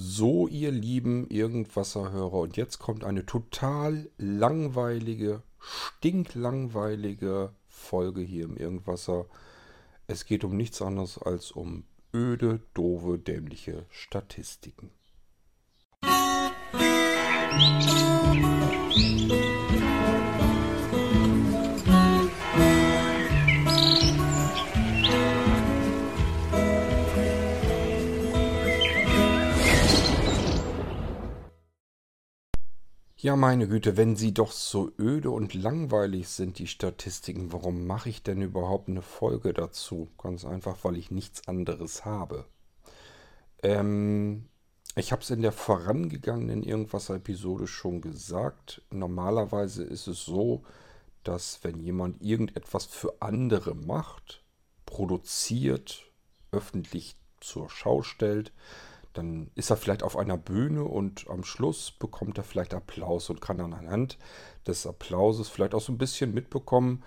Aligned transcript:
So, 0.00 0.46
ihr 0.46 0.70
lieben 0.70 1.28
Irgendwasserhörer, 1.28 2.34
und 2.34 2.56
jetzt 2.56 2.78
kommt 2.78 3.02
eine 3.02 3.26
total 3.26 4.08
langweilige, 4.16 5.42
stinklangweilige 5.58 7.52
Folge 7.66 8.20
hier 8.20 8.44
im 8.44 8.56
Irgendwasser. 8.56 9.26
Es 10.06 10.24
geht 10.24 10.44
um 10.44 10.56
nichts 10.56 10.80
anderes 10.82 11.18
als 11.18 11.50
um 11.50 11.82
öde, 12.14 12.60
doofe, 12.74 13.18
dämliche 13.18 13.86
Statistiken. 13.90 14.92
Musik 17.50 19.57
Ja, 33.20 33.34
meine 33.34 33.66
Güte, 33.66 33.96
wenn 33.96 34.14
sie 34.14 34.32
doch 34.32 34.52
so 34.52 34.92
öde 34.96 35.32
und 35.32 35.52
langweilig 35.52 36.28
sind, 36.28 36.60
die 36.60 36.68
Statistiken, 36.68 37.52
warum 37.52 37.84
mache 37.84 38.08
ich 38.08 38.22
denn 38.22 38.40
überhaupt 38.40 38.88
eine 38.88 39.02
Folge 39.02 39.52
dazu? 39.52 40.08
Ganz 40.18 40.44
einfach, 40.44 40.76
weil 40.84 40.96
ich 40.96 41.10
nichts 41.10 41.48
anderes 41.48 42.04
habe. 42.04 42.44
Ähm, 43.64 44.44
ich 44.94 45.10
habe 45.10 45.22
es 45.22 45.30
in 45.30 45.42
der 45.42 45.50
vorangegangenen 45.50 46.62
Irgendwas-Episode 46.62 47.66
schon 47.66 48.02
gesagt. 48.02 48.82
Normalerweise 48.92 49.82
ist 49.82 50.06
es 50.06 50.24
so, 50.24 50.62
dass 51.24 51.64
wenn 51.64 51.80
jemand 51.80 52.22
irgendetwas 52.22 52.84
für 52.84 53.14
andere 53.18 53.74
macht, 53.74 54.44
produziert, 54.86 56.04
öffentlich 56.52 57.16
zur 57.40 57.68
Schau 57.68 58.02
stellt, 58.04 58.52
dann 59.18 59.50
ist 59.56 59.70
er 59.70 59.76
vielleicht 59.76 60.02
auf 60.02 60.16
einer 60.16 60.38
Bühne 60.38 60.84
und 60.84 61.28
am 61.28 61.44
Schluss 61.44 61.90
bekommt 61.90 62.38
er 62.38 62.44
vielleicht 62.44 62.72
Applaus 62.72 63.28
und 63.28 63.40
kann 63.40 63.58
dann 63.58 63.74
anhand 63.74 64.16
des 64.66 64.86
Applauses 64.86 65.48
vielleicht 65.48 65.74
auch 65.74 65.80
so 65.80 65.92
ein 65.92 65.98
bisschen 65.98 66.32
mitbekommen, 66.32 67.02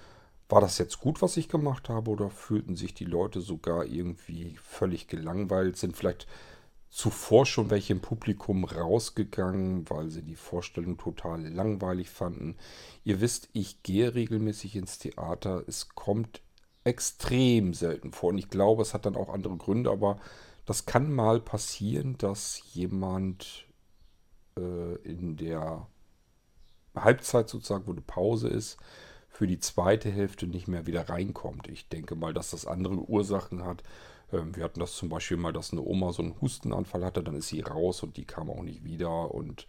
war 0.49 0.59
das 0.59 0.77
jetzt 0.77 0.99
gut, 0.99 1.21
was 1.21 1.38
ich 1.38 1.47
gemacht 1.47 1.88
habe 1.88 2.11
oder 2.11 2.30
fühlten 2.30 2.75
sich 2.75 2.94
die 2.94 3.05
Leute 3.05 3.39
sogar 3.39 3.86
irgendwie 3.86 4.58
völlig 4.61 5.08
gelangweilt, 5.08 5.77
sind 5.77 5.95
vielleicht 5.95 6.27
zuvor 6.89 7.45
schon 7.45 7.69
welche 7.69 7.94
im 7.94 8.02
Publikum 8.02 8.66
rausgegangen, 8.66 9.89
weil 9.89 10.09
sie 10.09 10.23
die 10.23 10.36
Vorstellung 10.36 10.97
total 10.97 11.47
langweilig 11.47 12.09
fanden. 12.09 12.58
Ihr 13.05 13.21
wisst, 13.21 13.47
ich 13.53 13.81
gehe 13.81 14.14
regelmäßig 14.14 14.75
ins 14.75 14.99
Theater. 14.99 15.64
Es 15.66 15.88
kommt 15.95 16.41
extrem 16.83 17.73
selten 17.73 18.11
vor 18.11 18.31
und 18.31 18.38
ich 18.38 18.49
glaube, 18.49 18.81
es 18.81 18.93
hat 18.93 19.05
dann 19.05 19.16
auch 19.16 19.30
andere 19.30 19.55
Gründe, 19.55 19.89
aber 19.89 20.19
das 20.66 20.86
kann 20.86 21.12
mal 21.12 21.40
passieren, 21.40 22.17
dass 22.17 22.62
jemand 22.73 23.66
äh, 24.58 24.95
in 25.04 25.38
der 25.38 25.88
Halbzeit 26.95 27.50
sozusagen, 27.50 27.88
wo 27.88 27.92
eine 27.92 28.02
Pause 28.02 28.48
ist, 28.48 28.78
für 29.30 29.48
die 29.48 29.59
zweite 29.59 30.12
Hälfte 30.12 30.45
nicht 30.45 30.67
mehr 30.67 30.86
wieder 30.86 31.09
reinkommt. 31.09 31.67
Ich 31.70 31.88
denke 31.88 32.16
mal, 32.16 32.34
dass 32.34 32.52
das 32.52 32.66
andere 32.66 32.95
Ursachen 32.95 33.64
hat. 33.64 33.82
Ähm, 34.32 34.56
wir 34.56 34.64
hatten 34.64 34.80
das 34.80 34.94
zum 34.94 35.09
Beispiel 35.09 35.38
mal, 35.38 35.54
dass 35.54 35.72
eine 35.72 35.82
Oma 35.82 36.12
so 36.12 36.22
einen 36.22 36.39
Hustenanfall 36.42 37.04
hatte, 37.06 37.23
dann 37.23 37.36
ist 37.36 37.48
sie 37.48 37.62
raus 37.62 38.04
und 38.04 38.17
die 38.17 38.26
kam 38.26 38.50
auch 38.50 38.62
nicht 38.62 38.84
wieder. 38.84 39.34
Und 39.34 39.67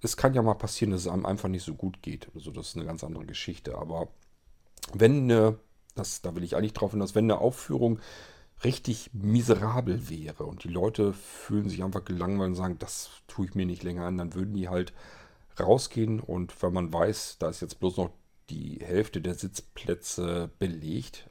es 0.00 0.16
kann 0.16 0.34
ja 0.34 0.42
mal 0.42 0.54
passieren, 0.54 0.92
dass 0.92 1.02
es 1.02 1.08
einem 1.08 1.26
einfach 1.26 1.48
nicht 1.48 1.64
so 1.64 1.74
gut 1.74 2.02
geht. 2.02 2.28
Also 2.34 2.50
das 2.50 2.68
ist 2.68 2.76
eine 2.76 2.86
ganz 2.86 3.04
andere 3.04 3.26
Geschichte. 3.26 3.76
Aber 3.76 4.08
wenn 4.94 5.24
eine, 5.30 5.58
das, 5.94 6.22
da 6.22 6.34
will 6.34 6.44
ich 6.44 6.56
eigentlich 6.56 6.72
drauf 6.72 6.92
hinaus, 6.92 7.14
wenn 7.14 7.24
eine 7.24 7.38
Aufführung 7.38 7.98
richtig 8.64 9.10
miserabel 9.12 10.08
wäre. 10.08 10.44
Und 10.44 10.64
die 10.64 10.68
Leute 10.68 11.12
fühlen 11.12 11.68
sich 11.68 11.82
einfach 11.82 12.04
gelangweilt 12.04 12.50
und 12.50 12.54
sagen, 12.56 12.78
das 12.78 13.10
tue 13.26 13.46
ich 13.46 13.54
mir 13.54 13.66
nicht 13.66 13.82
länger 13.82 14.04
an, 14.04 14.18
dann 14.18 14.34
würden 14.34 14.54
die 14.54 14.68
halt 14.68 14.92
rausgehen 15.58 16.20
und 16.20 16.62
wenn 16.62 16.72
man 16.72 16.92
weiß, 16.92 17.36
da 17.38 17.50
ist 17.50 17.60
jetzt 17.60 17.78
bloß 17.80 17.98
noch 17.98 18.10
die 18.48 18.80
Hälfte 18.82 19.20
der 19.20 19.34
Sitzplätze 19.34 20.50
belegt 20.58 21.28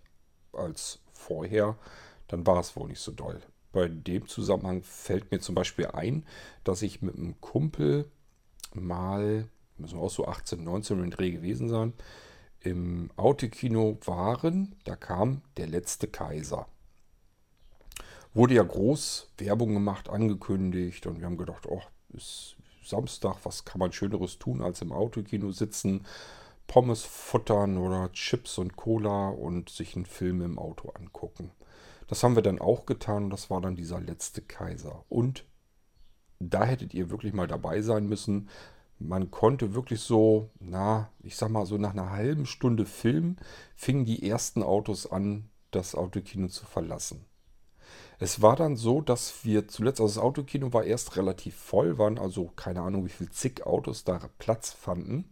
als 0.54 1.00
vorher, 1.12 1.78
dann 2.28 2.46
war 2.46 2.60
es 2.60 2.76
wohl 2.76 2.88
nicht 2.88 3.00
so 3.00 3.12
doll. 3.12 3.42
Bei 3.72 3.88
dem 3.88 4.28
Zusammenhang 4.28 4.84
fällt 4.84 5.32
mir 5.32 5.40
zum 5.40 5.56
Beispiel 5.56 5.88
ein, 5.88 6.26
dass 6.64 6.82
ich 6.82 7.02
mit 7.02 7.16
einem 7.16 7.40
Kumpel 7.42 8.10
mal, 8.74 9.48
müssen 9.78 9.98
wir 9.98 10.04
auch 10.04 10.12
so 10.12 10.28
18, 10.28 10.64
19 10.64 10.98
um 10.98 11.04
den 11.04 11.12
Dreh 11.12 11.32
gewesen 11.32 11.70
sein, 11.70 11.94
im 12.60 13.10
Autokino 13.16 13.98
waren, 14.06 14.76
da 14.84 14.96
kam 14.96 15.42
der 15.58 15.68
letzte 15.68 16.08
Kaiser 16.08 16.68
wurde 18.34 18.56
ja 18.56 18.64
groß 18.64 19.30
Werbung 19.38 19.74
gemacht, 19.74 20.10
angekündigt 20.10 21.06
und 21.08 21.20
wir 21.20 21.26
haben 21.26 21.38
gedacht, 21.38 21.68
oh, 21.68 21.82
ist 22.14 22.56
Samstag, 22.84 23.38
was 23.44 23.66
kann 23.66 23.80
man 23.80 23.92
Schöneres 23.92 24.40
tun, 24.40 24.62
als 24.62 24.82
im 24.82 24.92
Autokino 24.92 25.52
sitzen, 25.52 26.06
Pommes 26.68 27.04
futtern 27.04 27.78
oder 27.78 28.12
Chips 28.14 28.58
und 28.58 28.76
Cola 28.76 29.30
und 29.30 29.70
sich 29.70 29.96
einen 29.96 30.06
Film 30.06 30.42
im 30.42 30.58
Auto 30.58 30.90
angucken. 30.90 31.52
Das 32.08 32.24
haben 32.24 32.36
wir 32.36 32.44
dann 32.44 32.60
auch 32.60 32.86
getan 32.86 33.26
und 33.26 33.30
das 33.30 33.50
war 33.50 33.62
dann 33.62 33.76
dieser 33.76 34.00
letzte 34.00 34.42
Kaiser. 34.42 35.06
Und 35.10 35.46
da 36.40 36.64
hättet 36.64 36.94
ihr 36.94 37.10
wirklich 37.10 37.34
mal 37.34 37.48
dabei 37.48 37.82
sein 37.82 38.08
müssen. 38.08 38.50
Man 39.00 39.32
konnte 39.32 39.74
wirklich 39.74 40.02
so, 40.02 40.50
na, 40.60 41.10
ich 41.24 41.36
sag 41.36 41.50
mal 41.50 41.66
so 41.66 41.78
nach 41.78 41.92
einer 41.92 42.12
halben 42.12 42.46
Stunde 42.46 42.86
Film 42.86 43.38
fingen 43.76 44.06
die 44.06 44.28
ersten 44.28 44.64
Autos 44.64 45.10
an, 45.10 45.50
das 45.72 45.96
Autokino 45.96 46.48
zu 46.48 46.66
verlassen. 46.66 47.26
Es 48.22 48.40
war 48.40 48.56
dann 48.56 48.76
so, 48.76 49.02
dass 49.02 49.44
wir 49.46 49.68
zuletzt, 49.68 50.00
also 50.00 50.14
das 50.14 50.24
Autokino 50.24 50.72
war 50.74 50.84
erst 50.84 51.18
relativ 51.18 51.56
voll, 51.56 51.98
waren 51.98 52.20
also 52.20 52.52
keine 52.56 52.84
Ahnung, 52.84 53.04
wie 53.04 53.10
viel 53.10 53.32
zig 53.32 53.66
Autos 53.66 54.04
da 54.04 54.20
Platz 54.38 54.72
fanden. 54.72 55.26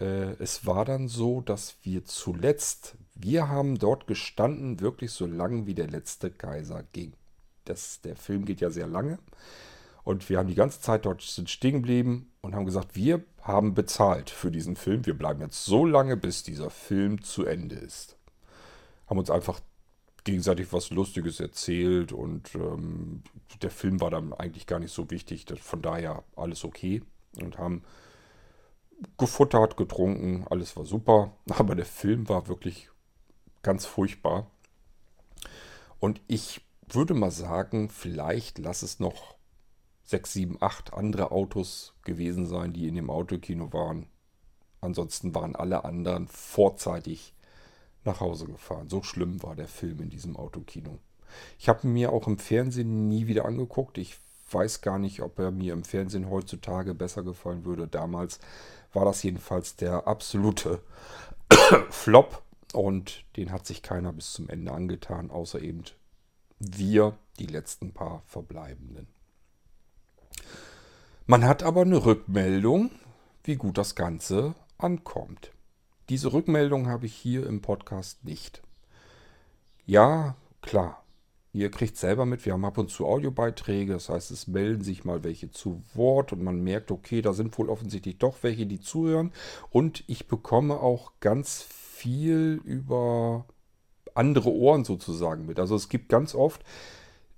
Äh, 0.00 0.32
es 0.42 0.64
war 0.64 0.86
dann 0.86 1.08
so, 1.08 1.42
dass 1.42 1.76
wir 1.82 2.06
zuletzt, 2.06 2.96
wir 3.14 3.50
haben 3.50 3.78
dort 3.78 4.06
gestanden, 4.06 4.80
wirklich 4.80 5.10
so 5.10 5.26
lang 5.26 5.66
wie 5.66 5.74
der 5.74 5.88
letzte 5.88 6.30
Kaiser 6.30 6.84
ging. 6.94 7.12
Das, 7.66 8.00
der 8.00 8.16
Film 8.16 8.46
geht 8.46 8.62
ja 8.62 8.70
sehr 8.70 8.86
lange. 8.86 9.18
Und 10.02 10.26
wir 10.30 10.38
haben 10.38 10.48
die 10.48 10.54
ganze 10.54 10.80
Zeit 10.80 11.04
dort 11.04 11.22
stehen 11.22 11.74
geblieben 11.74 12.32
und 12.40 12.54
haben 12.54 12.64
gesagt, 12.64 12.96
wir 12.96 13.22
haben 13.42 13.74
bezahlt 13.74 14.30
für 14.30 14.50
diesen 14.50 14.76
Film. 14.76 15.04
Wir 15.04 15.18
bleiben 15.18 15.42
jetzt 15.42 15.66
so 15.66 15.84
lange, 15.84 16.16
bis 16.16 16.42
dieser 16.44 16.70
Film 16.70 17.20
zu 17.20 17.44
Ende 17.44 17.74
ist. 17.74 18.16
Haben 19.06 19.18
uns 19.18 19.28
einfach 19.28 19.60
gegenseitig 20.26 20.72
was 20.72 20.90
Lustiges 20.90 21.38
erzählt 21.40 22.12
und 22.12 22.54
ähm, 22.56 23.22
der 23.62 23.70
Film 23.70 24.00
war 24.00 24.10
dann 24.10 24.34
eigentlich 24.34 24.66
gar 24.66 24.80
nicht 24.80 24.92
so 24.92 25.08
wichtig. 25.10 25.46
Von 25.60 25.82
daher 25.82 26.24
alles 26.34 26.64
okay 26.64 27.02
und 27.40 27.58
haben 27.58 27.84
gefuttert, 29.18 29.76
getrunken, 29.76 30.44
alles 30.50 30.76
war 30.76 30.84
super. 30.84 31.32
Aber 31.48 31.74
der 31.74 31.86
Film 31.86 32.28
war 32.28 32.48
wirklich 32.48 32.90
ganz 33.62 33.86
furchtbar. 33.86 34.50
Und 36.00 36.20
ich 36.26 36.60
würde 36.88 37.14
mal 37.14 37.30
sagen, 37.30 37.88
vielleicht 37.88 38.58
lass 38.58 38.82
es 38.82 38.98
noch 38.98 39.36
sechs, 40.02 40.32
sieben, 40.32 40.58
acht 40.60 40.92
andere 40.92 41.30
Autos 41.30 41.94
gewesen 42.02 42.46
sein, 42.46 42.72
die 42.72 42.88
in 42.88 42.96
dem 42.96 43.10
Autokino 43.10 43.72
waren. 43.72 44.06
Ansonsten 44.80 45.34
waren 45.36 45.54
alle 45.54 45.84
anderen 45.84 46.26
vorzeitig 46.26 47.32
nach 48.06 48.20
Hause 48.20 48.46
gefahren. 48.46 48.88
So 48.88 49.02
schlimm 49.02 49.42
war 49.42 49.56
der 49.56 49.68
Film 49.68 50.00
in 50.00 50.10
diesem 50.10 50.36
Autokino. 50.36 50.98
Ich 51.58 51.68
habe 51.68 51.86
mir 51.86 52.12
auch 52.12 52.26
im 52.26 52.38
Fernsehen 52.38 53.08
nie 53.08 53.26
wieder 53.26 53.44
angeguckt. 53.44 53.98
Ich 53.98 54.16
weiß 54.50 54.80
gar 54.80 54.98
nicht, 54.98 55.22
ob 55.22 55.38
er 55.38 55.50
mir 55.50 55.72
im 55.72 55.84
Fernsehen 55.84 56.30
heutzutage 56.30 56.94
besser 56.94 57.22
gefallen 57.22 57.64
würde. 57.64 57.88
Damals 57.88 58.38
war 58.92 59.04
das 59.04 59.22
jedenfalls 59.22 59.76
der 59.76 60.06
absolute 60.06 60.80
Flop 61.90 62.42
und 62.72 63.24
den 63.36 63.50
hat 63.50 63.66
sich 63.66 63.82
keiner 63.82 64.12
bis 64.12 64.32
zum 64.32 64.48
Ende 64.48 64.72
angetan, 64.72 65.30
außer 65.30 65.60
eben 65.60 65.82
wir, 66.58 67.18
die 67.38 67.46
letzten 67.46 67.92
paar 67.92 68.22
Verbleibenden. 68.26 69.08
Man 71.26 71.44
hat 71.44 71.62
aber 71.62 71.82
eine 71.82 72.04
Rückmeldung, 72.04 72.90
wie 73.44 73.56
gut 73.56 73.76
das 73.78 73.94
Ganze 73.94 74.54
ankommt. 74.78 75.50
Diese 76.08 76.32
Rückmeldung 76.32 76.86
habe 76.86 77.06
ich 77.06 77.14
hier 77.14 77.46
im 77.46 77.62
Podcast 77.62 78.24
nicht. 78.24 78.62
Ja, 79.86 80.36
klar. 80.62 81.02
Ihr 81.52 81.70
kriegt 81.70 81.96
selber 81.96 82.26
mit, 82.26 82.44
wir 82.44 82.52
haben 82.52 82.66
ab 82.66 82.76
und 82.76 82.90
zu 82.90 83.06
Audiobeiträge, 83.06 83.94
das 83.94 84.10
heißt, 84.10 84.30
es 84.30 84.46
melden 84.46 84.84
sich 84.84 85.04
mal 85.06 85.24
welche 85.24 85.50
zu 85.50 85.82
Wort 85.94 86.32
und 86.32 86.42
man 86.42 86.60
merkt, 86.60 86.90
okay, 86.90 87.22
da 87.22 87.32
sind 87.32 87.56
wohl 87.58 87.70
offensichtlich 87.70 88.18
doch 88.18 88.36
welche, 88.42 88.66
die 88.66 88.78
zuhören. 88.78 89.32
Und 89.70 90.04
ich 90.06 90.28
bekomme 90.28 90.74
auch 90.80 91.12
ganz 91.20 91.62
viel 91.62 92.60
über 92.62 93.46
andere 94.14 94.52
Ohren 94.52 94.84
sozusagen 94.84 95.46
mit. 95.46 95.58
Also 95.58 95.76
es 95.76 95.88
gibt 95.88 96.10
ganz 96.10 96.34
oft, 96.34 96.62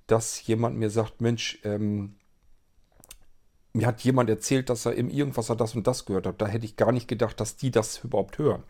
dass 0.08 0.44
jemand 0.46 0.76
mir 0.76 0.90
sagt, 0.90 1.20
Mensch, 1.20 1.60
ähm, 1.62 2.17
mir 3.78 3.86
hat 3.86 4.00
jemand 4.00 4.28
erzählt, 4.28 4.70
dass 4.70 4.86
er 4.86 4.94
im 4.94 5.08
Irgendwas 5.08 5.46
das 5.46 5.76
und 5.76 5.86
das 5.86 6.04
gehört 6.04 6.26
hat. 6.26 6.42
Da 6.42 6.48
hätte 6.48 6.66
ich 6.66 6.74
gar 6.74 6.90
nicht 6.90 7.06
gedacht, 7.06 7.38
dass 7.38 7.56
die 7.56 7.70
das 7.70 7.98
überhaupt 8.02 8.36
hören. 8.36 8.64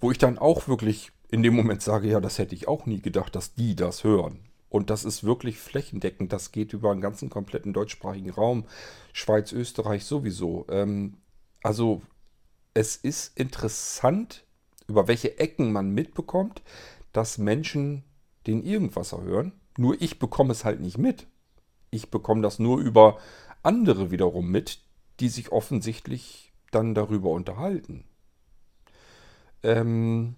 Wo 0.00 0.10
ich 0.10 0.18
dann 0.18 0.38
auch 0.38 0.68
wirklich 0.68 1.12
in 1.30 1.42
dem 1.42 1.54
Moment 1.54 1.80
sage, 1.80 2.08
ja, 2.08 2.20
das 2.20 2.38
hätte 2.38 2.54
ich 2.54 2.68
auch 2.68 2.84
nie 2.84 3.00
gedacht, 3.00 3.34
dass 3.34 3.54
die 3.54 3.74
das 3.74 4.04
hören. 4.04 4.40
Und 4.68 4.90
das 4.90 5.04
ist 5.04 5.24
wirklich 5.24 5.58
flächendeckend. 5.58 6.30
Das 6.30 6.52
geht 6.52 6.74
über 6.74 6.92
einen 6.92 7.00
ganzen 7.00 7.30
kompletten 7.30 7.72
deutschsprachigen 7.72 8.30
Raum. 8.30 8.66
Schweiz, 9.14 9.50
Österreich 9.50 10.04
sowieso. 10.04 10.66
Ähm, 10.68 11.16
also 11.62 12.02
es 12.74 12.96
ist 12.96 13.38
interessant, 13.38 14.44
über 14.88 15.08
welche 15.08 15.38
Ecken 15.38 15.72
man 15.72 15.90
mitbekommt, 15.90 16.60
dass 17.14 17.38
Menschen 17.38 18.04
den 18.46 18.62
Irgendwasser 18.62 19.22
hören. 19.22 19.52
Nur 19.78 20.00
ich 20.02 20.18
bekomme 20.18 20.52
es 20.52 20.66
halt 20.66 20.80
nicht 20.80 20.98
mit. 20.98 21.26
Ich 21.94 22.10
bekomme 22.10 22.40
das 22.40 22.58
nur 22.58 22.78
über 22.80 23.18
andere 23.62 24.10
wiederum 24.10 24.50
mit, 24.50 24.80
die 25.20 25.28
sich 25.28 25.52
offensichtlich 25.52 26.52
dann 26.70 26.94
darüber 26.94 27.30
unterhalten. 27.30 28.04
Ähm, 29.62 30.36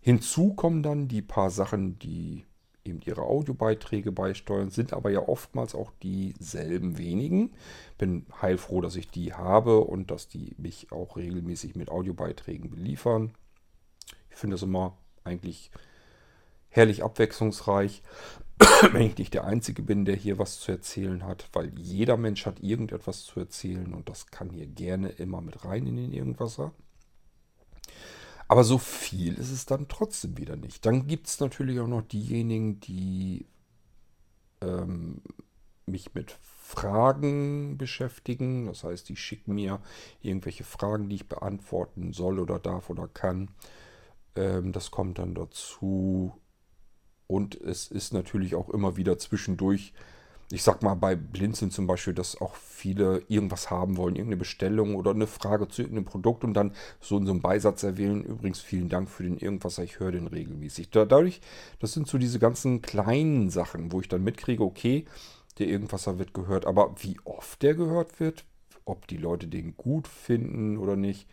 hinzu 0.00 0.54
kommen 0.54 0.84
dann 0.84 1.08
die 1.08 1.20
paar 1.20 1.50
Sachen, 1.50 1.98
die 1.98 2.44
eben 2.84 3.00
ihre 3.04 3.22
Audiobeiträge 3.22 4.12
beisteuern, 4.12 4.70
sind 4.70 4.92
aber 4.92 5.10
ja 5.10 5.26
oftmals 5.26 5.74
auch 5.74 5.90
dieselben 6.00 6.96
wenigen. 6.96 7.54
Bin 7.98 8.26
heilfroh, 8.40 8.80
dass 8.80 8.94
ich 8.94 9.10
die 9.10 9.32
habe 9.32 9.80
und 9.80 10.12
dass 10.12 10.28
die 10.28 10.54
mich 10.58 10.92
auch 10.92 11.16
regelmäßig 11.16 11.74
mit 11.74 11.90
Audiobeiträgen 11.90 12.70
beliefern. 12.70 13.32
Ich 14.30 14.36
finde 14.36 14.54
das 14.54 14.62
immer 14.62 14.96
eigentlich 15.24 15.72
herrlich 16.74 17.04
abwechslungsreich, 17.04 18.02
wenn 18.92 19.02
ich 19.02 19.16
nicht 19.16 19.32
der 19.32 19.44
Einzige 19.44 19.82
bin, 19.82 20.04
der 20.04 20.16
hier 20.16 20.38
was 20.38 20.58
zu 20.58 20.72
erzählen 20.72 21.24
hat, 21.24 21.48
weil 21.52 21.72
jeder 21.78 22.16
Mensch 22.16 22.46
hat 22.46 22.60
irgendetwas 22.60 23.24
zu 23.24 23.38
erzählen 23.38 23.94
und 23.94 24.08
das 24.08 24.26
kann 24.26 24.50
hier 24.50 24.66
gerne 24.66 25.08
immer 25.10 25.40
mit 25.40 25.64
rein 25.64 25.86
in 25.86 25.96
den 25.96 26.12
Irgendwasser. 26.12 26.72
Aber 28.48 28.64
so 28.64 28.78
viel 28.78 29.34
ist 29.34 29.52
es 29.52 29.66
dann 29.66 29.86
trotzdem 29.88 30.36
wieder 30.36 30.56
nicht. 30.56 30.84
Dann 30.84 31.06
gibt 31.06 31.28
es 31.28 31.38
natürlich 31.38 31.78
auch 31.78 31.86
noch 31.86 32.02
diejenigen, 32.02 32.80
die 32.80 33.46
ähm, 34.60 35.22
mich 35.86 36.12
mit 36.14 36.36
Fragen 36.42 37.78
beschäftigen. 37.78 38.66
Das 38.66 38.82
heißt, 38.82 39.08
die 39.08 39.16
schicken 39.16 39.54
mir 39.54 39.80
irgendwelche 40.22 40.64
Fragen, 40.64 41.08
die 41.08 41.16
ich 41.16 41.28
beantworten 41.28 42.12
soll 42.12 42.40
oder 42.40 42.58
darf 42.58 42.90
oder 42.90 43.06
kann. 43.06 43.50
Ähm, 44.34 44.72
das 44.72 44.90
kommt 44.90 45.18
dann 45.18 45.34
dazu. 45.34 46.34
Und 47.26 47.60
es 47.60 47.88
ist 47.88 48.12
natürlich 48.12 48.54
auch 48.54 48.70
immer 48.70 48.96
wieder 48.96 49.18
zwischendurch 49.18 49.92
ich 50.50 50.62
sag 50.62 50.82
mal 50.82 50.94
bei 50.94 51.16
Blinzeln 51.16 51.70
zum 51.70 51.86
Beispiel, 51.86 52.14
dass 52.14 52.40
auch 52.40 52.54
viele 52.54 53.22
irgendwas 53.28 53.70
haben 53.70 53.96
wollen, 53.96 54.14
irgendeine 54.14 54.36
Bestellung 54.36 54.94
oder 54.94 55.10
eine 55.10 55.26
Frage 55.26 55.68
zu 55.68 55.82
irgendeinem 55.82 56.04
Produkt 56.04 56.44
und 56.44 56.54
dann 56.54 56.72
so 57.00 57.16
in 57.16 57.26
so 57.26 57.32
einem 57.32 57.40
Beisatz 57.40 57.82
erwähnen, 57.82 58.22
übrigens 58.22 58.60
vielen 58.60 58.88
Dank 58.88 59.08
für 59.08 59.22
den 59.22 59.38
irgendwas, 59.38 59.78
ich 59.78 60.00
höre 60.00 60.12
den 60.12 60.26
regelmäßig. 60.26 60.90
Dadurch, 60.90 61.40
das 61.80 61.92
sind 61.92 62.06
so 62.06 62.18
diese 62.18 62.38
ganzen 62.38 62.82
kleinen 62.82 63.50
Sachen, 63.50 63.90
wo 63.90 64.00
ich 64.00 64.08
dann 64.08 64.22
mitkriege, 64.22 64.62
okay, 64.62 65.06
der 65.58 65.68
Irgendwasser 65.68 66.18
wird 66.18 66.34
gehört, 66.34 66.66
aber 66.66 66.94
wie 66.98 67.16
oft 67.24 67.62
der 67.62 67.74
gehört 67.74 68.20
wird, 68.20 68.44
ob 68.84 69.06
die 69.06 69.16
Leute 69.16 69.46
den 69.46 69.76
gut 69.76 70.08
finden 70.08 70.76
oder 70.76 70.96
nicht, 70.96 71.28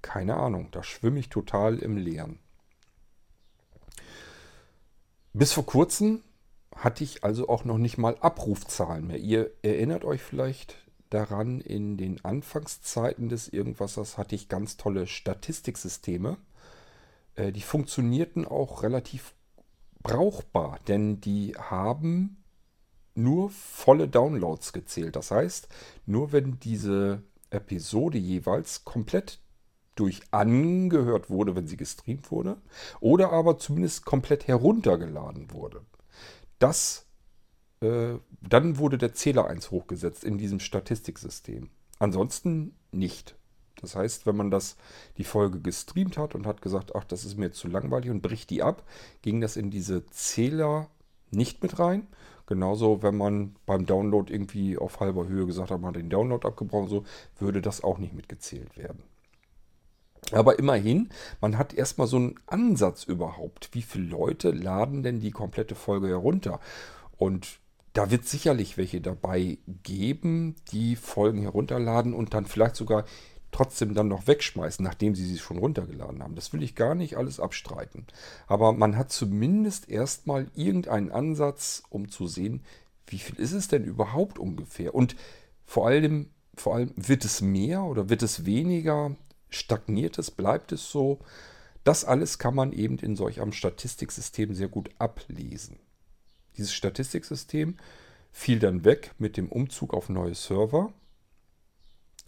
keine 0.00 0.36
Ahnung. 0.36 0.68
Da 0.70 0.82
schwimme 0.82 1.20
ich 1.20 1.28
total 1.28 1.78
im 1.78 1.96
Leeren. 1.96 2.38
Bis 5.36 5.52
vor 5.52 5.66
kurzem 5.66 6.22
hatte 6.76 7.02
ich 7.02 7.24
also 7.24 7.48
auch 7.48 7.64
noch 7.64 7.76
nicht 7.76 7.98
mal 7.98 8.16
Abrufzahlen 8.20 9.08
mehr. 9.08 9.18
Ihr 9.18 9.50
erinnert 9.62 10.04
euch 10.04 10.22
vielleicht 10.22 10.76
daran, 11.10 11.60
in 11.60 11.96
den 11.96 12.24
Anfangszeiten 12.24 13.28
des 13.28 13.48
Irgendwassers 13.48 14.16
hatte 14.16 14.36
ich 14.36 14.48
ganz 14.48 14.76
tolle 14.76 15.08
Statistiksysteme. 15.08 16.36
Äh, 17.34 17.50
die 17.50 17.62
funktionierten 17.62 18.46
auch 18.46 18.84
relativ 18.84 19.34
brauchbar, 20.04 20.78
denn 20.86 21.20
die 21.20 21.56
haben 21.58 22.44
nur 23.16 23.50
volle 23.50 24.06
Downloads 24.06 24.72
gezählt. 24.72 25.16
Das 25.16 25.32
heißt, 25.32 25.68
nur 26.06 26.30
wenn 26.30 26.60
diese 26.60 27.24
Episode 27.50 28.18
jeweils 28.18 28.84
komplett 28.84 29.40
durch 29.94 30.20
angehört 30.30 31.30
wurde, 31.30 31.56
wenn 31.56 31.66
sie 31.66 31.76
gestreamt 31.76 32.30
wurde, 32.30 32.56
oder 33.00 33.32
aber 33.32 33.58
zumindest 33.58 34.04
komplett 34.04 34.48
heruntergeladen 34.48 35.52
wurde 35.52 35.82
das, 36.64 37.06
äh, 37.80 38.14
dann 38.40 38.78
wurde 38.78 38.98
der 38.98 39.12
Zähler 39.14 39.46
1 39.46 39.70
hochgesetzt 39.70 40.24
in 40.24 40.38
diesem 40.38 40.60
Statistiksystem. 40.60 41.70
Ansonsten 41.98 42.74
nicht. 42.90 43.36
Das 43.80 43.96
heißt, 43.96 44.24
wenn 44.24 44.36
man 44.36 44.50
das 44.50 44.76
die 45.18 45.24
Folge 45.24 45.60
gestreamt 45.60 46.16
hat 46.16 46.34
und 46.34 46.46
hat 46.46 46.62
gesagt, 46.62 46.94
ach, 46.94 47.04
das 47.04 47.24
ist 47.24 47.36
mir 47.36 47.52
zu 47.52 47.68
langweilig 47.68 48.10
und 48.10 48.22
bricht 48.22 48.48
die 48.50 48.62
ab, 48.62 48.84
ging 49.20 49.40
das 49.42 49.56
in 49.56 49.70
diese 49.70 50.06
Zähler 50.06 50.88
nicht 51.30 51.62
mit 51.62 51.78
rein. 51.78 52.06
Genauso, 52.46 53.02
wenn 53.02 53.16
man 53.16 53.56
beim 53.66 53.84
Download 53.84 54.32
irgendwie 54.32 54.78
auf 54.78 55.00
halber 55.00 55.26
Höhe 55.26 55.46
gesagt 55.46 55.70
hat, 55.70 55.80
man 55.80 55.88
hat 55.88 55.96
den 55.96 56.10
Download 56.10 56.46
abgebrochen, 56.46 56.88
so 56.88 57.04
würde 57.38 57.60
das 57.60 57.82
auch 57.82 57.98
nicht 57.98 58.14
mitgezählt 58.14 58.76
werden. 58.78 59.02
Aber 60.32 60.58
immerhin, 60.58 61.10
man 61.40 61.58
hat 61.58 61.74
erstmal 61.74 62.06
so 62.06 62.16
einen 62.16 62.34
Ansatz 62.46 63.04
überhaupt. 63.04 63.70
Wie 63.72 63.82
viele 63.82 64.06
Leute 64.06 64.50
laden 64.50 65.02
denn 65.02 65.20
die 65.20 65.30
komplette 65.30 65.74
Folge 65.74 66.08
herunter? 66.08 66.60
Und 67.16 67.58
da 67.92 68.10
wird 68.10 68.26
sicherlich 68.26 68.76
welche 68.76 69.00
dabei 69.00 69.58
geben, 69.82 70.56
die 70.72 70.96
Folgen 70.96 71.42
herunterladen 71.42 72.12
und 72.12 72.34
dann 72.34 72.46
vielleicht 72.46 72.76
sogar 72.76 73.04
trotzdem 73.52 73.94
dann 73.94 74.08
noch 74.08 74.26
wegschmeißen, 74.26 74.84
nachdem 74.84 75.14
sie 75.14 75.24
sie 75.24 75.38
schon 75.38 75.58
runtergeladen 75.58 76.22
haben. 76.22 76.34
Das 76.34 76.52
will 76.52 76.62
ich 76.64 76.74
gar 76.74 76.96
nicht 76.96 77.16
alles 77.16 77.38
abstreiten. 77.38 78.04
Aber 78.48 78.72
man 78.72 78.96
hat 78.96 79.12
zumindest 79.12 79.88
erstmal 79.88 80.48
irgendeinen 80.56 81.12
Ansatz, 81.12 81.84
um 81.88 82.08
zu 82.08 82.26
sehen, 82.26 82.64
wie 83.06 83.18
viel 83.18 83.38
ist 83.38 83.52
es 83.52 83.68
denn 83.68 83.84
überhaupt 83.84 84.40
ungefähr? 84.40 84.92
Und 84.92 85.14
vor 85.64 85.86
allem, 85.86 86.30
vor 86.56 86.74
allem 86.74 86.92
wird 86.96 87.24
es 87.24 87.42
mehr 87.42 87.84
oder 87.84 88.08
wird 88.08 88.24
es 88.24 88.44
weniger? 88.44 89.14
Stagniert 89.54 90.18
es? 90.18 90.30
Bleibt 90.30 90.72
es 90.72 90.90
so? 90.90 91.18
Das 91.84 92.04
alles 92.04 92.38
kann 92.38 92.54
man 92.54 92.72
eben 92.72 92.98
in 92.98 93.14
solch 93.14 93.40
einem 93.40 93.52
Statistiksystem 93.52 94.54
sehr 94.54 94.68
gut 94.68 94.90
ablesen. 94.98 95.78
Dieses 96.56 96.72
Statistiksystem 96.72 97.76
fiel 98.32 98.58
dann 98.58 98.84
weg 98.84 99.14
mit 99.18 99.36
dem 99.36 99.50
Umzug 99.50 99.92
auf 99.94 100.08
neue 100.08 100.34
Server. 100.34 100.92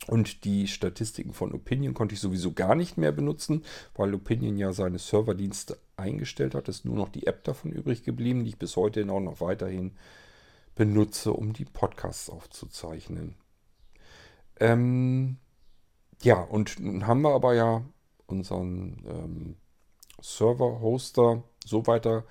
Und 0.06 0.44
die 0.44 0.68
Statistiken 0.68 1.32
von 1.32 1.52
Opinion 1.52 1.94
konnte 1.94 2.14
ich 2.14 2.20
sowieso 2.20 2.52
gar 2.52 2.74
nicht 2.74 2.98
mehr 2.98 3.12
benutzen, 3.12 3.64
weil 3.94 4.14
Opinion 4.14 4.56
ja 4.56 4.72
seine 4.72 4.98
Serverdienste 4.98 5.78
eingestellt 5.96 6.54
hat. 6.54 6.68
Es 6.68 6.78
ist 6.78 6.84
nur 6.84 6.96
noch 6.96 7.08
die 7.08 7.26
App 7.26 7.42
davon 7.44 7.72
übrig 7.72 8.04
geblieben, 8.04 8.44
die 8.44 8.50
ich 8.50 8.58
bis 8.58 8.76
heute 8.76 9.10
auch 9.10 9.20
noch 9.20 9.40
weiterhin 9.40 9.92
benutze, 10.74 11.32
um 11.32 11.54
die 11.54 11.64
Podcasts 11.64 12.28
aufzuzeichnen. 12.28 13.34
Ähm, 14.60 15.38
ja, 16.22 16.40
und 16.40 16.80
nun 16.80 17.06
haben 17.06 17.22
wir 17.22 17.34
aber 17.34 17.54
ja 17.54 17.84
unseren 18.26 19.04
ähm, 19.06 19.56
Server-Hoster 20.20 21.42
so 21.64 21.86
weiter 21.86 22.24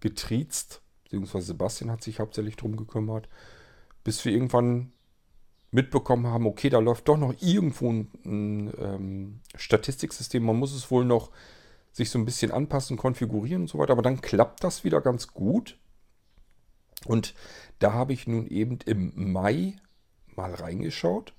getriezt, 0.00 0.82
beziehungsweise 1.04 1.46
Sebastian 1.46 1.90
hat 1.90 2.02
sich 2.02 2.20
hauptsächlich 2.20 2.56
drum 2.56 2.76
gekümmert, 2.76 3.28
bis 4.04 4.24
wir 4.24 4.32
irgendwann 4.32 4.92
mitbekommen 5.70 6.26
haben, 6.26 6.46
okay, 6.46 6.68
da 6.68 6.78
läuft 6.78 7.08
doch 7.08 7.16
noch 7.16 7.34
irgendwo 7.40 7.90
ein, 7.90 8.10
ein 8.24 8.74
ähm, 8.78 9.40
Statistiksystem. 9.54 10.42
Man 10.42 10.56
muss 10.56 10.74
es 10.74 10.90
wohl 10.90 11.04
noch 11.04 11.30
sich 11.92 12.10
so 12.10 12.18
ein 12.18 12.24
bisschen 12.24 12.52
anpassen, 12.52 12.96
konfigurieren 12.96 13.62
und 13.62 13.68
so 13.68 13.78
weiter, 13.78 13.92
aber 13.92 14.02
dann 14.02 14.20
klappt 14.20 14.62
das 14.64 14.84
wieder 14.84 15.00
ganz 15.00 15.28
gut. 15.28 15.78
Und 17.06 17.34
da 17.78 17.92
habe 17.92 18.12
ich 18.12 18.26
nun 18.26 18.46
eben 18.46 18.78
im 18.84 19.32
Mai 19.32 19.76
mal 20.34 20.54
reingeschaut 20.54 21.34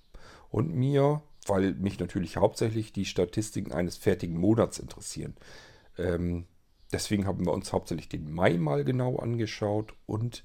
und 0.49 0.73
mir 0.73 1.21
weil 1.49 1.73
mich 1.75 1.99
natürlich 1.99 2.37
hauptsächlich 2.37 2.93
die 2.93 3.05
Statistiken 3.05 3.71
eines 3.71 3.97
fertigen 3.97 4.37
Monats 4.37 4.79
interessieren. 4.79 5.35
Ähm, 5.97 6.45
deswegen 6.91 7.27
haben 7.27 7.45
wir 7.45 7.53
uns 7.53 7.73
hauptsächlich 7.73 8.09
den 8.09 8.31
Mai 8.31 8.57
mal 8.57 8.83
genau 8.83 9.17
angeschaut 9.17 9.93
und 10.05 10.43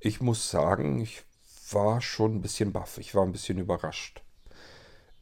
ich 0.00 0.20
muss 0.20 0.50
sagen, 0.50 1.00
ich 1.00 1.24
war 1.72 2.00
schon 2.00 2.36
ein 2.36 2.40
bisschen 2.40 2.72
baff, 2.72 2.98
ich 2.98 3.14
war 3.14 3.24
ein 3.24 3.32
bisschen 3.32 3.58
überrascht. 3.58 4.22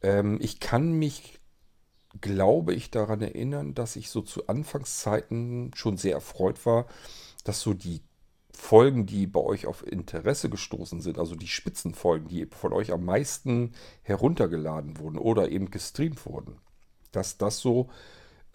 Ähm, 0.01 0.37
ich 0.41 0.59
kann 0.59 0.93
mich, 0.93 1.39
glaube 2.21 2.73
ich, 2.73 2.91
daran 2.91 3.21
erinnern, 3.21 3.73
dass 3.73 3.95
ich 3.95 4.09
so 4.09 4.21
zu 4.21 4.47
Anfangszeiten 4.47 5.71
schon 5.75 5.97
sehr 5.97 6.13
erfreut 6.13 6.65
war, 6.65 6.87
dass 7.43 7.61
so 7.61 7.73
die 7.73 8.01
Folgen, 8.57 9.05
die 9.05 9.27
bei 9.27 9.39
euch 9.39 9.65
auf 9.65 9.85
Interesse 9.85 10.49
gestoßen 10.49 10.99
sind, 10.99 11.19
also 11.19 11.35
die 11.35 11.47
Spitzenfolgen, 11.47 12.27
die 12.27 12.47
von 12.47 12.73
euch 12.73 12.91
am 12.91 13.05
meisten 13.05 13.73
heruntergeladen 14.01 14.97
wurden 14.97 15.17
oder 15.17 15.49
eben 15.49 15.71
gestreamt 15.71 16.25
wurden, 16.25 16.57
dass 17.11 17.37
das 17.37 17.59
so 17.59 17.89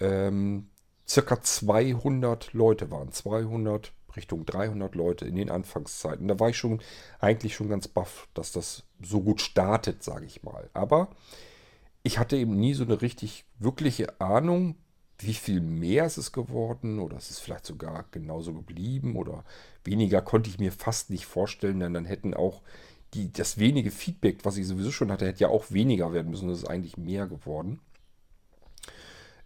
ähm, 0.00 0.68
circa 1.09 1.40
200 1.40 2.52
Leute 2.52 2.90
waren. 2.90 3.12
200 3.12 3.92
Richtung 4.16 4.44
300 4.44 4.94
Leute 4.94 5.25
in 5.25 5.37
den 5.37 5.50
Anfangszeiten. 5.50 6.28
Da 6.28 6.38
war 6.38 6.50
ich 6.50 6.59
schon 6.59 6.82
eigentlich 7.18 7.54
schon 7.54 7.68
ganz 7.68 7.88
baff, 7.88 8.28
dass 8.35 8.52
das 8.52 8.85
so 9.00 9.23
gut 9.23 9.40
startet, 9.40 10.02
sage 10.02 10.26
ich 10.26 10.42
mal. 10.42 10.68
Aber 10.75 11.11
ich 12.02 12.18
hatte 12.18 12.37
eben 12.37 12.56
nie 12.56 12.75
so 12.75 12.85
eine 12.85 13.00
richtig 13.00 13.44
wirkliche 13.59 14.21
Ahnung, 14.21 14.76
Wie 15.23 15.35
viel 15.35 15.61
mehr 15.61 16.07
ist 16.07 16.17
es 16.17 16.33
geworden 16.33 16.99
oder 16.99 17.17
ist 17.17 17.31
es 17.31 17.38
vielleicht 17.38 17.67
sogar 17.67 18.07
genauso 18.11 18.52
geblieben 18.55 19.17
oder 19.17 19.45
weniger 19.85 20.21
konnte 20.21 20.50
ich 20.50 20.59
mir 20.59 20.73
fast 20.73 21.11
nicht 21.11 21.26
vorstellen, 21.26 21.81
denn 21.81 21.95
dann 21.95 22.05
hätten 22.05 22.35
auch 22.35 22.62
die, 23.14 23.33
das 23.33 23.59
wenige 23.59 23.91
Feedback, 23.91 24.45
was 24.45 24.57
ich 24.57 24.67
sowieso 24.67 24.91
schon 24.91 25.12
hatte, 25.12 25.26
hätte 25.26 25.41
ja 25.41 25.49
auch 25.49 25.71
weniger 25.71 26.12
werden 26.12 26.31
müssen. 26.31 26.49
Das 26.49 26.59
ist 26.59 26.69
eigentlich 26.69 26.97
mehr 26.97 27.26
geworden. 27.26 27.81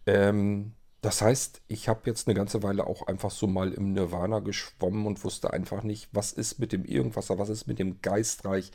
Ähm, 0.06 0.72
das 1.02 1.20
heißt, 1.20 1.62
ich 1.68 1.88
habe 1.88 2.02
jetzt 2.06 2.26
eine 2.26 2.34
ganze 2.34 2.62
Weile 2.62 2.86
auch 2.86 3.06
einfach 3.06 3.30
so 3.30 3.46
mal 3.46 3.72
im 3.72 3.92
Nirvana 3.92 4.40
geschwommen 4.40 5.06
und 5.06 5.22
wusste 5.24 5.52
einfach 5.52 5.82
nicht, 5.82 6.08
was 6.12 6.32
ist 6.32 6.58
mit 6.58 6.72
dem 6.72 6.84
Irgendwasser, 6.84 7.38
was 7.38 7.48
ist 7.48 7.66
mit 7.66 7.78
dem 7.78 8.00
Geistreich 8.02 8.70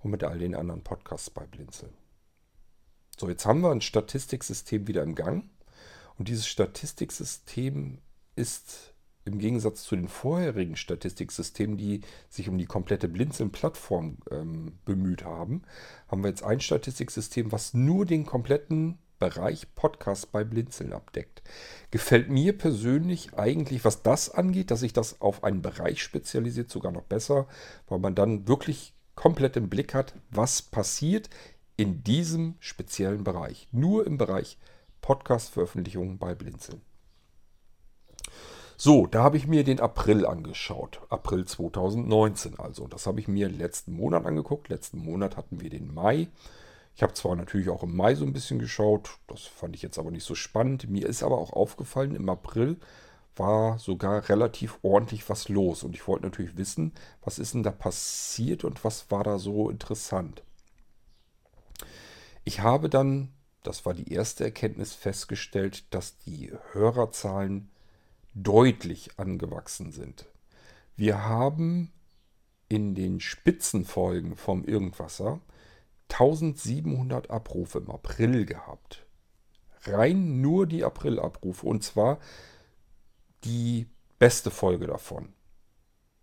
und 0.00 0.10
mit 0.10 0.24
all 0.24 0.38
den 0.38 0.54
anderen 0.54 0.82
Podcasts 0.82 1.30
bei 1.30 1.44
Blinzeln. 1.44 1.92
So, 3.18 3.28
jetzt 3.28 3.46
haben 3.46 3.60
wir 3.60 3.70
ein 3.70 3.80
Statistiksystem 3.80 4.86
wieder 4.86 5.02
im 5.02 5.14
Gang. 5.14 5.44
Und 6.18 6.28
dieses 6.28 6.46
Statistiksystem 6.46 7.98
ist 8.36 8.94
im 9.24 9.38
Gegensatz 9.38 9.84
zu 9.84 9.94
den 9.94 10.08
vorherigen 10.08 10.76
Statistiksystemen, 10.76 11.76
die 11.76 12.00
sich 12.28 12.48
um 12.48 12.58
die 12.58 12.66
komplette 12.66 13.08
Blinzeln-Plattform 13.08 14.18
ähm, 14.30 14.78
bemüht 14.84 15.24
haben, 15.24 15.62
haben 16.08 16.22
wir 16.22 16.30
jetzt 16.30 16.42
ein 16.42 16.60
Statistiksystem, 16.60 17.52
was 17.52 17.72
nur 17.72 18.04
den 18.04 18.26
kompletten 18.26 18.98
Bereich 19.18 19.72
Podcast 19.76 20.32
bei 20.32 20.42
Blinzeln 20.42 20.92
abdeckt. 20.92 21.42
Gefällt 21.92 22.28
mir 22.28 22.58
persönlich 22.58 23.34
eigentlich, 23.34 23.84
was 23.84 24.02
das 24.02 24.30
angeht, 24.30 24.72
dass 24.72 24.80
sich 24.80 24.92
das 24.92 25.20
auf 25.20 25.44
einen 25.44 25.62
Bereich 25.62 26.02
spezialisiert, 26.02 26.70
sogar 26.70 26.90
noch 26.90 27.04
besser, 27.04 27.46
weil 27.86 28.00
man 28.00 28.16
dann 28.16 28.48
wirklich 28.48 28.94
komplett 29.14 29.56
im 29.56 29.68
Blick 29.68 29.94
hat, 29.94 30.14
was 30.30 30.62
passiert 30.62 31.30
in 31.76 32.02
diesem 32.02 32.56
speziellen 32.58 33.22
Bereich. 33.22 33.68
Nur 33.70 34.06
im 34.08 34.18
Bereich 34.18 34.58
Podcast-Veröffentlichungen 35.02 36.16
bei 36.16 36.34
Blinzeln. 36.34 36.80
So, 38.78 39.06
da 39.06 39.22
habe 39.22 39.36
ich 39.36 39.46
mir 39.46 39.62
den 39.62 39.78
April 39.78 40.26
angeschaut. 40.26 41.02
April 41.10 41.44
2019 41.44 42.58
also. 42.58 42.88
Das 42.88 43.06
habe 43.06 43.20
ich 43.20 43.28
mir 43.28 43.48
letzten 43.48 43.92
Monat 43.92 44.24
angeguckt. 44.24 44.70
Letzten 44.70 44.98
Monat 44.98 45.36
hatten 45.36 45.60
wir 45.60 45.70
den 45.70 45.92
Mai. 45.92 46.28
Ich 46.94 47.02
habe 47.02 47.14
zwar 47.14 47.36
natürlich 47.36 47.68
auch 47.68 47.82
im 47.82 47.96
Mai 47.96 48.14
so 48.14 48.24
ein 48.24 48.32
bisschen 48.32 48.58
geschaut, 48.58 49.18
das 49.26 49.42
fand 49.42 49.74
ich 49.74 49.82
jetzt 49.82 49.98
aber 49.98 50.10
nicht 50.10 50.24
so 50.24 50.34
spannend. 50.34 50.90
Mir 50.90 51.06
ist 51.06 51.22
aber 51.22 51.38
auch 51.38 51.52
aufgefallen, 51.52 52.14
im 52.14 52.28
April 52.28 52.78
war 53.36 53.78
sogar 53.78 54.28
relativ 54.28 54.78
ordentlich 54.82 55.28
was 55.30 55.48
los. 55.48 55.84
Und 55.84 55.94
ich 55.94 56.06
wollte 56.06 56.24
natürlich 56.24 56.56
wissen, 56.56 56.92
was 57.22 57.38
ist 57.38 57.54
denn 57.54 57.62
da 57.62 57.70
passiert 57.70 58.64
und 58.64 58.84
was 58.84 59.10
war 59.10 59.24
da 59.24 59.38
so 59.38 59.70
interessant. 59.70 60.42
Ich 62.44 62.60
habe 62.60 62.90
dann, 62.90 63.32
das 63.62 63.86
war 63.86 63.94
die 63.94 64.12
erste 64.12 64.44
Erkenntnis, 64.44 64.94
festgestellt, 64.94 65.84
dass 65.94 66.18
die 66.18 66.52
Hörerzahlen 66.72 67.70
deutlich 68.34 69.18
angewachsen 69.18 69.92
sind. 69.92 70.26
Wir 70.96 71.24
haben 71.24 71.92
in 72.68 72.94
den 72.94 73.20
Spitzenfolgen 73.20 74.36
vom 74.36 74.64
Irgendwasser 74.64 75.40
1700 76.10 77.30
Abrufe 77.30 77.78
im 77.78 77.90
April 77.90 78.44
gehabt. 78.44 79.04
Rein 79.84 80.40
nur 80.40 80.66
die 80.66 80.84
April-Abrufe. 80.84 81.66
Und 81.66 81.82
zwar 81.82 82.18
die 83.44 83.86
beste 84.18 84.50
Folge 84.50 84.86
davon. 84.86 85.32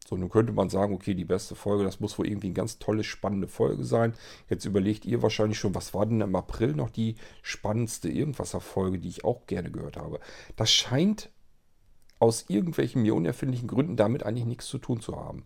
So, 0.10 0.18
nun 0.18 0.30
könnte 0.30 0.54
man 0.54 0.70
sagen, 0.70 0.96
okay, 0.96 1.14
die 1.14 1.24
beste 1.24 1.54
Folge, 1.54 1.84
das 1.84 2.00
muss 2.00 2.18
wohl 2.18 2.26
irgendwie 2.26 2.48
eine 2.48 2.56
ganz 2.56 2.80
tolle, 2.80 3.04
spannende 3.04 3.48
Folge 3.48 3.84
sein. 3.84 4.16
Jetzt 4.50 4.66
überlegt 4.66 5.06
ihr 5.06 5.22
wahrscheinlich 5.22 5.60
schon, 5.60 5.76
was 5.76 5.94
war 5.94 6.08
denn 6.08 6.22
im 6.22 6.36
April 6.36 6.74
noch 6.74 6.90
die 6.90 7.14
spannendste 7.44 8.10
Irgendwasser-Folge, 8.10 8.98
die 8.98 9.10
ich 9.10 9.24
auch 9.24 9.46
gerne 9.46 9.70
gehört 9.70 9.98
habe. 9.98 10.20
Das 10.56 10.72
scheint 10.72 11.30
aus 12.18 12.46
irgendwelchen 12.48 13.04
mir 13.04 13.14
unerfindlichen 13.14 13.68
Gründen 13.68 13.98
damit 13.98 14.24
eigentlich 14.24 14.48
nichts 14.48 14.66
zu 14.66 14.80
tun 14.80 15.00
zu 15.00 15.16
haben. 15.16 15.46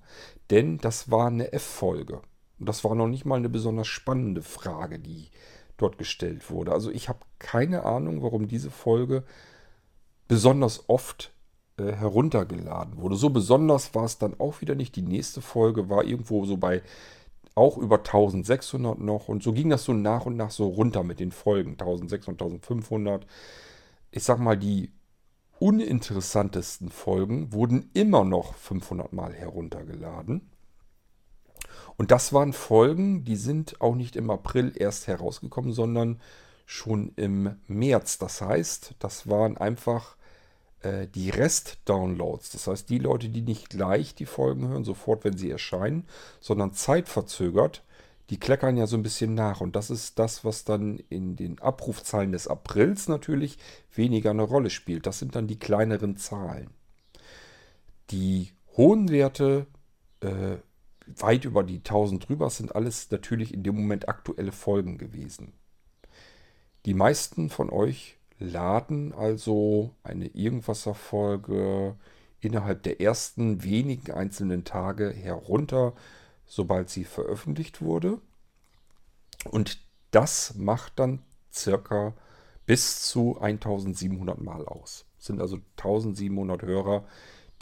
Denn 0.49 0.77
das 0.77 1.11
war 1.11 1.27
eine 1.27 1.51
F-Folge. 1.51 2.21
Und 2.57 2.69
das 2.69 2.85
war 2.85 2.95
noch 2.95 3.09
nicht 3.09 3.25
mal 3.25 3.35
eine 3.35 3.49
besonders 3.49 3.87
spannende 3.87 4.41
Frage, 4.41 4.97
die 4.97 5.29
dort 5.75 5.97
gestellt 5.97 6.49
wurde. 6.49 6.71
Also 6.71 6.89
ich 6.89 7.09
habe 7.09 7.19
keine 7.37 7.83
Ahnung, 7.83 8.23
warum 8.23 8.47
diese 8.47 8.71
Folge 8.71 9.25
besonders 10.29 10.87
oft 10.87 11.32
äh, 11.77 11.91
heruntergeladen 11.91 12.97
wurde. 12.97 13.15
So 13.15 13.29
besonders 13.29 13.95
war 13.95 14.05
es 14.05 14.17
dann 14.17 14.39
auch 14.39 14.61
wieder 14.61 14.75
nicht. 14.75 14.95
Die 14.95 15.01
nächste 15.01 15.41
Folge 15.41 15.89
war 15.89 16.03
irgendwo 16.03 16.45
so 16.45 16.57
bei 16.57 16.81
auch 17.55 17.77
über 17.77 17.97
1600 17.97 18.99
noch. 18.99 19.27
Und 19.27 19.43
so 19.43 19.53
ging 19.53 19.69
das 19.69 19.83
so 19.83 19.93
nach 19.93 20.25
und 20.25 20.35
nach 20.35 20.51
so 20.51 20.67
runter 20.67 21.03
mit 21.03 21.19
den 21.19 21.31
Folgen. 21.31 21.71
1600, 21.71 22.41
1500. 22.41 23.25
Ich 24.11 24.23
sag 24.23 24.39
mal, 24.39 24.57
die 24.57 24.91
uninteressantesten 25.59 26.89
Folgen 26.89 27.53
wurden 27.53 27.89
immer 27.93 28.23
noch 28.25 28.55
500 28.55 29.13
Mal 29.13 29.33
heruntergeladen. 29.33 30.49
Und 31.95 32.11
das 32.11 32.33
waren 32.33 32.53
Folgen, 32.53 33.23
die 33.23 33.35
sind 33.35 33.79
auch 33.81 33.95
nicht 33.95 34.15
im 34.15 34.29
April 34.29 34.73
erst 34.75 35.07
herausgekommen, 35.07 35.71
sondern 35.71 36.19
schon 36.65 37.13
im 37.15 37.55
März. 37.67 38.17
Das 38.17 38.41
heißt, 38.41 38.95
das 38.99 39.29
waren 39.29 39.57
einfach 39.57 40.17
äh, 40.83 41.07
die 41.07 41.29
Rest-Downloads. 41.29 42.51
Das 42.51 42.67
heißt, 42.67 42.89
die 42.89 42.99
Leute, 42.99 43.29
die 43.29 43.41
nicht 43.41 43.69
gleich 43.69 44.15
die 44.15 44.25
Folgen 44.25 44.67
hören, 44.67 44.83
sofort, 44.83 45.23
wenn 45.23 45.37
sie 45.37 45.49
erscheinen, 45.49 46.05
sondern 46.39 46.73
zeitverzögert, 46.73 47.83
die 48.29 48.39
kleckern 48.39 48.77
ja 48.77 48.87
so 48.87 48.95
ein 48.95 49.03
bisschen 49.03 49.33
nach. 49.33 49.61
Und 49.61 49.75
das 49.75 49.89
ist 49.89 50.19
das, 50.19 50.45
was 50.45 50.63
dann 50.63 50.97
in 51.09 51.35
den 51.35 51.59
Abrufzahlen 51.59 52.31
des 52.31 52.47
Aprils 52.47 53.07
natürlich 53.07 53.57
weniger 53.93 54.31
eine 54.31 54.43
Rolle 54.43 54.69
spielt. 54.69 55.05
Das 55.05 55.19
sind 55.19 55.35
dann 55.35 55.47
die 55.47 55.59
kleineren 55.59 56.17
Zahlen. 56.17 56.69
Die 58.11 58.51
hohen 58.75 59.09
Werte 59.09 59.67
äh, 60.21 60.57
weit 61.05 61.45
über 61.45 61.63
die 61.63 61.77
1000 61.77 62.27
drüber 62.27 62.49
sind 62.49 62.75
alles 62.75 63.11
natürlich 63.11 63.53
in 63.53 63.63
dem 63.63 63.75
Moment 63.75 64.07
aktuelle 64.07 64.51
Folgen 64.51 64.97
gewesen. 64.97 65.53
Die 66.85 66.93
meisten 66.93 67.49
von 67.49 67.69
euch 67.69 68.17
laden 68.39 69.13
also 69.13 69.91
eine 70.03 70.27
Irgendwasser-Folge 70.27 71.95
innerhalb 72.39 72.83
der 72.83 72.99
ersten 72.99 73.63
wenigen 73.63 74.11
einzelnen 74.11 74.63
Tage 74.63 75.09
herunter, 75.11 75.93
sobald 76.45 76.89
sie 76.89 77.05
veröffentlicht 77.05 77.81
wurde. 77.81 78.19
Und 79.49 79.79
das 80.11 80.55
macht 80.55 80.99
dann 80.99 81.21
circa 81.51 82.13
bis 82.65 83.01
zu 83.07 83.39
1700 83.39 84.39
Mal 84.41 84.65
aus. 84.65 85.05
Das 85.17 85.27
sind 85.27 85.41
also 85.41 85.57
1700 85.77 86.61
Hörer, 86.61 87.05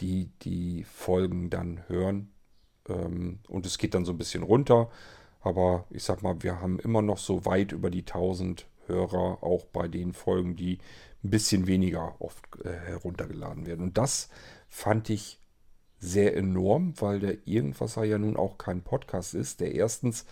die 0.00 0.30
die 0.42 0.84
Folgen 0.84 1.50
dann 1.50 1.88
hören 1.88 2.32
ähm, 2.88 3.40
und 3.48 3.66
es 3.66 3.78
geht 3.78 3.94
dann 3.94 4.04
so 4.04 4.12
ein 4.12 4.18
bisschen 4.18 4.42
runter. 4.42 4.90
Aber 5.40 5.86
ich 5.90 6.04
sag 6.04 6.22
mal, 6.22 6.42
wir 6.42 6.60
haben 6.60 6.78
immer 6.78 7.02
noch 7.02 7.18
so 7.18 7.44
weit 7.44 7.72
über 7.72 7.90
die 7.90 8.00
1000 8.00 8.66
Hörer, 8.86 9.42
auch 9.42 9.64
bei 9.66 9.88
den 9.88 10.12
Folgen, 10.12 10.56
die 10.56 10.78
ein 11.24 11.30
bisschen 11.30 11.66
weniger 11.66 12.16
oft 12.20 12.44
äh, 12.64 12.72
heruntergeladen 12.72 13.66
werden. 13.66 13.84
Und 13.84 13.98
das 13.98 14.28
fand 14.68 15.10
ich 15.10 15.38
sehr 15.98 16.36
enorm, 16.36 16.94
weil 17.00 17.20
der 17.20 17.46
Irgendwasser 17.46 18.04
ja 18.04 18.18
nun 18.18 18.36
auch 18.36 18.58
kein 18.58 18.82
Podcast 18.82 19.34
ist, 19.34 19.60
der 19.60 19.74
erstens 19.74 20.26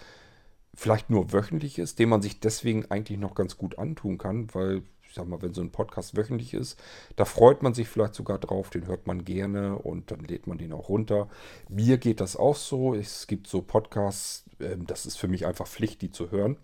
vielleicht 0.75 1.11
nur 1.11 1.33
wöchentlich 1.33 1.79
ist, 1.79 1.99
den 1.99 2.09
man 2.09 2.23
sich 2.23 2.41
deswegen 2.41 2.91
eigentlich 2.91 3.19
noch 3.19 3.35
ganz 3.35 3.57
gut 3.57 3.79
antun 3.79 4.19
kann, 4.19 4.53
weil 4.53 4.83
ich 5.11 5.17
sag 5.17 5.27
mal, 5.27 5.43
wenn 5.43 5.55
so 5.55 5.61
ein 5.61 5.73
Podcast 5.73 6.17
wöchentlich 6.17 6.55
ist, 6.55 6.79
da 7.17 7.25
freut 7.25 7.65
man 7.65 7.75
sich 7.75 7.89
vielleicht 7.89 8.15
sogar 8.15 8.39
drauf, 8.39 8.71
den 8.71 8.87
hört 8.87 9.09
man 9.09 9.25
gerne 9.25 9.77
und 9.77 10.13
dann 10.13 10.21
lädt 10.21 10.47
man 10.47 10.57
den 10.57 10.73
auch 10.73 10.89
runter. 10.89 11.29
Mir 11.69 11.99
geht 11.99 12.21
das 12.21 12.37
auch 12.37 12.55
so. 12.55 12.95
Es 12.95 13.27
gibt 13.27 13.49
so 13.49 13.61
Podcasts, 13.61 14.45
äh, 14.61 14.77
das 14.79 15.07
ist 15.07 15.17
für 15.17 15.27
mich 15.27 15.47
einfach 15.47 15.67
Pflicht, 15.67 16.01
die 16.03 16.13
zu 16.13 16.31
hören. 16.31 16.57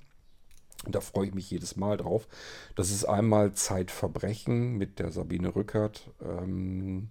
Da 0.84 1.00
freue 1.00 1.28
ich 1.28 1.34
mich 1.34 1.50
jedes 1.50 1.76
Mal 1.76 1.96
drauf. 1.96 2.28
Das 2.74 2.90
ist 2.90 3.04
einmal 3.04 3.52
Zeitverbrechen 3.54 4.76
mit 4.76 4.98
der 4.98 5.10
Sabine 5.10 5.54
Rückert. 5.54 6.10
Ähm, 6.20 7.10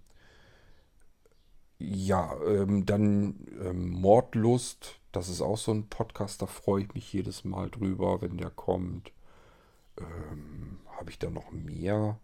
ja, 1.77 2.35
ähm, 2.45 2.85
dann 2.85 3.45
ähm, 3.61 3.89
Mordlust. 3.89 4.99
Das 5.11 5.29
ist 5.29 5.41
auch 5.41 5.57
so 5.57 5.73
ein 5.73 5.89
Podcast, 5.89 6.41
da 6.41 6.45
freue 6.45 6.83
ich 6.83 6.93
mich 6.93 7.11
jedes 7.11 7.43
Mal 7.43 7.69
drüber, 7.69 8.21
wenn 8.21 8.37
der 8.37 8.49
kommt. 8.49 9.11
Ähm, 9.97 10.79
Habe 10.97 11.09
ich 11.09 11.19
da 11.19 11.29
noch 11.29 11.51
mehr? 11.51 12.19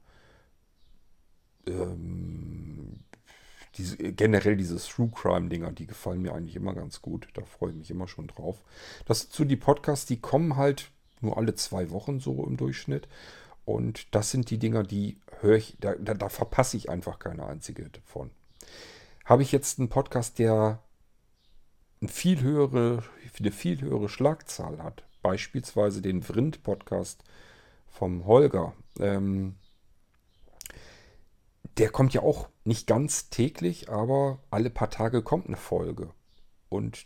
Ähm, 1.68 3.00
diese, 3.76 3.98
generell 3.98 4.58
diese 4.58 4.78
True 4.78 5.12
Crime-Dinger, 5.14 5.72
die 5.72 5.88
gefallen 5.88 6.22
mir 6.22 6.34
eigentlich 6.34 6.56
immer 6.56 6.74
ganz 6.74 7.02
gut. 7.02 7.28
Da 7.34 7.44
freue 7.44 7.72
ich 7.72 7.78
mich 7.78 7.92
immer 7.92 8.08
schon 8.08 8.28
drauf. 8.28 8.62
Das 9.06 9.22
sind 9.22 9.34
so 9.34 9.46
die 9.46 9.58
Podcasts, 9.58 10.06
die 10.06 10.20
kommen 10.20 10.56
halt 10.56 10.92
nur 11.24 11.38
alle 11.38 11.56
zwei 11.56 11.92
Wochen 11.92 12.20
so 12.20 12.46
im 12.46 12.58
Durchschnitt. 12.58 13.08
Und 13.66 14.14
das 14.16 14.32
sind 14.32 14.50
die 14.50 14.58
Dinger, 14.58 14.84
die 14.84 15.18
höre 15.40 15.58
ich, 15.58 15.78
da, 15.80 15.96
da, 15.96 16.14
da 16.14 16.30
verpasse 16.30 16.78
ich 16.78 16.90
einfach 16.90 17.20
keine 17.20 17.46
einzige 17.46 17.90
davon. 17.90 18.32
Habe 19.26 19.44
ich 19.44 19.52
jetzt 19.52 19.80
einen 19.80 19.90
Podcast, 19.90 20.40
der 20.40 20.80
eine 22.02 22.10
viel 22.10 22.42
höhere, 22.42 23.04
eine 23.40 23.52
viel 23.52 23.82
höhere 23.82 24.10
Schlagzahl 24.10 24.82
hat, 24.82 25.04
beispielsweise 25.22 26.02
den 26.02 26.24
Vrind-Podcast 26.24 27.24
vom 27.88 28.26
Holger, 28.26 28.74
ähm, 29.00 29.56
der 31.78 31.90
kommt 31.90 32.14
ja 32.14 32.22
auch 32.22 32.50
nicht 32.64 32.88
ganz 32.88 33.30
täglich, 33.30 33.90
aber 33.90 34.40
alle 34.50 34.70
paar 34.70 34.90
Tage 34.90 35.22
kommt 35.22 35.48
eine 35.48 35.58
Folge. 35.58 36.12
Und 36.70 37.06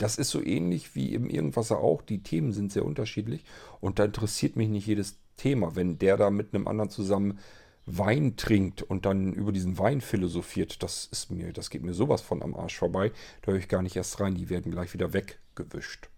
das 0.00 0.16
ist 0.16 0.30
so 0.30 0.42
ähnlich 0.42 0.94
wie 0.94 1.14
im 1.14 1.28
Irgendwasser 1.28 1.78
auch. 1.78 2.00
Die 2.02 2.22
Themen 2.22 2.52
sind 2.52 2.72
sehr 2.72 2.84
unterschiedlich 2.84 3.44
und 3.80 3.98
da 3.98 4.04
interessiert 4.04 4.56
mich 4.56 4.68
nicht 4.68 4.86
jedes 4.86 5.18
Thema. 5.36 5.76
Wenn 5.76 5.98
der 5.98 6.16
da 6.16 6.30
mit 6.30 6.54
einem 6.54 6.68
anderen 6.68 6.90
zusammen 6.90 7.38
Wein 7.84 8.36
trinkt 8.36 8.82
und 8.82 9.04
dann 9.04 9.32
über 9.32 9.52
diesen 9.52 9.78
Wein 9.78 10.00
philosophiert, 10.00 10.82
das 10.82 11.06
ist 11.10 11.30
mir, 11.30 11.52
das 11.52 11.70
geht 11.70 11.82
mir 11.82 11.94
sowas 11.94 12.22
von 12.22 12.42
am 12.42 12.54
Arsch 12.54 12.78
vorbei. 12.78 13.12
Da 13.42 13.52
höre 13.52 13.58
ich 13.58 13.68
gar 13.68 13.82
nicht 13.82 13.96
erst 13.96 14.20
rein. 14.20 14.34
Die 14.34 14.48
werden 14.48 14.72
gleich 14.72 14.94
wieder 14.94 15.12
weggewischt. 15.12 16.08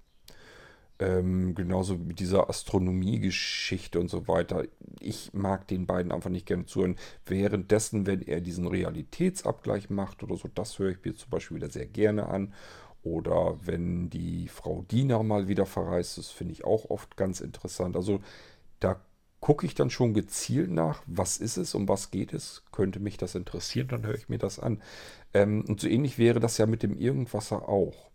Ähm, 0.99 1.57
genauso 1.57 1.97
mit 1.97 2.21
dieser 2.21 2.49
Astronomiegeschichte 2.49 3.99
und 3.99 4.09
so 4.09 4.29
weiter. 4.29 4.65
Ich 5.01 5.33
mag 5.33 5.67
den 5.67 5.87
beiden 5.87 6.13
einfach 6.13 6.31
nicht 6.31 6.47
gerne 6.47 6.67
zuhören. 6.67 6.97
Währenddessen, 7.27 8.07
wenn 8.07 8.23
er 8.23 8.41
diesen 8.41 8.69
Realitätsabgleich 8.69 9.91
macht 9.91 10.23
oder 10.23 10.37
so, 10.37 10.49
das 10.55 10.79
höre 10.79 10.91
ich 10.91 11.05
mir 11.05 11.17
zum 11.17 11.31
Beispiel 11.31 11.57
wieder 11.57 11.71
sehr 11.71 11.87
gerne 11.87 12.29
an. 12.29 12.53
Oder 13.03 13.59
wenn 13.67 14.11
die 14.11 14.49
Frau 14.49 14.83
Diener 14.91 15.23
mal 15.23 15.49
wieder 15.49 15.67
verreist, 15.67 16.19
das 16.19 16.31
finde 16.31 16.53
ich 16.53 16.65
auch 16.65 16.89
oft 16.91 17.17
ganz 17.17 17.41
interessant. 17.41 17.97
Also 17.97 18.21
da 18.79 19.01
gucke 19.41 19.67
ich 19.67 19.75
dann 19.75 19.91
schon 19.91 20.15
gezielt 20.15 20.71
nach, 20.71 21.03
was 21.07 21.37
ist 21.39 21.57
es, 21.57 21.75
um 21.75 21.89
was 21.89 22.13
geht 22.13 22.33
es, 22.33 22.63
könnte 22.71 23.01
mich 23.01 23.17
das 23.17 23.35
interessieren, 23.35 23.89
dann 23.89 24.07
höre 24.07 24.15
ich 24.15 24.29
mir 24.29 24.39
das 24.39 24.61
an. 24.61 24.81
Ähm, 25.35 25.65
und 25.67 25.81
so 25.81 25.89
ähnlich 25.89 26.17
wäre 26.17 26.39
das 26.39 26.59
ja 26.59 26.67
mit 26.67 26.85
dem 26.85 26.97
Irgendwasser 26.97 27.69
auch. 27.69 28.11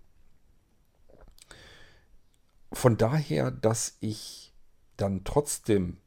Von 2.72 2.98
daher, 2.98 3.51
dass 3.51 3.98
ich 4.00 4.53
dann 4.96 5.25
trotzdem 5.25 5.98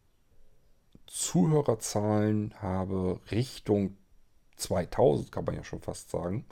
Zuhörerzahlen 1.06 2.54
habe 2.62 3.20
Richtung 3.30 3.98
2000, 4.56 5.32
kann 5.32 5.44
man 5.44 5.56
ja 5.56 5.64
schon 5.64 5.80
fast 5.80 6.10
sagen, 6.10 6.46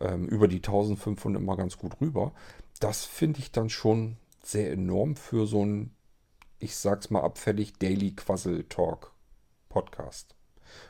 ähm, 0.00 0.26
über 0.26 0.48
die 0.48 0.56
1500 0.56 1.42
immer 1.42 1.56
ganz 1.56 1.78
gut 1.78 2.00
rüber. 2.00 2.32
Das 2.80 3.04
finde 3.04 3.40
ich 3.40 3.52
dann 3.52 3.70
schon 3.70 4.16
sehr 4.42 4.72
enorm 4.72 5.16
für 5.16 5.46
so 5.46 5.64
ein 5.64 5.94
ich 6.64 6.76
sag's 6.76 7.10
mal 7.10 7.22
abfällig, 7.22 7.74
Daily 7.74 8.12
Quassel 8.12 8.64
Talk 8.64 9.12
Podcast. 9.68 10.34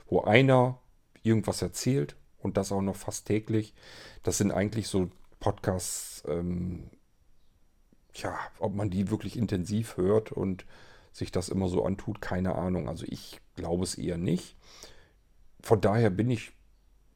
Wo 0.07 0.21
einer 0.21 0.79
irgendwas 1.23 1.63
erzählt 1.63 2.17
und 2.39 2.57
das 2.57 2.71
auch 2.71 2.81
noch 2.81 2.97
fast 2.97 3.27
täglich. 3.27 3.75
Das 4.23 4.39
sind 4.39 4.53
eigentlich 4.53 4.89
so 4.89 5.11
Podcasts, 5.41 6.23
ähm, 6.29 6.91
ja, 8.15 8.39
ob 8.61 8.75
man 8.75 8.91
die 8.91 9.11
wirklich 9.11 9.37
intensiv 9.37 9.97
hört 9.97 10.31
und 10.31 10.65
sich 11.13 11.33
das 11.33 11.49
immer 11.49 11.69
so 11.69 11.85
antut, 11.85 12.21
keine 12.21 12.55
Ahnung. 12.55 12.89
Also 12.89 13.05
ich 13.09 13.41
glaube 13.57 13.85
es 13.85 13.97
eher 13.97 14.19
nicht. 14.19 14.57
Von 15.61 15.81
daher 15.81 16.11
bin 16.11 16.31
ich 16.31 16.53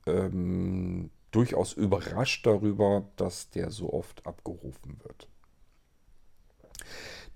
ähm, 0.07 1.11
durchaus 1.31 1.73
überrascht 1.73 2.47
darüber, 2.47 3.09
dass 3.17 3.51
der 3.51 3.71
so 3.71 3.93
oft 3.93 4.27
abgerufen 4.27 4.99
wird. 5.03 5.29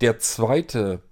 Der 0.00 0.18
zweite 0.18 1.02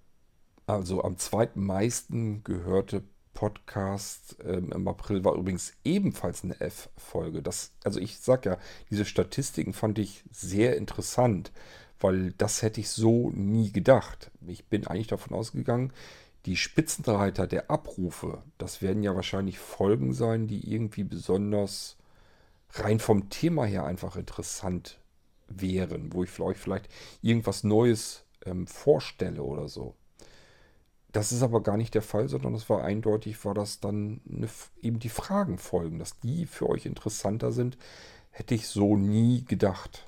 also 0.71 1.03
am 1.03 1.17
zweitmeisten 1.17 2.45
gehörte 2.45 3.03
Podcast 3.35 4.37
ähm, 4.45 4.71
im 4.73 4.87
April 4.87 5.25
war 5.25 5.35
übrigens 5.35 5.73
ebenfalls 5.85 6.45
eine 6.45 6.61
F-Folge. 6.61 7.43
Also 7.85 8.01
ich 8.01 8.19
sag 8.19 8.47
ja, 8.47 8.57
diese 8.91 9.05
Statistiken 9.05 9.73
fand 9.73 9.99
ich 9.99 10.23
sehr 10.31 10.77
interessant, 10.77 11.51
weil 11.99 12.33
das 12.33 12.63
hätte 12.63 12.81
ich 12.81 12.91
so 12.91 13.31
nie 13.31 13.73
gedacht. 13.73 14.31
Ich 14.47 14.67
bin 14.67 14.87
eigentlich 14.87 15.09
davon 15.09 15.37
ausgegangen, 15.37 15.93
die 16.47 16.57
Spitzenreiter 16.57 17.47
der 17.47 17.71
Abrufe, 17.71 18.43
das 18.57 18.81
werden 18.81 19.03
ja 19.03 19.15
wahrscheinlich 19.15 19.59
Folgen 19.59 20.13
sein, 20.13 20.47
die 20.47 20.73
irgendwie 20.73 21.05
besonders 21.05 21.97
rein 22.75 23.01
vom 23.01 23.29
Thema 23.31 23.65
her 23.65 23.85
einfach 23.85 24.17
interessant 24.17 25.01
wären, 25.49 26.13
wo 26.13 26.23
ich 26.23 26.31
für 26.31 26.45
euch 26.45 26.59
vielleicht 26.59 26.89
irgendwas 27.23 27.65
Neues 27.65 28.25
ähm, 28.45 28.67
vorstelle 28.67 29.43
oder 29.43 29.69
so. 29.69 29.95
Das 31.13 31.33
ist 31.33 31.43
aber 31.43 31.63
gar 31.63 31.77
nicht 31.77 31.95
der 31.95 32.03
Fall, 32.03 32.29
sondern 32.29 32.55
es 32.55 32.71
war 32.71 32.85
eindeutig, 32.85 33.45
war 33.45 33.55
das 33.55 33.81
dann 33.81 34.21
eine, 34.31 34.49
eben 34.81 35.01
die 35.01 35.09
Fragenfolgen, 35.09 35.99
dass 35.99 36.21
die 36.21 36.47
für 36.47 36.69
euch 36.69 36.87
interessanter 36.87 37.51
sind, 37.51 37.77
hätte 38.31 38.55
ich 38.55 38.69
so 38.69 38.97
nie 38.97 39.45
gedacht. 39.45 40.07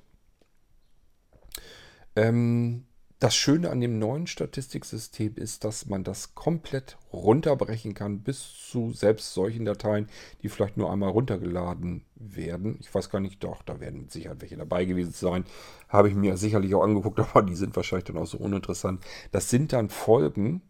Ähm, 2.15 2.85
das 3.23 3.37
Schöne 3.37 3.71
an 3.71 3.81
dem 3.81 4.01
neuen 4.01 4.27
Statistiksystem 4.27 5.37
ist, 5.37 5.63
dass 5.63 5.87
man 5.87 6.03
das 6.03 6.35
komplett 6.35 6.99
runterbrechen 7.13 7.95
kann 7.95 8.19
bis 8.19 8.53
zu 8.69 8.91
selbst 8.93 9.33
solchen 9.33 9.65
Dateien, 9.65 10.09
die 10.43 10.49
vielleicht 10.49 10.77
nur 10.77 10.91
einmal 10.91 11.11
runtergeladen 11.11 12.05
werden. 12.17 12.79
Ich 12.81 12.93
weiß 12.93 13.11
gar 13.11 13.21
nicht, 13.21 13.45
doch, 13.45 13.63
da 13.63 13.79
werden 13.79 14.01
mit 14.01 14.11
Sicherheit 14.11 14.41
welche 14.41 14.57
dabei 14.57 14.87
gewesen 14.87 15.13
sein. 15.13 15.45
Habe 15.89 16.09
ich 16.09 16.17
mir 16.17 16.37
sicherlich 16.37 16.75
auch 16.75 16.83
angeguckt, 16.83 17.21
aber 17.35 17.43
die 17.43 17.55
sind 17.55 17.77
wahrscheinlich 17.77 18.07
dann 18.07 18.19
auch 18.19 18.27
so 18.27 18.39
uninteressant. 18.39 19.05
Das 19.31 19.49
sind 19.51 19.73
dann 19.73 19.89
Folgen, 19.89 20.61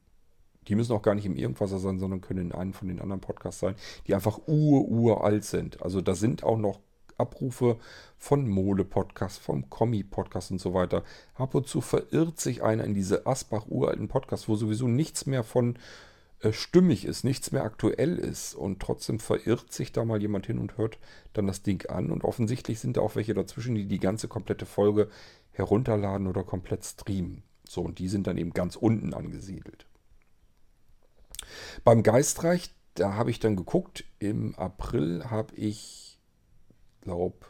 die 0.68 0.74
müssen 0.74 0.92
auch 0.92 1.02
gar 1.02 1.14
nicht 1.14 1.24
im 1.24 1.36
Irgendwasser 1.36 1.78
sein, 1.78 1.98
sondern 1.98 2.20
können 2.20 2.50
in 2.50 2.52
einem 2.52 2.74
von 2.74 2.88
den 2.88 3.00
anderen 3.00 3.22
Podcasts 3.22 3.60
sein, 3.60 3.76
die 4.06 4.14
einfach 4.14 4.38
ur-uralt 4.46 5.44
sind. 5.44 5.82
Also 5.82 6.02
da 6.02 6.14
sind 6.14 6.44
auch 6.44 6.58
noch 6.58 6.80
Abrufe 7.18 7.78
von 8.18 8.48
Mole-Podcasts, 8.48 9.38
vom 9.38 9.68
Kommi-Podcast 9.70 10.50
und 10.50 10.60
so 10.60 10.74
weiter. 10.74 11.04
Ab 11.34 11.54
und 11.54 11.68
zu 11.68 11.80
verirrt 11.80 12.40
sich 12.40 12.62
einer 12.62 12.84
in 12.84 12.94
diese 12.94 13.26
Asbach-uralten 13.26 14.08
Podcasts, 14.08 14.48
wo 14.48 14.56
sowieso 14.56 14.88
nichts 14.88 15.26
mehr 15.26 15.44
von 15.44 15.78
äh, 16.40 16.52
stimmig 16.52 17.04
ist, 17.04 17.24
nichts 17.24 17.52
mehr 17.52 17.64
aktuell 17.64 18.18
ist. 18.18 18.54
Und 18.54 18.80
trotzdem 18.80 19.18
verirrt 19.20 19.72
sich 19.72 19.92
da 19.92 20.04
mal 20.04 20.20
jemand 20.20 20.46
hin 20.46 20.58
und 20.58 20.76
hört 20.76 20.98
dann 21.32 21.46
das 21.46 21.62
Ding 21.62 21.88
an. 21.88 22.10
Und 22.10 22.24
offensichtlich 22.24 22.80
sind 22.80 22.96
da 22.96 23.00
auch 23.00 23.16
welche 23.16 23.34
dazwischen, 23.34 23.74
die 23.74 23.86
die 23.86 24.00
ganze 24.00 24.28
komplette 24.28 24.66
Folge 24.66 25.08
herunterladen 25.52 26.26
oder 26.26 26.44
komplett 26.44 26.84
streamen. 26.84 27.42
So, 27.68 27.82
und 27.82 27.98
die 27.98 28.08
sind 28.08 28.26
dann 28.26 28.38
eben 28.38 28.52
ganz 28.52 28.76
unten 28.76 29.14
angesiedelt. 29.14 29.86
Beim 31.84 32.02
Geistreich, 32.02 32.70
da 32.94 33.14
habe 33.14 33.30
ich 33.30 33.40
dann 33.40 33.56
geguckt, 33.56 34.04
im 34.18 34.54
April 34.56 35.24
habe 35.30 35.54
ich, 35.54 36.11
glaube 37.02 37.46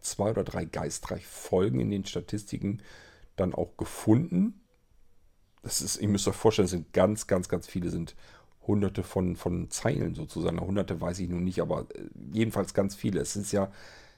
zwei 0.00 0.30
oder 0.30 0.44
drei 0.44 0.64
Geistreich-Folgen 0.64 1.80
in 1.80 1.90
den 1.90 2.04
Statistiken 2.04 2.82
dann 3.36 3.54
auch 3.54 3.76
gefunden. 3.76 4.60
Das 5.62 5.80
ist, 5.80 5.96
ihr 5.96 6.08
müsst 6.08 6.28
euch 6.28 6.34
vorstellen, 6.34 6.66
es 6.66 6.72
sind 6.72 6.92
ganz, 6.92 7.26
ganz, 7.26 7.48
ganz 7.48 7.66
viele, 7.66 7.90
sind 7.90 8.14
hunderte 8.66 9.02
von, 9.02 9.36
von 9.36 9.70
Zeilen 9.70 10.14
sozusagen. 10.14 10.60
Hunderte 10.60 11.00
weiß 11.00 11.18
ich 11.20 11.28
nun 11.28 11.44
nicht, 11.44 11.60
aber 11.60 11.86
äh, 11.94 12.08
jedenfalls 12.32 12.74
ganz 12.74 12.94
viele. 12.94 13.20
Es 13.20 13.32
sind 13.32 13.50
ja, 13.52 13.70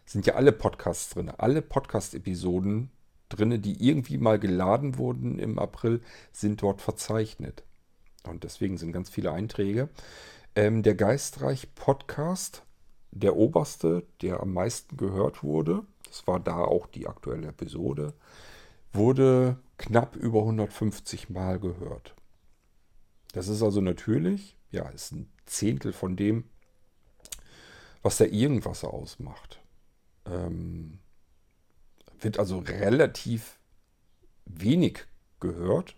sind 0.04 0.26
ja 0.26 0.34
alle 0.34 0.52
Podcasts 0.52 1.10
drin, 1.10 1.30
alle 1.30 1.62
Podcast-Episoden 1.62 2.90
drin, 3.28 3.60
die 3.60 3.84
irgendwie 3.88 4.18
mal 4.18 4.38
geladen 4.38 4.98
wurden 4.98 5.38
im 5.38 5.58
April, 5.58 6.00
sind 6.32 6.62
dort 6.62 6.80
verzeichnet. 6.80 7.64
Und 8.24 8.44
deswegen 8.44 8.76
sind 8.76 8.92
ganz 8.92 9.08
viele 9.08 9.32
Einträge. 9.32 9.88
Ähm, 10.54 10.82
der 10.82 10.94
Geistreich 10.94 11.74
Podcast, 11.74 12.62
der 13.18 13.36
oberste, 13.36 14.04
der 14.22 14.40
am 14.40 14.52
meisten 14.52 14.96
gehört 14.96 15.42
wurde, 15.42 15.84
das 16.06 16.26
war 16.26 16.40
da 16.40 16.58
auch 16.58 16.86
die 16.86 17.06
aktuelle 17.06 17.48
Episode, 17.48 18.14
wurde 18.92 19.58
knapp 19.78 20.16
über 20.16 20.40
150 20.40 21.30
Mal 21.30 21.58
gehört. 21.58 22.14
Das 23.32 23.48
ist 23.48 23.62
also 23.62 23.80
natürlich, 23.80 24.56
ja, 24.70 24.88
ist 24.88 25.12
ein 25.12 25.30
Zehntel 25.44 25.92
von 25.92 26.16
dem, 26.16 26.44
was 28.02 28.18
der 28.18 28.32
Irgendwas 28.32 28.84
ausmacht. 28.84 29.60
Ähm, 30.24 30.98
wird 32.20 32.38
also 32.38 32.58
relativ 32.58 33.58
wenig 34.46 35.04
gehört. 35.40 35.96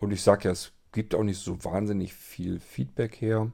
Und 0.00 0.10
ich 0.10 0.22
sage 0.22 0.44
ja, 0.44 0.50
es 0.50 0.72
gibt 0.92 1.14
auch 1.14 1.22
nicht 1.22 1.38
so 1.38 1.64
wahnsinnig 1.64 2.14
viel 2.14 2.60
Feedback 2.60 3.20
her. 3.20 3.52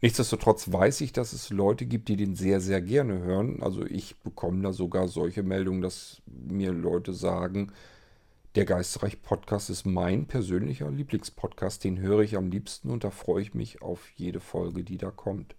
Nichtsdestotrotz 0.00 0.72
weiß 0.72 1.00
ich, 1.00 1.12
dass 1.12 1.32
es 1.32 1.50
Leute 1.50 1.84
gibt, 1.84 2.08
die 2.08 2.16
den 2.16 2.36
sehr, 2.36 2.60
sehr 2.60 2.80
gerne 2.80 3.18
hören. 3.18 3.62
Also 3.62 3.84
ich 3.84 4.16
bekomme 4.20 4.62
da 4.62 4.72
sogar 4.72 5.08
solche 5.08 5.42
Meldungen, 5.42 5.82
dass 5.82 6.22
mir 6.26 6.72
Leute 6.72 7.12
sagen, 7.12 7.72
der 8.54 8.64
Geistreich 8.64 9.22
Podcast 9.22 9.70
ist 9.70 9.86
mein 9.86 10.26
persönlicher 10.26 10.90
Lieblingspodcast. 10.90 11.82
Den 11.82 11.98
höre 11.98 12.20
ich 12.20 12.36
am 12.36 12.50
liebsten 12.50 12.90
und 12.90 13.02
da 13.02 13.10
freue 13.10 13.42
ich 13.42 13.54
mich 13.54 13.82
auf 13.82 14.08
jede 14.14 14.40
Folge, 14.40 14.84
die 14.84 14.98
da 14.98 15.10
kommt. 15.10 15.56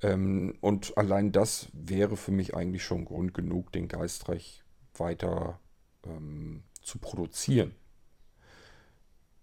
Ähm, 0.00 0.54
und 0.60 0.96
allein 0.96 1.32
das 1.32 1.68
wäre 1.72 2.16
für 2.16 2.32
mich 2.32 2.54
eigentlich 2.54 2.84
schon 2.84 3.04
Grund 3.04 3.34
genug, 3.34 3.72
den 3.72 3.88
Geistreich 3.88 4.62
weiter 4.96 5.58
ähm, 6.04 6.62
zu 6.82 6.98
produzieren. 6.98 7.74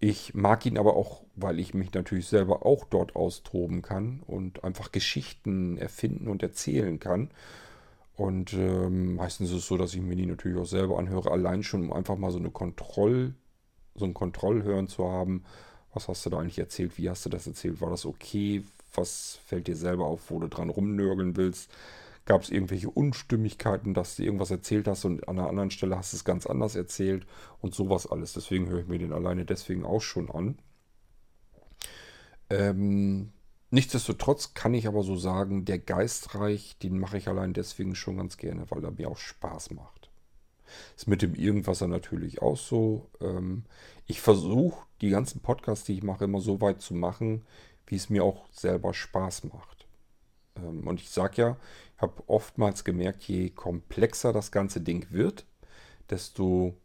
Ich 0.05 0.33
mag 0.33 0.65
ihn 0.65 0.77
aber 0.77 0.97
auch, 0.97 1.23
weil 1.33 1.59
ich 1.59 1.73
mich 1.73 1.93
natürlich 1.93 2.27
selber 2.27 2.65
auch 2.65 2.83
dort 2.83 3.15
austoben 3.15 3.81
kann 3.81 4.19
und 4.27 4.65
einfach 4.65 4.91
Geschichten 4.91 5.77
erfinden 5.77 6.27
und 6.27 6.43
erzählen 6.43 6.99
kann. 6.99 7.31
Und 8.15 8.51
ähm, 8.53 9.15
meistens 9.15 9.51
ist 9.51 9.57
es 9.59 9.67
so, 9.67 9.77
dass 9.77 9.93
ich 9.93 10.01
mir 10.01 10.17
die 10.17 10.25
natürlich 10.25 10.57
auch 10.59 10.65
selber 10.65 10.99
anhöre, 10.99 11.31
allein 11.31 11.63
schon, 11.63 11.83
um 11.83 11.93
einfach 11.93 12.17
mal 12.17 12.31
so 12.31 12.37
eine 12.39 12.51
Kontroll, 12.51 13.33
so 13.95 14.03
ein 14.05 14.13
Kontrollhören 14.13 14.89
zu 14.89 15.09
haben, 15.09 15.45
Was 15.93 16.09
hast 16.09 16.25
du 16.25 16.31
da 16.31 16.39
eigentlich 16.39 16.59
erzählt? 16.59 16.97
Wie 16.97 17.09
hast 17.09 17.25
du 17.25 17.29
das 17.29 17.47
erzählt? 17.47 17.81
War 17.81 17.91
das 17.91 18.05
okay? 18.05 18.63
Was 18.95 19.39
fällt 19.45 19.67
dir 19.67 19.77
selber 19.77 20.07
auf, 20.07 20.31
wo 20.31 20.39
du 20.39 20.49
dran 20.49 20.69
rumnörgeln 20.69 21.37
willst? 21.37 21.71
Gab 22.25 22.41
es 22.41 22.49
irgendwelche 22.49 22.89
Unstimmigkeiten, 22.89 23.93
dass 23.93 24.15
du 24.15 24.23
irgendwas 24.23 24.51
erzählt 24.51 24.87
hast 24.87 25.03
und 25.03 25.27
an 25.27 25.37
einer 25.37 25.49
anderen 25.49 25.71
Stelle 25.71 25.97
hast 25.97 26.13
du 26.13 26.17
es 26.17 26.23
ganz 26.23 26.45
anders 26.45 26.75
erzählt 26.75 27.25
und 27.59 27.75
sowas 27.75 28.09
alles. 28.09 28.33
Deswegen 28.33 28.69
höre 28.69 28.79
ich 28.79 28.87
mir 28.87 28.99
den 28.99 29.11
alleine 29.11 29.45
deswegen 29.45 29.85
auch 29.85 30.01
schon 30.01 30.31
an. 30.31 30.57
Ähm, 32.49 33.33
nichtsdestotrotz 33.71 34.53
kann 34.53 34.73
ich 34.73 34.87
aber 34.87 35.03
so 35.03 35.17
sagen, 35.17 35.65
der 35.65 35.79
Geistreich, 35.79 36.77
den 36.77 36.97
mache 36.97 37.17
ich 37.17 37.27
allein 37.27 37.53
deswegen 37.53 37.95
schon 37.95 38.17
ganz 38.17 38.37
gerne, 38.37 38.69
weil 38.69 38.83
er 38.83 38.91
mir 38.91 39.09
auch 39.09 39.17
Spaß 39.17 39.71
macht. 39.71 40.09
Ist 40.95 41.07
mit 41.07 41.21
dem 41.21 41.35
Irgendwasser 41.35 41.87
natürlich 41.87 42.41
auch 42.41 42.57
so. 42.57 43.09
Ähm, 43.19 43.65
ich 44.05 44.21
versuche 44.21 44.85
die 45.01 45.09
ganzen 45.09 45.41
Podcasts, 45.41 45.85
die 45.85 45.95
ich 45.95 46.03
mache, 46.03 46.25
immer 46.25 46.39
so 46.39 46.61
weit 46.61 46.81
zu 46.81 46.93
machen, 46.93 47.45
wie 47.87 47.95
es 47.95 48.09
mir 48.09 48.23
auch 48.23 48.47
selber 48.51 48.93
Spaß 48.93 49.45
macht. 49.45 49.82
Ähm, 50.55 50.87
und 50.87 50.99
ich 50.99 51.09
sage 51.09 51.41
ja, 51.41 51.57
ich 51.95 52.01
habe 52.01 52.23
oftmals 52.27 52.83
gemerkt, 52.83 53.23
je 53.23 53.49
komplexer 53.49 54.33
das 54.33 54.51
ganze 54.51 54.81
Ding 54.81 55.07
wird, 55.11 55.45
desto 56.09 56.75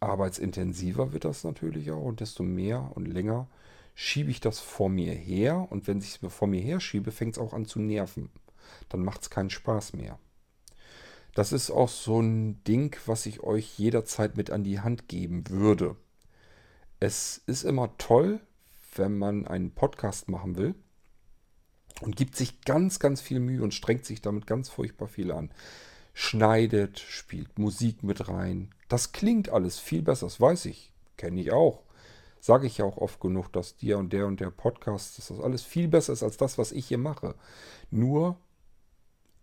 arbeitsintensiver 0.00 1.12
wird 1.12 1.24
das 1.24 1.44
natürlich 1.44 1.90
auch 1.90 2.02
und 2.02 2.20
desto 2.20 2.42
mehr 2.42 2.90
und 2.94 3.06
länger 3.06 3.48
schiebe 3.94 4.30
ich 4.30 4.40
das 4.40 4.60
vor 4.60 4.88
mir 4.88 5.12
her. 5.12 5.66
Und 5.70 5.86
wenn 5.86 5.98
ich 5.98 6.18
es 6.22 6.32
vor 6.32 6.48
mir 6.48 6.60
her 6.60 6.80
schiebe, 6.80 7.12
fängt 7.12 7.36
es 7.36 7.38
auch 7.38 7.52
an 7.52 7.66
zu 7.66 7.80
nerven. 7.80 8.30
Dann 8.88 9.04
macht 9.04 9.22
es 9.22 9.30
keinen 9.30 9.50
Spaß 9.50 9.92
mehr. 9.94 10.18
Das 11.34 11.52
ist 11.52 11.70
auch 11.70 11.88
so 11.88 12.20
ein 12.20 12.64
Ding, 12.64 12.96
was 13.06 13.26
ich 13.26 13.40
euch 13.40 13.78
jederzeit 13.78 14.36
mit 14.36 14.50
an 14.50 14.64
die 14.64 14.80
Hand 14.80 15.08
geben 15.08 15.48
würde. 15.48 15.96
Es 16.98 17.42
ist 17.46 17.62
immer 17.62 17.96
toll, 17.98 18.40
wenn 18.96 19.18
man 19.18 19.46
einen 19.46 19.70
Podcast 19.70 20.28
machen 20.28 20.56
will 20.56 20.74
und 22.00 22.16
gibt 22.16 22.36
sich 22.36 22.62
ganz, 22.62 22.98
ganz 22.98 23.20
viel 23.20 23.40
Mühe 23.40 23.62
und 23.62 23.74
strengt 23.74 24.04
sich 24.04 24.22
damit 24.22 24.46
ganz 24.46 24.68
furchtbar 24.68 25.08
viel 25.08 25.32
an. 25.32 25.50
Schneidet, 26.12 26.98
spielt 26.98 27.58
Musik 27.58 28.02
mit 28.02 28.28
rein. 28.28 28.70
Das 28.88 29.12
klingt 29.12 29.48
alles 29.50 29.78
viel 29.78 30.02
besser, 30.02 30.26
das 30.26 30.40
weiß 30.40 30.66
ich. 30.66 30.92
Kenne 31.16 31.40
ich 31.40 31.52
auch. 31.52 31.82
Sage 32.40 32.66
ich 32.66 32.78
ja 32.78 32.84
auch 32.86 32.96
oft 32.96 33.20
genug, 33.20 33.52
dass 33.52 33.76
dir 33.76 33.98
und 33.98 34.12
der 34.12 34.26
und 34.26 34.40
der 34.40 34.50
Podcast, 34.50 35.18
dass 35.18 35.28
das 35.28 35.40
alles 35.40 35.62
viel 35.62 35.88
besser 35.88 36.14
ist 36.14 36.22
als 36.22 36.38
das, 36.38 36.56
was 36.56 36.72
ich 36.72 36.86
hier 36.86 36.98
mache. 36.98 37.34
Nur 37.90 38.36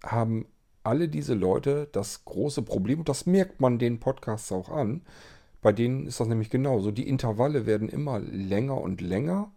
haben 0.03 0.47
alle 0.83 1.07
diese 1.07 1.35
Leute 1.35 1.87
das 1.91 2.25
große 2.25 2.63
Problem, 2.63 2.99
und 2.99 3.09
das 3.09 3.25
merkt 3.25 3.61
man 3.61 3.77
den 3.77 3.99
Podcasts 3.99 4.51
auch 4.51 4.69
an, 4.69 5.03
bei 5.61 5.71
denen 5.71 6.07
ist 6.07 6.19
das 6.19 6.27
nämlich 6.27 6.49
genauso. 6.49 6.91
Die 6.91 7.07
Intervalle 7.07 7.65
werden 7.65 7.89
immer 7.89 8.19
länger 8.19 8.79
und 8.79 9.01
länger, 9.01 9.51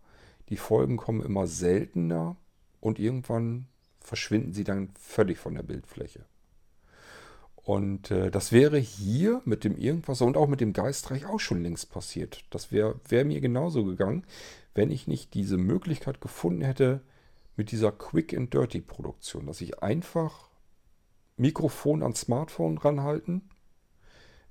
die 0.49 0.57
Folgen 0.57 0.97
kommen 0.97 1.23
immer 1.23 1.47
seltener 1.47 2.37
und 2.81 2.99
irgendwann 2.99 3.67
verschwinden 4.01 4.53
sie 4.53 4.65
dann 4.65 4.91
völlig 4.99 5.39
von 5.39 5.55
der 5.55 5.63
Bildfläche. 5.63 6.25
Und 7.57 8.11
äh, 8.11 8.31
das 8.31 8.53
wäre 8.53 8.79
hier 8.79 9.43
mit 9.45 9.65
dem 9.65 9.77
Irgendwas 9.77 10.23
und 10.23 10.37
auch 10.37 10.49
mit 10.49 10.61
dem 10.61 10.73
Geistreich 10.73 11.27
auch 11.27 11.41
schon 11.41 11.63
längst 11.63 11.91
passiert. 11.91 12.45
Das 12.51 12.73
wäre 12.73 12.99
wär 13.09 13.25
mir 13.25 13.41
genauso 13.41 13.85
gegangen, 13.85 14.25
wenn 14.75 14.91
ich 14.91 15.07
nicht 15.07 15.35
diese 15.35 15.59
Möglichkeit 15.59 16.21
gefunden 16.21 16.63
hätte 16.63 17.03
mit 17.57 17.71
dieser 17.71 17.93
Quick 17.93 18.35
and 18.35 18.53
Dirty 18.53 18.81
Produktion, 18.81 19.47
dass 19.47 19.61
ich 19.61 19.83
einfach 19.83 20.49
Mikrofon 21.37 22.03
ans 22.03 22.23
Smartphone 22.23 22.79
ranhalten, 22.79 23.51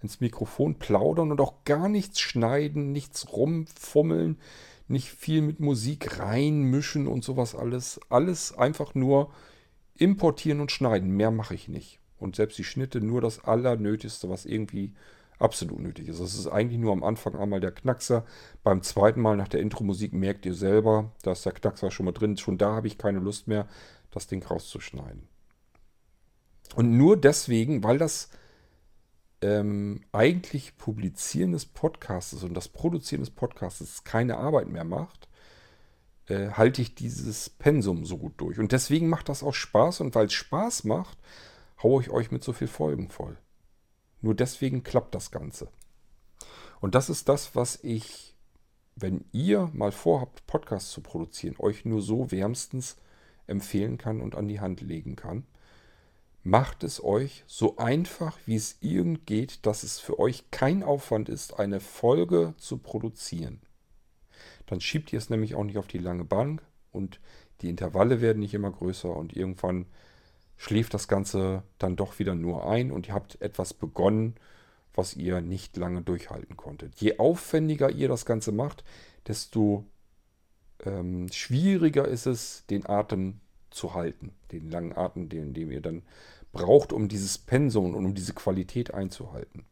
ins 0.01 0.21
Mikrofon 0.21 0.75
plaudern 0.75 1.31
und 1.31 1.41
auch 1.41 1.63
gar 1.65 1.89
nichts 1.89 2.19
schneiden, 2.19 2.91
nichts 2.91 3.33
rumfummeln, 3.33 4.37
nicht 4.89 5.09
viel 5.09 5.41
mit 5.41 5.59
Musik 5.59 6.19
reinmischen 6.19 7.07
und 7.07 7.23
sowas 7.23 7.55
alles. 7.55 7.99
Alles 8.09 8.57
einfach 8.57 8.95
nur 8.95 9.31
importieren 9.95 10.61
und 10.61 10.71
schneiden. 10.71 11.11
Mehr 11.11 11.31
mache 11.31 11.55
ich 11.55 11.67
nicht. 11.67 11.99
Und 12.17 12.35
selbst 12.35 12.57
die 12.57 12.63
Schnitte 12.63 12.99
nur 12.99 13.21
das 13.21 13.43
Allernötigste, 13.45 14.29
was 14.29 14.45
irgendwie 14.45 14.93
absolut 15.37 15.79
nötig 15.79 16.09
ist. 16.09 16.19
Das 16.19 16.33
ist 16.33 16.47
eigentlich 16.47 16.79
nur 16.79 16.91
am 16.91 17.03
Anfang 17.03 17.35
einmal 17.35 17.61
der 17.61 17.71
Knackser. 17.71 18.25
Beim 18.63 18.81
zweiten 18.81 19.21
Mal 19.21 19.37
nach 19.37 19.47
der 19.47 19.61
Intro-Musik 19.61 20.13
merkt 20.13 20.45
ihr 20.45 20.53
selber, 20.53 21.11
da 21.23 21.31
ist 21.31 21.45
der 21.45 21.53
Knackser 21.53 21.91
schon 21.91 22.05
mal 22.05 22.11
drin. 22.11 22.37
Schon 22.37 22.57
da 22.57 22.75
habe 22.75 22.87
ich 22.87 22.97
keine 22.97 23.19
Lust 23.19 23.47
mehr, 23.47 23.67
das 24.11 24.27
Ding 24.27 24.43
rauszuschneiden. 24.43 25.27
Und 26.75 26.97
nur 26.97 27.17
deswegen, 27.17 27.83
weil 27.83 27.97
das 27.97 28.29
ähm, 29.41 30.01
eigentlich 30.11 30.77
Publizieren 30.77 31.53
des 31.53 31.65
Podcasts 31.65 32.43
und 32.43 32.53
das 32.53 32.67
Produzieren 32.67 33.21
des 33.21 33.29
Podcasts 33.29 34.03
keine 34.03 34.37
Arbeit 34.37 34.67
mehr 34.67 34.83
macht, 34.83 35.27
äh, 36.27 36.49
halte 36.51 36.81
ich 36.81 36.95
dieses 36.95 37.49
Pensum 37.49 38.05
so 38.05 38.17
gut 38.17 38.33
durch. 38.37 38.59
Und 38.59 38.71
deswegen 38.71 39.09
macht 39.09 39.29
das 39.29 39.43
auch 39.43 39.53
Spaß 39.53 40.01
und 40.01 40.15
weil 40.15 40.27
es 40.27 40.33
Spaß 40.33 40.83
macht, 40.83 41.17
haue 41.81 42.01
ich 42.01 42.09
euch 42.09 42.31
mit 42.31 42.43
so 42.43 42.53
viel 42.53 42.67
Folgen 42.67 43.09
voll. 43.09 43.37
Nur 44.21 44.35
deswegen 44.35 44.83
klappt 44.83 45.15
das 45.15 45.31
Ganze. 45.31 45.69
Und 46.81 46.95
das 46.95 47.09
ist 47.09 47.29
das, 47.29 47.55
was 47.55 47.79
ich, 47.83 48.35
wenn 48.95 49.25
ihr 49.31 49.69
mal 49.73 49.91
vorhabt, 49.91 50.45
Podcasts 50.47 50.91
zu 50.91 51.01
produzieren, 51.01 51.55
euch 51.59 51.85
nur 51.85 52.01
so 52.01 52.31
wärmstens 52.31 52.97
empfehlen 53.47 53.97
kann 53.97 54.21
und 54.21 54.35
an 54.35 54.47
die 54.47 54.59
Hand 54.59 54.81
legen 54.81 55.15
kann 55.15 55.45
macht 56.43 56.83
es 56.83 57.03
euch 57.03 57.43
so 57.47 57.77
einfach, 57.77 58.37
wie 58.45 58.55
es 58.55 58.77
irgend 58.81 59.25
geht, 59.25 59.65
dass 59.65 59.83
es 59.83 59.99
für 59.99 60.19
euch 60.19 60.51
kein 60.51 60.83
Aufwand 60.83 61.29
ist, 61.29 61.59
eine 61.59 61.79
Folge 61.79 62.53
zu 62.57 62.77
produzieren. 62.77 63.61
Dann 64.65 64.81
schiebt 64.81 65.11
ihr 65.11 65.19
es 65.19 65.29
nämlich 65.29 65.55
auch 65.55 65.63
nicht 65.63 65.77
auf 65.77 65.87
die 65.87 65.97
lange 65.97 66.23
Bank 66.23 66.61
und 66.91 67.19
die 67.61 67.69
Intervalle 67.69 68.21
werden 68.21 68.39
nicht 68.39 68.53
immer 68.53 68.71
größer 68.71 69.13
und 69.13 69.35
irgendwann 69.35 69.85
schläft 70.55 70.93
das 70.93 71.07
Ganze 71.07 71.63
dann 71.77 71.95
doch 71.95 72.19
wieder 72.19 72.35
nur 72.35 72.69
ein 72.69 72.91
und 72.91 73.07
ihr 73.07 73.13
habt 73.13 73.41
etwas 73.41 73.73
begonnen, 73.73 74.35
was 74.93 75.15
ihr 75.15 75.41
nicht 75.41 75.77
lange 75.77 76.01
durchhalten 76.01 76.57
konntet. 76.57 76.95
Je 76.95 77.17
aufwendiger 77.17 77.89
ihr 77.89 78.07
das 78.07 78.25
Ganze 78.25 78.51
macht, 78.51 78.83
desto 79.27 79.85
ähm, 80.83 81.31
schwieriger 81.31 82.07
ist 82.07 82.25
es, 82.25 82.65
den 82.69 82.87
Atem 82.87 83.39
zu 83.71 83.93
halten. 83.93 84.33
Den 84.51 84.69
langen 84.69 84.95
Atem, 84.95 85.29
den, 85.29 85.53
den 85.53 85.71
ihr 85.71 85.81
dann 85.81 86.03
braucht, 86.51 86.93
um 86.93 87.07
dieses 87.07 87.37
Pensum 87.37 87.95
und 87.95 88.05
um 88.05 88.13
diese 88.13 88.33
Qualität 88.33 88.93
einzuhalten. 88.93 89.65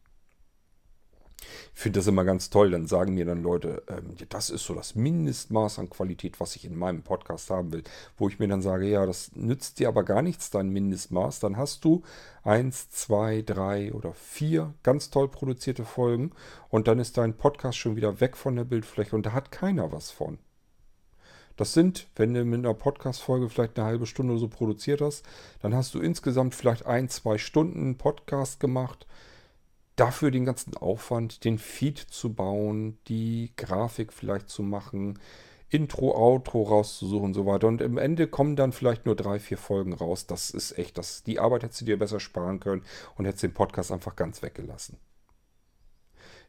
Ich 1.75 1.81
finde 1.81 1.99
das 1.99 2.07
immer 2.07 2.23
ganz 2.23 2.49
toll. 2.49 2.71
Dann 2.71 2.87
sagen 2.87 3.13
mir 3.13 3.25
dann 3.25 3.43
Leute, 3.43 3.83
ähm, 3.87 4.15
das 4.29 4.49
ist 4.49 4.65
so 4.65 4.73
das 4.73 4.95
Mindestmaß 4.95 5.79
an 5.79 5.89
Qualität, 5.89 6.39
was 6.39 6.55
ich 6.55 6.65
in 6.65 6.75
meinem 6.75 7.03
Podcast 7.03 7.49
haben 7.49 7.71
will. 7.71 7.83
Wo 8.17 8.27
ich 8.27 8.39
mir 8.39 8.47
dann 8.47 8.61
sage, 8.61 8.87
ja, 8.87 9.05
das 9.05 9.35
nützt 9.35 9.79
dir 9.79 9.87
aber 9.87 10.03
gar 10.03 10.21
nichts, 10.21 10.49
dein 10.49 10.69
Mindestmaß. 10.69 11.39
Dann 11.39 11.57
hast 11.57 11.85
du 11.85 12.01
eins, 12.43 12.89
zwei, 12.89 13.43
drei 13.43 13.93
oder 13.93 14.13
vier 14.13 14.73
ganz 14.83 15.09
toll 15.09 15.29
produzierte 15.29 15.85
Folgen 15.85 16.31
und 16.69 16.87
dann 16.87 16.99
ist 16.99 17.17
dein 17.17 17.37
Podcast 17.37 17.77
schon 17.77 17.95
wieder 17.95 18.19
weg 18.19 18.37
von 18.37 18.55
der 18.55 18.63
Bildfläche 18.63 19.15
und 19.15 19.25
da 19.25 19.33
hat 19.33 19.51
keiner 19.51 19.91
was 19.91 20.11
von. 20.11 20.39
Das 21.57 21.73
sind, 21.73 22.07
wenn 22.15 22.35
du 22.35 22.45
mit 22.45 22.59
einer 22.59 22.75
Podcast-Folge 22.75 23.49
vielleicht 23.49 23.77
eine 23.77 23.87
halbe 23.87 24.05
Stunde 24.05 24.33
oder 24.33 24.39
so 24.39 24.47
produziert 24.47 25.01
hast, 25.01 25.25
dann 25.59 25.73
hast 25.73 25.93
du 25.95 25.99
insgesamt 25.99 26.53
vielleicht 26.53 26.85
ein, 26.85 27.09
zwei 27.09 27.39
Stunden 27.39 27.97
Podcast 27.97 28.59
gemacht. 28.59 29.07
Dafür 29.95 30.29
den 30.29 30.45
ganzen 30.45 30.77
Aufwand, 30.77 31.43
den 31.43 31.57
Feed 31.57 31.97
zu 31.97 32.31
bauen, 32.31 32.99
die 33.07 33.51
Grafik 33.57 34.13
vielleicht 34.13 34.49
zu 34.49 34.61
machen, 34.61 35.17
Intro, 35.69 36.15
Outro 36.15 36.61
rauszusuchen 36.61 37.25
und 37.25 37.33
so 37.33 37.47
weiter. 37.47 37.67
Und 37.67 37.81
im 37.81 37.97
Ende 37.97 38.27
kommen 38.27 38.55
dann 38.55 38.71
vielleicht 38.71 39.07
nur 39.07 39.15
drei, 39.15 39.39
vier 39.39 39.57
Folgen 39.57 39.93
raus. 39.93 40.27
Das 40.27 40.51
ist 40.51 40.77
echt, 40.77 40.99
das, 40.99 41.23
die 41.23 41.39
Arbeit 41.39 41.63
hättest 41.63 41.81
du 41.81 41.85
dir 41.85 41.97
besser 41.97 42.19
sparen 42.19 42.59
können 42.59 42.83
und 43.15 43.25
hättest 43.25 43.43
den 43.43 43.55
Podcast 43.55 43.91
einfach 43.91 44.15
ganz 44.15 44.43
weggelassen. 44.43 44.97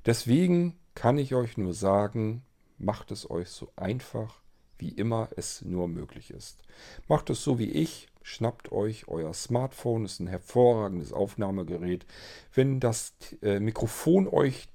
Deswegen 0.05 0.79
kann 0.94 1.16
ich 1.16 1.35
euch 1.35 1.57
nur 1.57 1.73
sagen, 1.73 2.42
macht 2.77 3.11
es 3.11 3.29
euch 3.31 3.49
so 3.49 3.73
einfach 3.75 4.42
wie 4.78 4.90
immer 4.90 5.28
es 5.36 5.62
nur 5.62 5.88
möglich 5.88 6.30
ist. 6.30 6.62
Macht 7.08 7.30
es 7.30 7.42
so 7.42 7.58
wie 7.58 7.70
ich, 7.70 8.08
schnappt 8.22 8.72
euch 8.72 9.08
euer 9.08 9.34
Smartphone, 9.34 10.04
ist 10.04 10.20
ein 10.20 10.26
hervorragendes 10.26 11.12
Aufnahmegerät. 11.12 12.06
Wenn 12.54 12.80
das 12.80 13.14
äh, 13.42 13.60
Mikrofon 13.60 14.28
euch 14.28 14.68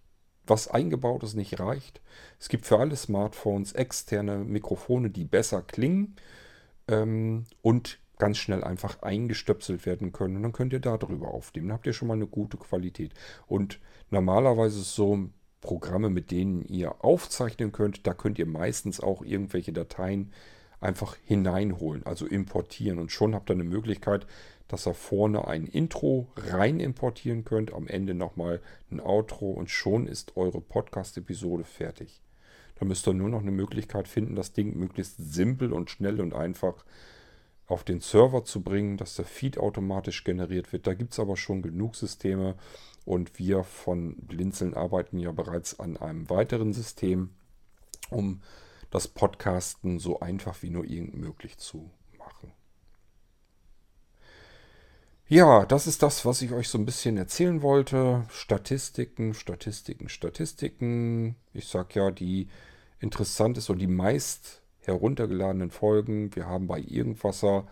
was 0.45 0.67
eingebautes 0.67 1.35
nicht 1.35 1.59
reicht, 1.59 2.01
es 2.39 2.49
gibt 2.49 2.65
für 2.65 2.79
alle 2.79 2.95
Smartphones 2.95 3.71
externe 3.73 4.39
Mikrofone, 4.39 5.09
die 5.09 5.23
besser 5.23 5.61
klingen 5.61 6.17
ähm, 6.87 7.45
und 7.61 7.99
ganz 8.17 8.37
schnell 8.37 8.63
einfach 8.63 9.01
eingestöpselt 9.01 9.85
werden 9.85 10.11
können. 10.11 10.37
Und 10.37 10.43
dann 10.43 10.51
könnt 10.51 10.73
ihr 10.73 10.79
darüber 10.79 11.29
aufnehmen. 11.29 11.67
Dann 11.67 11.75
habt 11.75 11.87
ihr 11.87 11.93
schon 11.93 12.07
mal 12.07 12.13
eine 12.13 12.27
gute 12.27 12.57
Qualität. 12.57 13.13
Und 13.47 13.79
normalerweise 14.11 14.79
ist 14.79 14.87
es 14.87 14.95
so, 14.95 15.29
Programme, 15.63 16.09
mit 16.09 16.29
denen 16.29 16.65
ihr 16.65 17.03
aufzeichnen 17.03 17.71
könnt. 17.71 18.05
Da 18.05 18.13
könnt 18.13 18.37
ihr 18.37 18.45
meistens 18.45 18.99
auch 18.99 19.23
irgendwelche 19.23 19.71
Dateien 19.71 20.31
einfach 20.81 21.15
hineinholen, 21.23 22.05
also 22.05 22.27
importieren. 22.27 22.99
Und 22.99 23.11
schon 23.11 23.33
habt 23.33 23.49
ihr 23.49 23.53
eine 23.53 23.63
Möglichkeit, 23.63 24.27
dass 24.67 24.85
ihr 24.85 24.93
vorne 24.93 25.47
ein 25.47 25.65
Intro 25.65 26.27
rein 26.35 26.81
importieren 26.81 27.45
könnt, 27.45 27.73
am 27.73 27.87
Ende 27.87 28.13
nochmal 28.13 28.61
ein 28.91 28.99
Outro 28.99 29.51
und 29.51 29.69
schon 29.69 30.05
ist 30.05 30.35
eure 30.35 30.59
Podcast-Episode 30.59 31.63
fertig. 31.63 32.21
Da 32.75 32.85
müsst 32.85 33.07
ihr 33.07 33.13
nur 33.13 33.29
noch 33.29 33.41
eine 33.41 33.51
Möglichkeit 33.51 34.09
finden, 34.09 34.35
das 34.35 34.51
Ding 34.51 34.77
möglichst 34.77 35.15
simpel 35.17 35.71
und 35.71 35.89
schnell 35.89 36.19
und 36.19 36.33
einfach 36.33 36.83
auf 37.67 37.85
den 37.85 38.01
Server 38.01 38.43
zu 38.43 38.61
bringen, 38.61 38.97
dass 38.97 39.15
der 39.15 39.25
Feed 39.25 39.57
automatisch 39.57 40.25
generiert 40.25 40.73
wird. 40.73 40.87
Da 40.87 40.93
gibt 40.93 41.13
es 41.13 41.19
aber 41.19 41.37
schon 41.37 41.61
genug 41.61 41.95
Systeme 41.95 42.55
und 43.05 43.39
wir 43.39 43.63
von 43.63 44.15
Blinzeln 44.17 44.73
arbeiten 44.73 45.19
ja 45.19 45.31
bereits 45.31 45.79
an 45.79 45.97
einem 45.97 46.29
weiteren 46.29 46.73
System, 46.73 47.31
um 48.09 48.41
das 48.91 49.07
Podcasten 49.07 49.99
so 49.99 50.19
einfach 50.19 50.61
wie 50.61 50.69
nur 50.69 50.85
irgend 50.85 51.15
möglich 51.15 51.57
zu 51.57 51.89
machen. 52.17 52.51
Ja, 55.27 55.65
das 55.65 55.87
ist 55.87 56.03
das, 56.03 56.25
was 56.25 56.41
ich 56.41 56.51
euch 56.51 56.69
so 56.69 56.77
ein 56.77 56.85
bisschen 56.85 57.17
erzählen 57.17 57.61
wollte. 57.61 58.25
Statistiken, 58.29 59.33
Statistiken, 59.33 60.09
Statistiken. 60.09 61.35
Ich 61.53 61.67
sag 61.67 61.95
ja, 61.95 62.11
die 62.11 62.49
interessanteste 62.99 63.71
und 63.71 63.79
die 63.79 63.87
meist 63.87 64.61
heruntergeladenen 64.81 65.71
Folgen. 65.71 66.35
Wir 66.35 66.45
haben 66.45 66.67
bei 66.67 66.79
Irgendwasser 66.79 67.67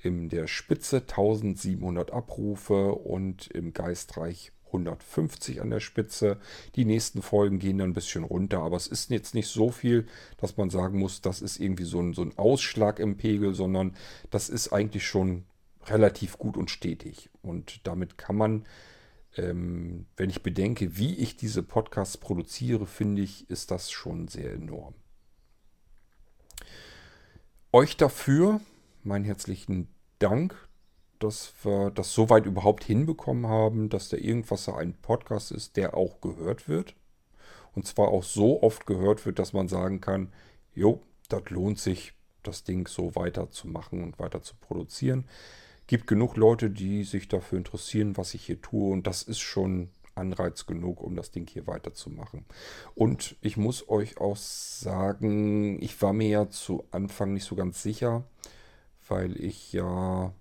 in 0.00 0.28
der 0.28 0.46
Spitze 0.46 0.98
1700 0.98 2.12
Abrufe 2.12 2.92
und 2.92 3.48
im 3.48 3.72
Geistreich 3.72 4.52
150 4.68 5.60
an 5.60 5.70
der 5.70 5.80
Spitze. 5.80 6.38
Die 6.76 6.84
nächsten 6.84 7.22
Folgen 7.22 7.58
gehen 7.58 7.78
dann 7.78 7.90
ein 7.90 7.94
bisschen 7.94 8.24
runter, 8.24 8.60
aber 8.60 8.76
es 8.76 8.86
ist 8.86 9.10
jetzt 9.10 9.34
nicht 9.34 9.48
so 9.48 9.70
viel, 9.70 10.06
dass 10.38 10.56
man 10.56 10.70
sagen 10.70 10.98
muss, 10.98 11.20
das 11.20 11.42
ist 11.42 11.58
irgendwie 11.58 11.84
so 11.84 12.00
ein, 12.00 12.14
so 12.14 12.22
ein 12.22 12.36
Ausschlag 12.38 12.98
im 12.98 13.16
Pegel, 13.16 13.54
sondern 13.54 13.94
das 14.30 14.48
ist 14.48 14.72
eigentlich 14.72 15.06
schon 15.06 15.44
relativ 15.86 16.38
gut 16.38 16.56
und 16.56 16.70
stetig. 16.70 17.30
Und 17.42 17.86
damit 17.86 18.18
kann 18.18 18.36
man, 18.36 18.66
ähm, 19.36 20.06
wenn 20.16 20.30
ich 20.30 20.42
bedenke, 20.42 20.96
wie 20.96 21.14
ich 21.14 21.36
diese 21.36 21.62
Podcasts 21.62 22.16
produziere, 22.16 22.86
finde 22.86 23.22
ich, 23.22 23.48
ist 23.50 23.70
das 23.70 23.90
schon 23.90 24.28
sehr 24.28 24.52
enorm. 24.52 24.94
Euch 27.72 27.96
dafür 27.96 28.60
meinen 29.02 29.24
herzlichen 29.24 29.88
Dank, 30.18 30.67
dass 31.18 31.52
wir 31.62 31.90
das 31.90 32.12
soweit 32.12 32.46
überhaupt 32.46 32.84
hinbekommen 32.84 33.46
haben, 33.46 33.88
dass 33.88 34.08
der 34.08 34.22
Irgendwasser 34.22 34.76
ein 34.76 34.94
Podcast 34.94 35.52
ist, 35.52 35.76
der 35.76 35.94
auch 35.94 36.20
gehört 36.20 36.68
wird. 36.68 36.94
Und 37.74 37.86
zwar 37.86 38.08
auch 38.08 38.24
so 38.24 38.62
oft 38.62 38.86
gehört 38.86 39.24
wird, 39.26 39.38
dass 39.38 39.52
man 39.52 39.68
sagen 39.68 40.00
kann, 40.00 40.32
jo, 40.74 41.02
das 41.28 41.50
lohnt 41.50 41.78
sich, 41.78 42.14
das 42.42 42.64
Ding 42.64 42.88
so 42.88 43.14
weiter 43.14 43.50
zu 43.50 43.68
machen 43.68 44.02
und 44.02 44.18
weiter 44.18 44.42
zu 44.42 44.54
produzieren 44.56 45.26
gibt 45.88 46.06
genug 46.06 46.36
Leute, 46.36 46.70
die 46.70 47.02
sich 47.02 47.26
dafür 47.26 47.58
interessieren, 47.58 48.16
was 48.16 48.34
ich 48.34 48.44
hier 48.44 48.60
tue. 48.60 48.92
Und 48.92 49.08
das 49.08 49.22
ist 49.22 49.40
schon 49.40 49.88
Anreiz 50.14 50.66
genug, 50.66 51.00
um 51.00 51.16
das 51.16 51.32
Ding 51.32 51.48
hier 51.48 51.66
weiterzumachen. 51.66 52.44
Und 52.94 53.36
ich 53.40 53.56
muss 53.56 53.88
euch 53.88 54.18
auch 54.18 54.36
sagen, 54.36 55.82
ich 55.82 56.00
war 56.00 56.12
mir 56.12 56.28
ja 56.28 56.50
zu 56.50 56.84
Anfang 56.90 57.32
nicht 57.32 57.44
so 57.44 57.56
ganz 57.56 57.82
sicher, 57.82 58.24
weil 59.08 59.40
ich 59.40 59.72
ja 59.72 60.32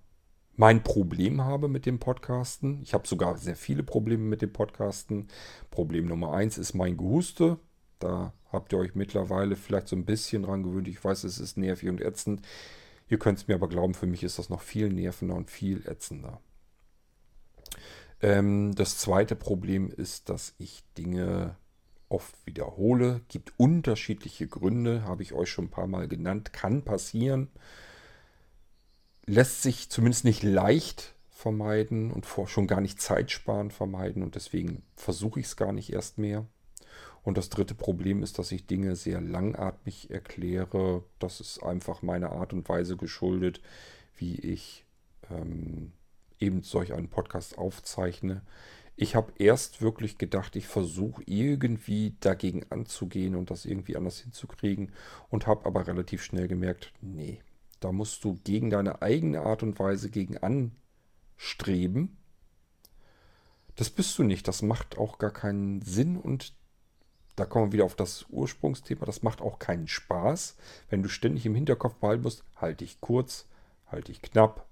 mein 0.57 0.83
Problem 0.83 1.45
habe 1.45 1.67
mit 1.67 1.85
dem 1.85 1.99
Podcasten. 1.99 2.81
Ich 2.81 2.93
habe 2.93 3.07
sogar 3.07 3.37
sehr 3.37 3.55
viele 3.55 3.83
Probleme 3.83 4.23
mit 4.23 4.41
dem 4.41 4.51
Podcasten. 4.51 5.27
Problem 5.69 6.07
Nummer 6.07 6.33
eins 6.33 6.57
ist 6.57 6.73
mein 6.73 6.97
Gehuste. 6.97 7.59
Da 7.99 8.33
habt 8.51 8.73
ihr 8.73 8.79
euch 8.79 8.95
mittlerweile 8.95 9.55
vielleicht 9.55 9.87
so 9.87 9.95
ein 9.95 10.05
bisschen 10.05 10.43
dran 10.43 10.63
gewöhnt. 10.63 10.87
Ich 10.87 11.03
weiß, 11.03 11.23
es 11.23 11.39
ist 11.39 11.57
nervig 11.57 11.89
und 11.89 12.01
ätzend. 12.01 12.41
Ihr 13.07 13.19
könnt 13.19 13.37
es 13.37 13.47
mir 13.47 13.53
aber 13.53 13.69
glauben, 13.69 13.93
für 13.93 14.07
mich 14.07 14.23
ist 14.23 14.39
das 14.39 14.49
noch 14.49 14.61
viel 14.61 14.89
nervender 14.91 15.35
und 15.35 15.51
viel 15.51 15.87
ätzender. 15.87 16.41
Ähm, 18.19 18.73
das 18.73 18.97
zweite 18.97 19.35
Problem 19.35 19.91
ist, 19.91 20.29
dass 20.29 20.55
ich 20.57 20.83
Dinge 20.97 21.55
oft 22.09 22.33
wiederhole. 22.47 23.21
Gibt 23.27 23.53
unterschiedliche 23.57 24.47
Gründe, 24.47 25.03
habe 25.03 25.21
ich 25.21 25.33
euch 25.33 25.51
schon 25.51 25.65
ein 25.65 25.71
paar 25.71 25.87
Mal 25.87 26.07
genannt. 26.07 26.51
Kann 26.51 26.81
passieren. 26.81 27.49
Lässt 29.27 29.61
sich 29.61 29.89
zumindest 29.89 30.23
nicht 30.23 30.41
leicht 30.41 31.13
vermeiden 31.29 32.11
und 32.11 32.25
schon 32.47 32.65
gar 32.65 32.81
nicht 32.81 33.01
zeitsparend 33.01 33.73
vermeiden. 33.73 34.23
Und 34.23 34.35
deswegen 34.35 34.83
versuche 34.95 35.39
ich 35.39 35.47
es 35.47 35.57
gar 35.57 35.73
nicht 35.73 35.91
erst 35.91 36.17
mehr. 36.17 36.45
Und 37.23 37.37
das 37.37 37.49
dritte 37.49 37.75
Problem 37.75 38.23
ist, 38.23 38.39
dass 38.39 38.53
ich 38.53 38.67
Dinge 38.67 38.95
sehr 38.95 39.19
langatmig 39.19 40.09
erkläre. 40.09 41.03
Das 41.19 41.41
ist 41.41 41.61
einfach 41.61 42.01
meiner 42.01 42.31
Art 42.31 42.53
und 42.53 42.69
Weise 42.69 42.95
geschuldet, 42.95 43.61
wie 44.15 44.35
ich 44.35 44.85
ähm, 45.29 45.91
eben 46.39 46.63
solch 46.63 46.93
einen 46.93 47.09
Podcast 47.09 47.57
aufzeichne. 47.57 48.43
Ich 48.95 49.13
habe 49.13 49.33
erst 49.37 49.81
wirklich 49.81 50.17
gedacht, 50.17 50.55
ich 50.55 50.67
versuche 50.67 51.21
irgendwie 51.25 52.15
dagegen 52.21 52.65
anzugehen 52.69 53.35
und 53.35 53.51
das 53.51 53.65
irgendwie 53.65 53.97
anders 53.97 54.19
hinzukriegen 54.19 54.93
und 55.29 55.47
habe 55.47 55.65
aber 55.65 55.85
relativ 55.85 56.23
schnell 56.23 56.47
gemerkt, 56.47 56.93
nee, 57.01 57.41
da 57.79 57.91
musst 57.91 58.23
du 58.23 58.39
gegen 58.43 58.69
deine 58.69 59.01
eigene 59.01 59.41
Art 59.41 59.63
und 59.63 59.79
Weise 59.79 60.09
gegen 60.09 60.37
anstreben. 60.37 62.17
Das 63.75 63.89
bist 63.89 64.17
du 64.17 64.23
nicht, 64.23 64.47
das 64.47 64.61
macht 64.61 64.97
auch 64.97 65.19
gar 65.19 65.31
keinen 65.31 65.81
Sinn 65.81 66.17
und 66.17 66.53
da 67.35 67.45
kommen 67.45 67.67
wir 67.67 67.73
wieder 67.73 67.85
auf 67.85 67.95
das 67.95 68.25
Ursprungsthema. 68.29 69.05
Das 69.05 69.21
macht 69.21 69.41
auch 69.41 69.59
keinen 69.59 69.87
Spaß, 69.87 70.57
wenn 70.89 71.03
du 71.03 71.09
ständig 71.09 71.45
im 71.45 71.53
Hinterkopf 71.53 71.95
behalten 71.95 72.23
musst, 72.23 72.43
halte 72.55 72.83
ich 72.83 72.99
kurz, 72.99 73.45
halte 73.85 74.11
ich 74.11 74.23
knapp. 74.23 74.67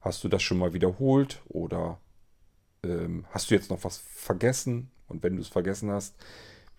Hast 0.00 0.24
du 0.24 0.28
das 0.28 0.42
schon 0.42 0.58
mal 0.58 0.72
wiederholt 0.72 1.40
oder 1.46 2.00
ähm, 2.82 3.24
hast 3.30 3.50
du 3.50 3.54
jetzt 3.54 3.70
noch 3.70 3.84
was 3.84 3.98
vergessen? 3.98 4.90
Und 5.06 5.22
wenn 5.22 5.36
du 5.36 5.42
es 5.42 5.48
vergessen 5.48 5.92
hast, 5.92 6.16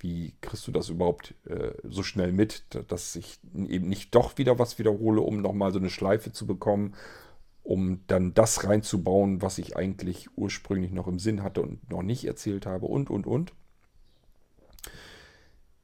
wie 0.03 0.35
kriegst 0.41 0.67
du 0.67 0.71
das 0.71 0.89
überhaupt 0.89 1.33
äh, 1.45 1.71
so 1.83 2.03
schnell 2.03 2.33
mit, 2.33 2.65
dass 2.89 3.15
ich 3.15 3.39
eben 3.55 3.87
nicht 3.87 4.13
doch 4.13 4.37
wieder 4.37 4.59
was 4.59 4.77
wiederhole, 4.77 5.21
um 5.21 5.41
nochmal 5.41 5.71
so 5.71 5.79
eine 5.79 5.89
Schleife 5.89 6.33
zu 6.33 6.45
bekommen, 6.45 6.93
um 7.63 8.01
dann 8.07 8.33
das 8.33 8.65
reinzubauen, 8.65 9.41
was 9.41 9.57
ich 9.57 9.77
eigentlich 9.77 10.37
ursprünglich 10.37 10.91
noch 10.91 11.07
im 11.07 11.19
Sinn 11.19 11.41
hatte 11.41 11.61
und 11.61 11.89
noch 11.89 12.03
nicht 12.03 12.25
erzählt 12.25 12.65
habe 12.65 12.85
und, 12.85 13.09
und, 13.09 13.25
und. 13.25 13.53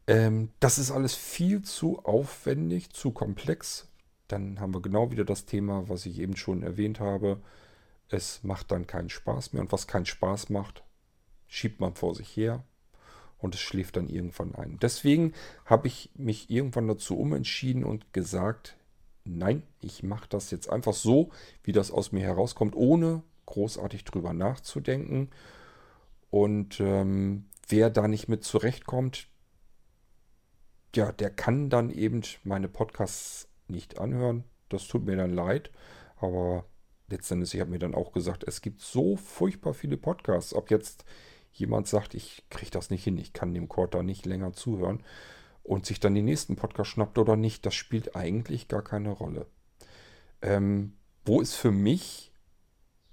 Ähm, 0.06 0.50
das 0.60 0.80
ist 0.80 0.92
alles 0.92 1.16
viel 1.16 1.62
zu 1.62 2.00
aufwendig, 2.00 2.90
zu 2.90 3.12
komplex. 3.12 3.88
Dann 4.28 4.60
haben 4.60 4.74
wir 4.74 4.82
genau 4.82 5.12
wieder 5.12 5.24
das 5.24 5.46
Thema, 5.46 5.88
was 5.88 6.06
ich 6.06 6.20
eben 6.20 6.36
schon 6.36 6.62
erwähnt 6.62 7.00
habe. 7.00 7.40
Es 8.10 8.44
macht 8.44 8.70
dann 8.72 8.86
keinen 8.86 9.10
Spaß 9.10 9.54
mehr. 9.54 9.62
Und 9.62 9.72
was 9.72 9.88
keinen 9.88 10.06
Spaß 10.06 10.50
macht, 10.50 10.84
schiebt 11.48 11.80
man 11.80 11.96
vor 11.96 12.16
sich 12.16 12.36
her 12.36 12.66
und 13.39 13.56
es 13.56 13.62
schläft 13.62 13.97
dann 13.97 14.08
irgendwann 14.08 14.54
ein. 14.56 14.78
Deswegen 14.82 15.34
habe 15.65 15.88
ich 15.88 16.12
mich 16.15 16.49
irgendwann 16.49 16.88
dazu 16.88 17.17
umentschieden 17.17 17.84
und 17.84 18.13
gesagt, 18.13 18.78
nein, 19.23 19.63
ich 19.82 20.04
mache 20.04 20.28
das 20.30 20.52
jetzt 20.52 20.69
einfach 20.69 20.93
so, 20.93 21.32
wie 21.63 21.71
das 21.71 21.91
aus 21.91 22.12
mir 22.12 22.23
herauskommt, 22.23 22.75
ohne 22.75 23.23
großartig 23.45 24.04
drüber 24.04 24.34
nachzudenken. 24.34 25.30
Und 26.30 26.80
ähm, 26.80 27.45
wer 27.67 27.89
da 27.89 28.08
nicht 28.08 28.28
mit 28.28 28.43
zurechtkommt, 28.43 29.28
ja, 30.95 31.12
der 31.12 31.30
kann 31.30 31.69
dann 31.69 31.89
eben 31.89 32.21
meine 32.43 32.67
Podcasts 32.67 33.47
nicht 33.67 33.99
anhören. 33.99 34.43
Das 34.69 34.88
tut 34.88 35.06
mir 35.06 35.15
dann 35.15 35.32
leid. 35.32 35.71
Aber 36.17 36.65
letztendlich, 37.08 37.54
ich 37.54 37.62
habe 37.62 37.71
mir 37.71 37.80
dann 37.80 37.95
auch 37.95 38.12
gesagt, 38.12 38.43
es 38.45 38.62
gibt 38.62 38.82
so 38.82 39.15
furchtbar 39.15 39.73
viele 39.73 39.97
Podcasts. 39.97 40.54
Ob 40.54 40.71
jetzt 40.71 41.06
jemand 41.52 41.88
sagt, 41.88 42.14
ich 42.14 42.44
kriege 42.50 42.72
das 42.72 42.90
nicht 42.90 43.04
hin, 43.04 43.18
ich 43.18 43.34
kann 43.34 43.54
dem 43.54 43.68
Quarter 43.68 44.04
nicht 44.04 44.26
länger 44.26 44.54
zuhören 44.54 45.04
und 45.64 45.86
sich 45.86 46.00
dann 46.00 46.16
den 46.16 46.26
nächsten 46.26 46.56
Podcast 46.56 46.92
schnappt 46.92 47.18
oder 47.18 47.36
nicht, 47.36 47.66
das 47.66 47.76
spielt 47.76 48.16
eigentlich 48.16 48.68
gar 48.68 48.84
keine 48.84 49.12
Rolle. 49.12 49.46
Ähm, 50.42 50.94
wo 51.26 51.42
ist 51.42 51.56
für 51.56 51.72
mich 51.72 52.32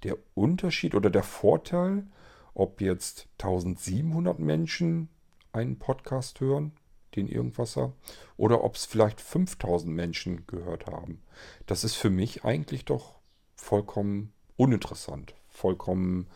der 0.03 0.17
Unterschied 0.35 0.95
oder 0.95 1.11
der 1.11 1.25
Vorteil, 1.25 2.07
ob 2.55 2.81
jetzt 2.81 3.29
1700 3.39 4.39
Menschen 4.39 5.09
einen 5.53 5.79
Podcast 5.79 6.41
hören 6.41 6.73
den 7.17 7.29
Irgendwasser, 7.29 7.93
oder 8.37 8.63
ob 8.63 8.77
es 8.77 8.85
vielleicht 8.85 9.21
5000 9.21 9.93
Menschen 9.93 10.47
gehört 10.47 10.87
haben. 10.87 11.23
Das 11.67 11.83
ist 11.83 11.95
für 11.95 12.11
mich 12.11 12.45
eigentlich 12.45 12.85
doch 12.85 13.19
vollkommen 13.57 14.33
uninteressant, 14.57 15.35
vollkommen, 15.49 16.29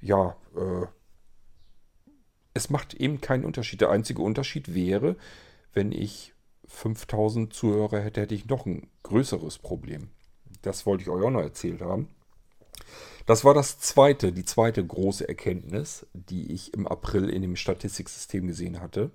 ja, 0.00 0.36
äh, 0.56 0.86
es 2.54 2.70
macht 2.70 2.94
eben 2.94 3.20
keinen 3.20 3.44
Unterschied. 3.44 3.80
Der 3.80 3.90
einzige 3.90 4.22
Unterschied 4.22 4.74
wäre, 4.74 5.16
wenn 5.72 5.92
ich 5.92 6.34
5000 6.66 7.52
Zuhörer 7.52 8.00
hätte, 8.00 8.20
hätte 8.20 8.34
ich 8.34 8.46
noch 8.46 8.66
ein 8.66 8.88
größeres 9.02 9.58
Problem. 9.58 10.08
Das 10.62 10.86
wollte 10.86 11.02
ich 11.02 11.08
euch 11.08 11.24
auch 11.24 11.30
noch 11.30 11.40
erzählt 11.40 11.80
haben. 11.80 12.08
Das 13.26 13.44
war 13.44 13.54
das 13.54 13.78
zweite, 13.78 14.32
die 14.32 14.44
zweite 14.44 14.84
große 14.84 15.28
Erkenntnis, 15.28 16.06
die 16.12 16.52
ich 16.52 16.74
im 16.74 16.86
April 16.86 17.28
in 17.28 17.42
dem 17.42 17.56
Statistiksystem 17.56 18.46
gesehen 18.46 18.80
hatte 18.80 19.10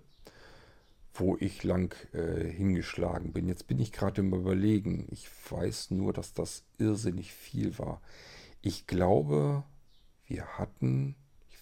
wo 1.19 1.38
ich 1.39 1.63
lang 1.63 1.95
äh, 2.13 2.43
hingeschlagen 2.43 3.32
bin. 3.34 3.48
Jetzt 3.48 3.67
bin 3.67 3.80
ich 3.80 3.91
gerade 3.91 4.21
im 4.21 4.34
Überlegen. 4.34 5.08
Ich 5.12 5.30
weiß 5.50 5.91
nur, 5.91 6.13
dass 6.13 6.34
das 6.34 6.63
irrsinnig 6.78 7.34
viel 7.34 7.78
war. 7.80 8.02
Ich 8.62 8.88
glaube, 8.88 9.63
wir 10.28 10.45
hatten, 10.58 11.15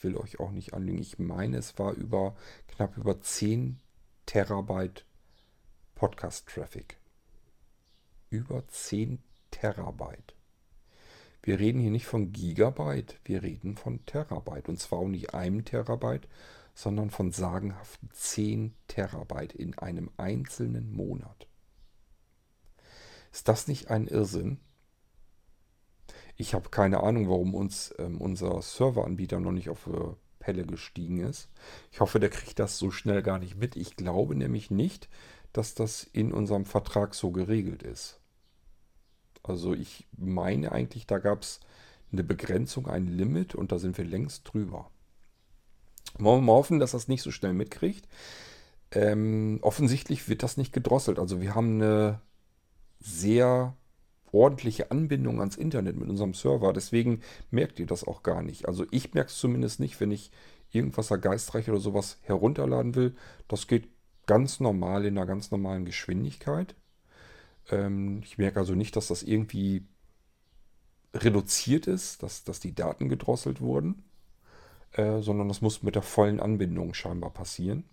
ich 0.04 0.10
will 0.10 0.18
euch 0.18 0.42
auch 0.42 0.52
nicht 0.52 0.74
anlügen, 0.74 1.00
ich 1.00 1.18
meine, 1.18 1.56
es 1.58 1.80
war 1.80 1.94
über 1.94 2.36
knapp 2.68 2.98
über 2.98 3.22
10 3.22 3.80
Terabyte 4.26 5.06
Podcast-Traffic. 5.96 6.98
Über 8.30 8.68
10 8.68 9.20
Terabyte. 9.52 10.36
Wir 11.42 11.58
reden 11.58 11.80
hier 11.80 11.92
nicht 11.92 12.06
von 12.06 12.34
Gigabyte, 12.34 13.18
wir 13.24 13.44
reden 13.44 13.78
von 13.78 14.06
Terabyte. 14.06 14.68
Und 14.68 14.78
zwar 14.78 15.00
auch 15.00 15.08
nicht 15.08 15.34
einem 15.34 15.64
Terabyte, 15.64 16.28
sondern 16.74 17.10
von 17.10 17.32
sagenhaften 17.32 18.10
10 18.12 18.74
Terabyte 18.90 19.54
in 19.54 19.78
einem 19.78 20.10
einzelnen 20.18 20.92
Monat. 20.92 21.48
Ist 23.32 23.48
das 23.48 23.70
nicht 23.70 23.90
ein 23.90 24.08
Irrsinn? 24.08 24.60
Ich 26.36 26.54
habe 26.54 26.70
keine 26.70 27.04
Ahnung, 27.04 27.30
warum 27.30 27.54
uns 27.54 27.94
ähm, 28.00 28.20
unser 28.20 28.62
Serveranbieter 28.62 29.40
noch 29.40 29.52
nicht 29.52 29.70
auf 29.70 29.88
äh, 29.88 30.16
Pelle 30.40 30.66
gestiegen 30.66 31.20
ist. 31.20 31.50
Ich 31.92 32.02
hoffe, 32.02 32.20
der 32.20 32.30
kriegt 32.30 32.60
das 32.60 32.78
so 32.78 32.92
schnell 32.92 33.22
gar 33.22 33.40
nicht 33.40 33.56
mit. 33.56 33.76
Ich 33.76 33.96
glaube 33.96 34.36
nämlich 34.36 34.72
nicht, 34.72 35.10
dass 35.54 35.76
das 35.76 36.04
in 36.04 36.34
unserem 36.34 36.66
Vertrag 36.66 37.14
so 37.14 37.32
geregelt 37.32 37.84
ist. 37.84 38.20
Also 39.44 39.74
ich 39.74 40.08
meine 40.18 40.72
eigentlich, 40.72 41.06
da 41.06 41.20
gab 41.20 41.44
es 41.44 41.60
eine 42.12 42.24
Begrenzung, 42.24 42.88
ein 42.88 43.08
Limit 43.08 43.56
und 43.56 43.72
da 43.72 43.80
sind 43.80 43.98
wir 43.98 44.06
längst 44.06 44.52
drüber. 44.52 44.90
Wollen 46.18 46.42
wir 46.42 46.48
mal 46.48 46.54
hoffen, 46.54 46.80
dass 46.80 46.92
das 46.92 47.08
nicht 47.08 47.22
so 47.22 47.32
schnell 47.32 47.54
mitkriegt. 47.54 48.08
Ähm, 48.92 49.60
offensichtlich 49.62 50.30
wird 50.30 50.44
das 50.44 50.58
nicht 50.58 50.74
gedrosselt. 50.74 51.20
Also 51.20 51.42
wir 51.42 51.56
haben 51.56 51.82
eine 51.82 52.22
sehr 53.00 53.76
ordentliche 54.34 54.92
Anbindung 54.92 55.40
ans 55.40 55.56
Internet 55.56 55.98
mit 55.98 56.10
unserem 56.10 56.34
Server. 56.34 56.74
Deswegen 56.74 57.22
merkt 57.52 57.80
ihr 57.80 57.86
das 57.86 58.06
auch 58.06 58.24
gar 58.24 58.42
nicht. 58.42 58.68
Also 58.68 58.86
ich 58.92 59.14
merke 59.14 59.30
es 59.30 59.38
zumindest 59.38 59.80
nicht, 59.80 60.00
wenn 60.00 60.12
ich 60.12 60.32
irgendwas 60.72 61.10
geistreich 61.22 61.70
oder 61.70 61.80
sowas 61.80 62.18
herunterladen 62.22 62.96
will. 62.96 63.16
Das 63.48 63.68
geht 63.68 63.88
ganz 64.26 64.60
normal 64.60 65.06
in 65.06 65.18
einer 65.18 65.28
ganz 65.28 65.52
normalen 65.52 65.86
Geschwindigkeit. 65.86 66.76
Ähm, 67.70 68.22
ich 68.24 68.38
merke 68.38 68.60
also 68.60 68.74
nicht, 68.74 68.96
dass 68.96 69.08
das 69.08 69.24
irgendwie 69.24 69.86
reduziert 71.14 71.88
ist, 71.88 72.24
dass, 72.24 72.44
dass 72.44 72.60
die 72.60 72.74
Daten 72.74 73.08
gedrosselt 73.08 73.62
wurden, 73.62 74.04
äh, 74.94 75.22
sondern 75.22 75.48
das 75.48 75.62
muss 75.62 75.84
mit 75.84 75.96
der 75.96 76.02
vollen 76.02 76.40
Anbindung 76.40 76.94
scheinbar 76.94 77.30
passieren. 77.30 77.84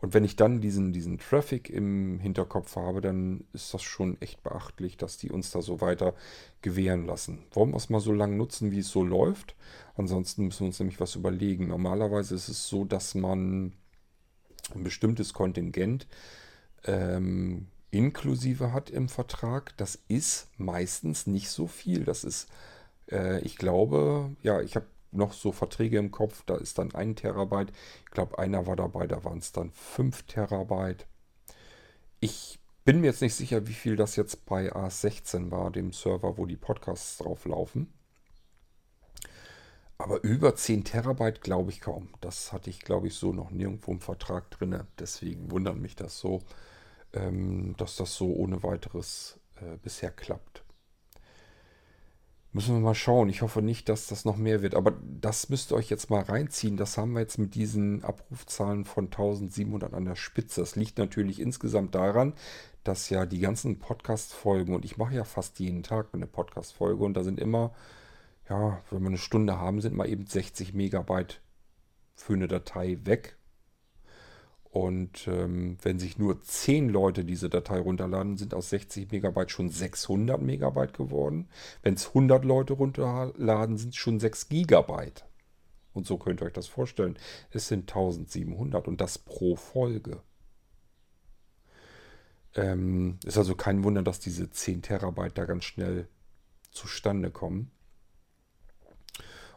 Und 0.00 0.14
wenn 0.14 0.24
ich 0.24 0.36
dann 0.36 0.60
diesen, 0.60 0.92
diesen 0.92 1.18
Traffic 1.18 1.70
im 1.70 2.20
Hinterkopf 2.20 2.76
habe, 2.76 3.00
dann 3.00 3.44
ist 3.52 3.74
das 3.74 3.82
schon 3.82 4.20
echt 4.20 4.42
beachtlich, 4.42 4.96
dass 4.96 5.18
die 5.18 5.30
uns 5.30 5.50
da 5.50 5.60
so 5.60 5.80
weiter 5.80 6.14
gewähren 6.62 7.06
lassen. 7.06 7.44
Wollen 7.52 7.70
wir 7.70 7.76
es 7.76 7.90
mal 7.90 8.00
so 8.00 8.12
lange 8.12 8.36
nutzen, 8.36 8.70
wie 8.70 8.78
es 8.78 8.90
so 8.90 9.02
läuft? 9.02 9.56
Ansonsten 9.96 10.44
müssen 10.44 10.60
wir 10.60 10.66
uns 10.68 10.78
nämlich 10.78 11.00
was 11.00 11.16
überlegen. 11.16 11.68
Normalerweise 11.68 12.36
ist 12.36 12.48
es 12.48 12.68
so, 12.68 12.84
dass 12.84 13.14
man 13.14 13.72
ein 14.74 14.84
bestimmtes 14.84 15.32
Kontingent 15.32 16.06
ähm, 16.84 17.66
inklusive 17.90 18.72
hat 18.72 18.90
im 18.90 19.08
Vertrag. 19.08 19.76
Das 19.78 19.98
ist 20.08 20.48
meistens 20.58 21.26
nicht 21.26 21.50
so 21.50 21.66
viel. 21.66 22.04
Das 22.04 22.22
ist, 22.22 22.48
äh, 23.10 23.40
ich 23.40 23.56
glaube, 23.56 24.36
ja, 24.42 24.60
ich 24.60 24.76
habe 24.76 24.86
noch 25.10 25.32
so 25.32 25.52
Verträge 25.52 25.98
im 25.98 26.10
Kopf, 26.10 26.42
da 26.46 26.56
ist 26.56 26.78
dann 26.78 26.94
ein 26.94 27.16
Terabyte. 27.16 27.72
Ich 28.04 28.10
glaube, 28.10 28.38
einer 28.38 28.66
war 28.66 28.76
dabei, 28.76 29.06
da 29.06 29.24
waren 29.24 29.38
es 29.38 29.52
dann 29.52 29.70
5 29.72 30.24
Terabyte. 30.24 31.06
Ich 32.20 32.58
bin 32.84 33.00
mir 33.00 33.08
jetzt 33.08 33.22
nicht 33.22 33.34
sicher, 33.34 33.66
wie 33.66 33.74
viel 33.74 33.96
das 33.96 34.16
jetzt 34.16 34.46
bei 34.46 34.72
A16 34.72 35.50
war, 35.50 35.70
dem 35.70 35.92
Server, 35.92 36.38
wo 36.38 36.46
die 36.46 36.56
Podcasts 36.56 37.18
drauf 37.18 37.44
laufen. 37.44 37.92
Aber 39.98 40.22
über 40.22 40.54
10 40.54 40.84
Terabyte 40.84 41.40
glaube 41.40 41.70
ich 41.70 41.80
kaum. 41.80 42.08
Das 42.20 42.52
hatte 42.52 42.70
ich, 42.70 42.80
glaube 42.80 43.08
ich, 43.08 43.14
so 43.14 43.32
noch 43.32 43.50
nirgendwo 43.50 43.90
im 43.92 44.00
Vertrag 44.00 44.50
drin. 44.50 44.84
Deswegen 44.98 45.50
wundert 45.50 45.76
mich 45.76 45.96
das 45.96 46.18
so, 46.18 46.40
ähm, 47.12 47.74
dass 47.76 47.96
das 47.96 48.14
so 48.14 48.32
ohne 48.32 48.62
weiteres 48.62 49.40
äh, 49.56 49.76
bisher 49.82 50.10
klappt. 50.10 50.62
Müssen 52.52 52.74
wir 52.74 52.80
mal 52.80 52.94
schauen. 52.94 53.28
Ich 53.28 53.42
hoffe 53.42 53.60
nicht, 53.60 53.88
dass 53.88 54.06
das 54.06 54.24
noch 54.24 54.36
mehr 54.36 54.62
wird. 54.62 54.74
Aber 54.74 54.94
das 55.02 55.48
müsst 55.50 55.70
ihr 55.70 55.76
euch 55.76 55.90
jetzt 55.90 56.10
mal 56.10 56.22
reinziehen. 56.22 56.76
Das 56.76 56.96
haben 56.96 57.12
wir 57.12 57.20
jetzt 57.20 57.38
mit 57.38 57.54
diesen 57.54 58.02
Abrufzahlen 58.04 58.84
von 58.84 59.06
1700 59.06 59.92
an 59.92 60.06
der 60.06 60.16
Spitze. 60.16 60.62
Das 60.62 60.74
liegt 60.74 60.98
natürlich 60.98 61.40
insgesamt 61.40 61.94
daran, 61.94 62.32
dass 62.84 63.10
ja 63.10 63.26
die 63.26 63.40
ganzen 63.40 63.78
Podcast-Folgen, 63.78 64.74
und 64.74 64.84
ich 64.84 64.96
mache 64.96 65.14
ja 65.14 65.24
fast 65.24 65.58
jeden 65.60 65.82
Tag 65.82 66.08
eine 66.12 66.26
Podcast-Folge, 66.26 67.04
und 67.04 67.14
da 67.14 67.22
sind 67.22 67.38
immer, 67.38 67.74
ja, 68.48 68.82
wenn 68.90 69.02
wir 69.02 69.08
eine 69.08 69.18
Stunde 69.18 69.58
haben, 69.58 69.80
sind 69.80 69.94
mal 69.94 70.08
eben 70.08 70.26
60 70.26 70.72
Megabyte 70.72 71.42
für 72.14 72.32
eine 72.32 72.48
Datei 72.48 72.98
weg. 73.04 73.37
Und 74.70 75.26
ähm, 75.28 75.78
wenn 75.82 75.98
sich 75.98 76.18
nur 76.18 76.42
10 76.42 76.90
Leute 76.90 77.24
diese 77.24 77.48
Datei 77.48 77.78
runterladen, 77.78 78.36
sind 78.36 78.52
aus 78.52 78.68
60 78.70 79.10
Megabyte 79.10 79.50
schon 79.50 79.70
600 79.70 80.40
Megabyte 80.40 80.92
geworden. 80.92 81.48
Wenn 81.82 81.94
es 81.94 82.08
100 82.08 82.44
Leute 82.44 82.74
runterladen, 82.74 83.78
sind 83.78 83.90
es 83.90 83.96
schon 83.96 84.20
6 84.20 84.48
Gigabyte. 84.48 85.24
Und 85.94 86.06
so 86.06 86.18
könnt 86.18 86.42
ihr 86.42 86.46
euch 86.46 86.52
das 86.52 86.68
vorstellen. 86.68 87.18
Es 87.50 87.68
sind 87.68 87.90
1700 87.90 88.86
und 88.88 89.00
das 89.00 89.18
pro 89.18 89.56
Folge. 89.56 90.22
Ähm, 92.54 93.18
ist 93.24 93.38
also 93.38 93.54
kein 93.54 93.84
Wunder, 93.84 94.02
dass 94.02 94.20
diese 94.20 94.50
10 94.50 94.82
Terabyte 94.82 95.38
da 95.38 95.44
ganz 95.46 95.64
schnell 95.64 96.08
zustande 96.70 97.30
kommen. 97.30 97.70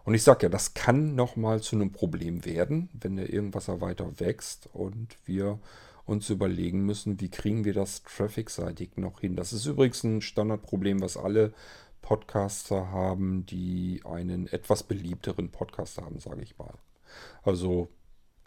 Und 0.03 0.13
ich 0.13 0.23
sage 0.23 0.43
ja, 0.43 0.49
das 0.49 0.73
kann 0.73 1.15
nochmal 1.15 1.61
zu 1.61 1.75
einem 1.75 1.91
Problem 1.91 2.45
werden, 2.45 2.89
wenn 2.93 3.15
der 3.15 3.31
irgendwas 3.31 3.67
weiter 3.67 4.19
wächst 4.19 4.69
und 4.73 5.17
wir 5.25 5.59
uns 6.05 6.29
überlegen 6.29 6.85
müssen, 6.85 7.21
wie 7.21 7.29
kriegen 7.29 7.63
wir 7.63 7.73
das 7.73 8.03
traffic-seitig 8.03 8.97
noch 8.97 9.21
hin. 9.21 9.35
Das 9.35 9.53
ist 9.53 9.65
übrigens 9.65 10.03
ein 10.03 10.21
Standardproblem, 10.21 11.01
was 11.01 11.17
alle 11.17 11.53
Podcaster 12.01 12.91
haben, 12.91 13.45
die 13.45 14.01
einen 14.03 14.47
etwas 14.47 14.83
beliebteren 14.83 15.49
Podcast 15.49 16.01
haben, 16.01 16.19
sage 16.19 16.41
ich 16.41 16.57
mal. 16.57 16.73
Also 17.43 17.89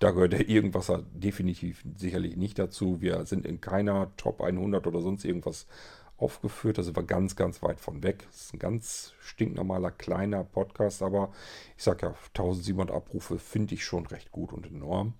da 0.00 0.10
gehört 0.10 0.32
der 0.32 0.48
Irgendwasser 0.48 1.04
definitiv 1.12 1.84
sicherlich 1.96 2.36
nicht 2.36 2.58
dazu. 2.58 3.00
Wir 3.00 3.24
sind 3.26 3.46
in 3.46 3.60
keiner 3.60 4.10
Top 4.16 4.40
100 4.40 4.86
oder 4.86 5.00
sonst 5.00 5.24
irgendwas 5.24 5.66
aufgeführt. 6.16 6.76
Sind 6.76 6.96
wir 6.96 7.02
ganz, 7.02 7.36
ganz 7.36 7.62
weit 7.62 7.80
von 7.80 8.02
weg. 8.02 8.24
Das 8.30 8.42
ist 8.42 8.54
ein 8.54 8.58
ganz 8.58 9.14
stinknormaler 9.20 9.90
kleiner 9.90 10.44
Podcast, 10.44 11.02
aber 11.02 11.32
ich 11.76 11.82
sage 11.82 12.06
ja, 12.06 12.14
1700 12.28 12.94
Abrufe 12.94 13.38
finde 13.38 13.74
ich 13.74 13.84
schon 13.84 14.06
recht 14.06 14.30
gut 14.30 14.52
und 14.52 14.66
enorm. 14.66 15.14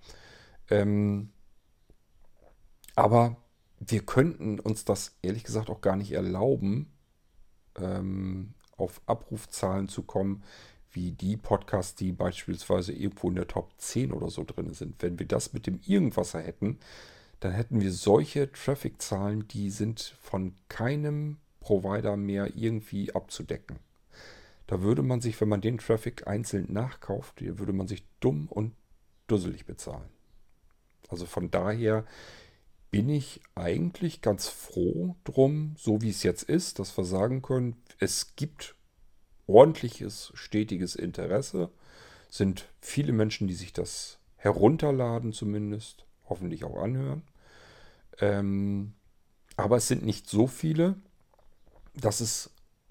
Ähm, 0.71 1.31
aber 2.97 3.37
wir 3.81 4.07
könnten 4.07 4.61
uns 4.61 4.85
das 4.85 5.17
ehrlich 5.23 5.45
gesagt 5.45 5.69
auch 5.69 5.81
gar 5.81 5.97
nicht 5.97 6.13
erlauben, 6.13 6.93
ähm, 7.77 8.55
auf 8.77 9.01
Abrufzahlen 9.07 9.89
zu 9.89 10.03
kommen, 10.03 10.43
wie 10.91 11.11
die 11.11 11.37
Podcasts, 11.37 11.97
die 11.97 12.13
beispielsweise 12.13 12.93
irgendwo 12.93 13.29
in 13.29 13.35
der 13.35 13.49
Top 13.49 13.73
10 13.79 14.13
oder 14.13 14.31
so 14.31 14.45
drin 14.45 14.73
sind. 14.75 15.03
Wenn 15.03 15.19
wir 15.19 15.27
das 15.27 15.53
mit 15.53 15.67
dem 15.67 15.81
Irgendwasser 15.85 16.41
hätten, 16.41 16.79
dann 17.45 17.53
hätten 17.53 17.83
wir 17.83 17.93
solche 17.93 18.51
Traffic-Zahlen, 18.51 19.47
die 19.49 19.69
sind 19.69 20.17
von 20.23 20.55
keinem 20.71 21.37
Provider 21.61 22.17
mehr 22.17 22.57
irgendwie 22.57 23.15
abzudecken. 23.15 23.81
Da 24.67 24.81
würde 24.81 25.03
man 25.03 25.21
sich, 25.21 25.39
wenn 25.43 25.51
man 25.51 25.61
den 25.61 25.77
Traffic 25.77 26.27
einzeln 26.27 26.73
nachkauft, 26.73 27.43
würde 27.43 27.75
man 27.75 27.87
sich 27.87 28.03
dumm 28.21 28.49
und 28.49 28.73
dusselig 29.27 29.67
bezahlen. 29.67 30.09
Also 31.11 31.27
von 31.27 31.51
daher 31.51 32.07
bin 32.91 33.11
ich 33.11 33.43
eigentlich 33.55 34.23
ganz 34.23 34.49
froh 34.49 35.15
drum, 35.25 35.75
so 35.77 36.01
wie 36.01 36.09
es 36.09 36.23
jetzt 36.23 36.45
ist, 36.45 36.79
dass 36.79 36.97
wir 36.97 37.05
sagen 37.05 37.43
können, 37.43 37.77
es 37.99 38.37
gibt 38.37 38.75
ordentliches, 39.47 40.33
stetiges 40.35 40.97
Interesse, 40.97 41.71
sind 42.31 42.71
viele 42.81 43.13
Menschen, 43.13 43.49
die 43.49 43.55
sich 43.55 43.75
das 43.75 44.19
herunterladen 44.37 45.35
zumindest, 45.35 46.07
hoffentlich 46.27 46.65
auch 46.65 46.83
anhören. 46.83 47.23
Ähm, 48.21 48.95
aber 49.57 49.77
es 49.77 49.89
sind 49.89 50.05
nicht 50.05 50.29
so 50.29 50.47
viele, 50.47 50.97
dass 51.95 52.21
es 52.21 52.51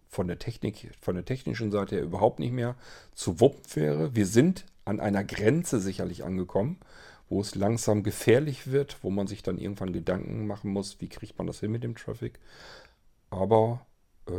von 0.09 0.27
der 0.27 0.39
Technik, 0.39 0.91
von 1.01 1.15
der 1.15 1.25
technischen 1.25 1.71
Seite 1.71 1.95
her 1.95 2.03
überhaupt 2.03 2.39
nicht 2.39 2.53
mehr 2.53 2.75
zu 3.15 3.39
wuppen 3.39 3.75
wäre. 3.75 4.15
Wir 4.15 4.25
sind 4.25 4.65
an 4.85 4.99
einer 4.99 5.23
Grenze 5.23 5.79
sicherlich 5.79 6.23
angekommen, 6.23 6.77
wo 7.29 7.41
es 7.41 7.55
langsam 7.55 8.03
gefährlich 8.03 8.71
wird, 8.71 8.97
wo 9.01 9.09
man 9.09 9.27
sich 9.27 9.43
dann 9.43 9.57
irgendwann 9.57 9.91
Gedanken 9.91 10.45
machen 10.45 10.71
muss, 10.71 11.01
wie 11.01 11.09
kriegt 11.09 11.37
man 11.37 11.47
das 11.47 11.59
hin 11.59 11.71
mit 11.71 11.83
dem 11.83 11.95
Traffic. 11.95 12.39
Aber 13.29 13.85
äh, 14.27 14.31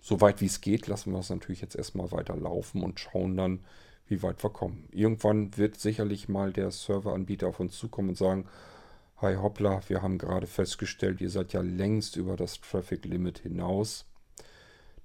so 0.00 0.20
weit 0.20 0.40
wie 0.40 0.46
es 0.46 0.60
geht, 0.60 0.86
lassen 0.86 1.12
wir 1.12 1.20
es 1.20 1.30
natürlich 1.30 1.60
jetzt 1.60 1.76
erstmal 1.76 2.10
weiter 2.12 2.36
laufen 2.36 2.82
und 2.82 2.98
schauen 2.98 3.36
dann, 3.36 3.60
wie 4.06 4.22
weit 4.22 4.42
wir 4.42 4.50
kommen. 4.50 4.88
Irgendwann 4.90 5.56
wird 5.56 5.78
sicherlich 5.78 6.28
mal 6.28 6.52
der 6.52 6.70
Serveranbieter 6.70 7.46
auf 7.46 7.60
uns 7.60 7.78
zukommen 7.78 8.10
und 8.10 8.18
sagen, 8.18 8.46
Hi 9.24 9.36
hoppla, 9.36 9.80
wir 9.88 10.02
haben 10.02 10.18
gerade 10.18 10.46
festgestellt, 10.46 11.22
ihr 11.22 11.30
seid 11.30 11.54
ja 11.54 11.62
längst 11.62 12.16
über 12.16 12.36
das 12.36 12.60
Traffic 12.60 13.06
Limit 13.06 13.38
hinaus. 13.38 14.04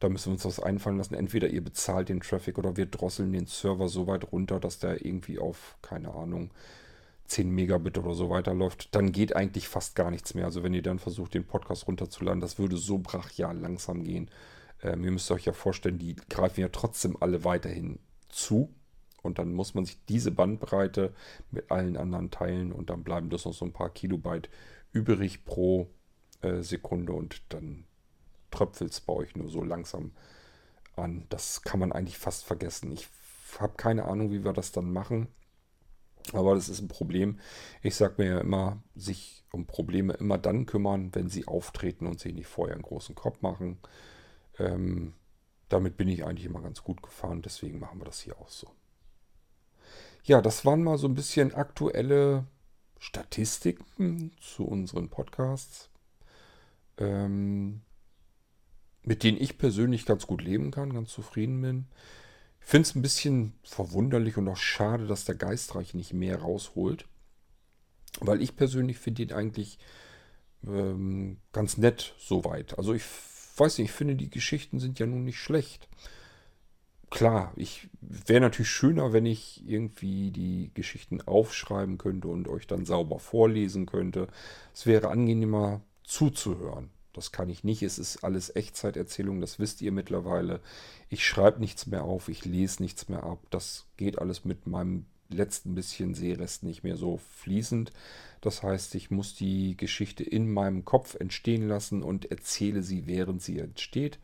Da 0.01 0.09
müssen 0.09 0.25
wir 0.25 0.33
uns 0.33 0.43
was 0.43 0.59
einfallen 0.59 0.97
lassen. 0.97 1.13
Entweder 1.13 1.47
ihr 1.47 1.63
bezahlt 1.63 2.09
den 2.09 2.19
Traffic 2.19 2.57
oder 2.57 2.75
wir 2.75 2.85
drosseln 2.85 3.31
den 3.31 3.45
Server 3.45 3.87
so 3.87 4.07
weit 4.07 4.29
runter, 4.33 4.59
dass 4.59 4.77
der 4.77 5.05
irgendwie 5.05 5.39
auf, 5.39 5.77
keine 5.81 6.13
Ahnung, 6.13 6.51
10 7.27 7.49
Megabit 7.49 7.97
oder 7.97 8.13
so 8.13 8.29
weiterläuft, 8.29 8.93
dann 8.93 9.13
geht 9.13 9.37
eigentlich 9.37 9.69
fast 9.69 9.95
gar 9.95 10.11
nichts 10.11 10.33
mehr. 10.33 10.43
Also 10.43 10.63
wenn 10.63 10.73
ihr 10.73 10.83
dann 10.83 10.99
versucht, 10.99 11.33
den 11.33 11.45
Podcast 11.45 11.87
runterzuladen, 11.87 12.41
das 12.41 12.59
würde 12.59 12.75
so 12.75 12.97
brachial 12.97 13.57
langsam 13.57 14.03
gehen. 14.03 14.29
Ähm, 14.83 15.01
ihr 15.05 15.11
müsst 15.11 15.31
euch 15.31 15.45
ja 15.45 15.53
vorstellen, 15.53 15.97
die 15.97 16.17
greifen 16.27 16.59
ja 16.59 16.67
trotzdem 16.67 17.15
alle 17.21 17.45
weiterhin 17.45 17.99
zu. 18.27 18.69
Und 19.21 19.39
dann 19.39 19.53
muss 19.53 19.73
man 19.73 19.85
sich 19.85 20.03
diese 20.05 20.31
Bandbreite 20.31 21.13
mit 21.51 21.71
allen 21.71 21.97
anderen 21.97 22.31
teilen 22.31 22.71
und 22.71 22.89
dann 22.89 23.03
bleiben 23.03 23.29
das 23.29 23.45
noch 23.45 23.53
so 23.53 23.65
ein 23.65 23.73
paar 23.73 23.89
Kilobyte 23.89 24.49
übrig 24.91 25.45
pro 25.45 25.89
äh, 26.41 26.61
Sekunde 26.61 27.13
und 27.13 27.41
dann 27.49 27.85
tröpfelt 28.51 28.91
es 28.91 29.01
bei 29.01 29.13
euch 29.13 29.35
nur 29.35 29.49
so 29.49 29.63
langsam 29.63 30.11
an. 30.95 31.25
Das 31.29 31.61
kann 31.61 31.79
man 31.79 31.91
eigentlich 31.91 32.17
fast 32.17 32.45
vergessen. 32.45 32.91
Ich 32.91 33.07
habe 33.59 33.73
keine 33.75 34.05
Ahnung, 34.05 34.31
wie 34.31 34.43
wir 34.43 34.53
das 34.53 34.71
dann 34.71 34.91
machen. 34.91 35.27
Aber 36.33 36.55
das 36.55 36.69
ist 36.69 36.81
ein 36.81 36.87
Problem. 36.87 37.39
Ich 37.81 37.95
sage 37.95 38.15
mir 38.17 38.29
ja 38.29 38.39
immer, 38.39 38.83
sich 38.95 39.43
um 39.51 39.65
Probleme 39.65 40.13
immer 40.13 40.37
dann 40.37 40.65
kümmern, 40.65 41.09
wenn 41.13 41.29
sie 41.29 41.47
auftreten 41.47 42.05
und 42.05 42.19
sie 42.19 42.33
nicht 42.33 42.47
vorher 42.47 42.75
einen 42.75 42.83
großen 42.83 43.15
Kopf 43.15 43.41
machen. 43.41 43.79
Ähm, 44.59 45.13
damit 45.69 45.97
bin 45.97 46.07
ich 46.07 46.25
eigentlich 46.25 46.45
immer 46.45 46.61
ganz 46.61 46.83
gut 46.83 47.01
gefahren. 47.01 47.41
Deswegen 47.41 47.79
machen 47.79 47.99
wir 47.99 48.05
das 48.05 48.19
hier 48.19 48.39
auch 48.39 48.49
so. 48.49 48.67
Ja, 50.23 50.41
das 50.41 50.65
waren 50.65 50.83
mal 50.83 50.97
so 50.97 51.07
ein 51.07 51.15
bisschen 51.15 51.53
aktuelle 51.53 52.45
Statistiken 52.99 54.31
zu 54.41 54.65
unseren 54.65 55.09
Podcasts, 55.09 55.89
ähm, 56.97 57.81
mit 59.03 59.23
denen 59.23 59.41
ich 59.41 59.57
persönlich 59.57 60.05
ganz 60.05 60.27
gut 60.27 60.43
leben 60.43 60.71
kann, 60.71 60.93
ganz 60.93 61.11
zufrieden 61.11 61.61
bin. 61.61 61.87
Ich 62.59 62.67
finde 62.67 62.89
es 62.89 62.95
ein 62.95 63.01
bisschen 63.01 63.53
verwunderlich 63.63 64.37
und 64.37 64.47
auch 64.47 64.57
schade, 64.57 65.07
dass 65.07 65.25
der 65.25 65.35
Geistreich 65.35 65.93
nicht 65.93 66.13
mehr 66.13 66.41
rausholt. 66.41 67.05
Weil 68.19 68.41
ich 68.41 68.55
persönlich 68.55 68.97
finde 68.97 69.23
ihn 69.23 69.31
eigentlich 69.31 69.79
ähm, 70.67 71.37
ganz 71.53 71.77
nett 71.77 72.15
soweit. 72.19 72.77
Also 72.77 72.93
ich 72.93 73.03
weiß 73.55 73.77
nicht, 73.77 73.89
ich 73.89 73.95
finde 73.95 74.15
die 74.15 74.29
Geschichten 74.29 74.79
sind 74.79 74.99
ja 74.99 75.05
nun 75.05 75.23
nicht 75.23 75.39
schlecht. 75.39 75.87
Klar, 77.09 77.53
ich 77.55 77.89
wäre 78.01 78.41
natürlich 78.41 78.69
schöner, 78.69 79.13
wenn 79.13 79.25
ich 79.25 79.67
irgendwie 79.67 80.31
die 80.31 80.71
Geschichten 80.73 81.21
aufschreiben 81.21 81.97
könnte 81.97 82.27
und 82.27 82.47
euch 82.47 82.67
dann 82.67 82.85
sauber 82.85 83.19
vorlesen 83.19 83.85
könnte. 83.87 84.27
Es 84.73 84.85
wäre 84.85 85.09
angenehmer 85.09 85.81
zuzuhören. 86.03 86.89
Das 87.13 87.31
kann 87.31 87.49
ich 87.49 87.63
nicht. 87.63 87.81
Es 87.81 87.97
ist 87.97 88.23
alles 88.23 88.55
Echtzeiterzählung, 88.55 89.41
das 89.41 89.57
wisst 89.59 89.81
ihr 89.81 89.91
mittlerweile. 89.91 90.61
Ich 91.09 91.25
schreibe 91.25 91.59
nichts 91.59 91.87
mehr 91.87 92.03
auf, 92.03 92.29
ich 92.29 92.45
lese 92.45 92.83
nichts 92.83 93.09
mehr 93.09 93.23
ab. 93.23 93.39
Das 93.49 93.87
geht 93.97 94.19
alles 94.19 94.45
mit 94.45 94.67
meinem 94.67 95.05
letzten 95.29 95.75
bisschen 95.75 96.13
Seerest 96.13 96.63
nicht 96.63 96.83
mehr 96.83 96.95
so 96.95 97.17
fließend. 97.17 97.91
Das 98.41 98.63
heißt, 98.63 98.95
ich 98.95 99.11
muss 99.11 99.35
die 99.35 99.75
Geschichte 99.77 100.23
in 100.23 100.51
meinem 100.51 100.85
Kopf 100.85 101.15
entstehen 101.15 101.67
lassen 101.67 102.03
und 102.03 102.29
erzähle 102.31 102.83
sie, 102.83 103.07
während 103.07 103.41
sie 103.41 103.59
entsteht. 103.59 104.19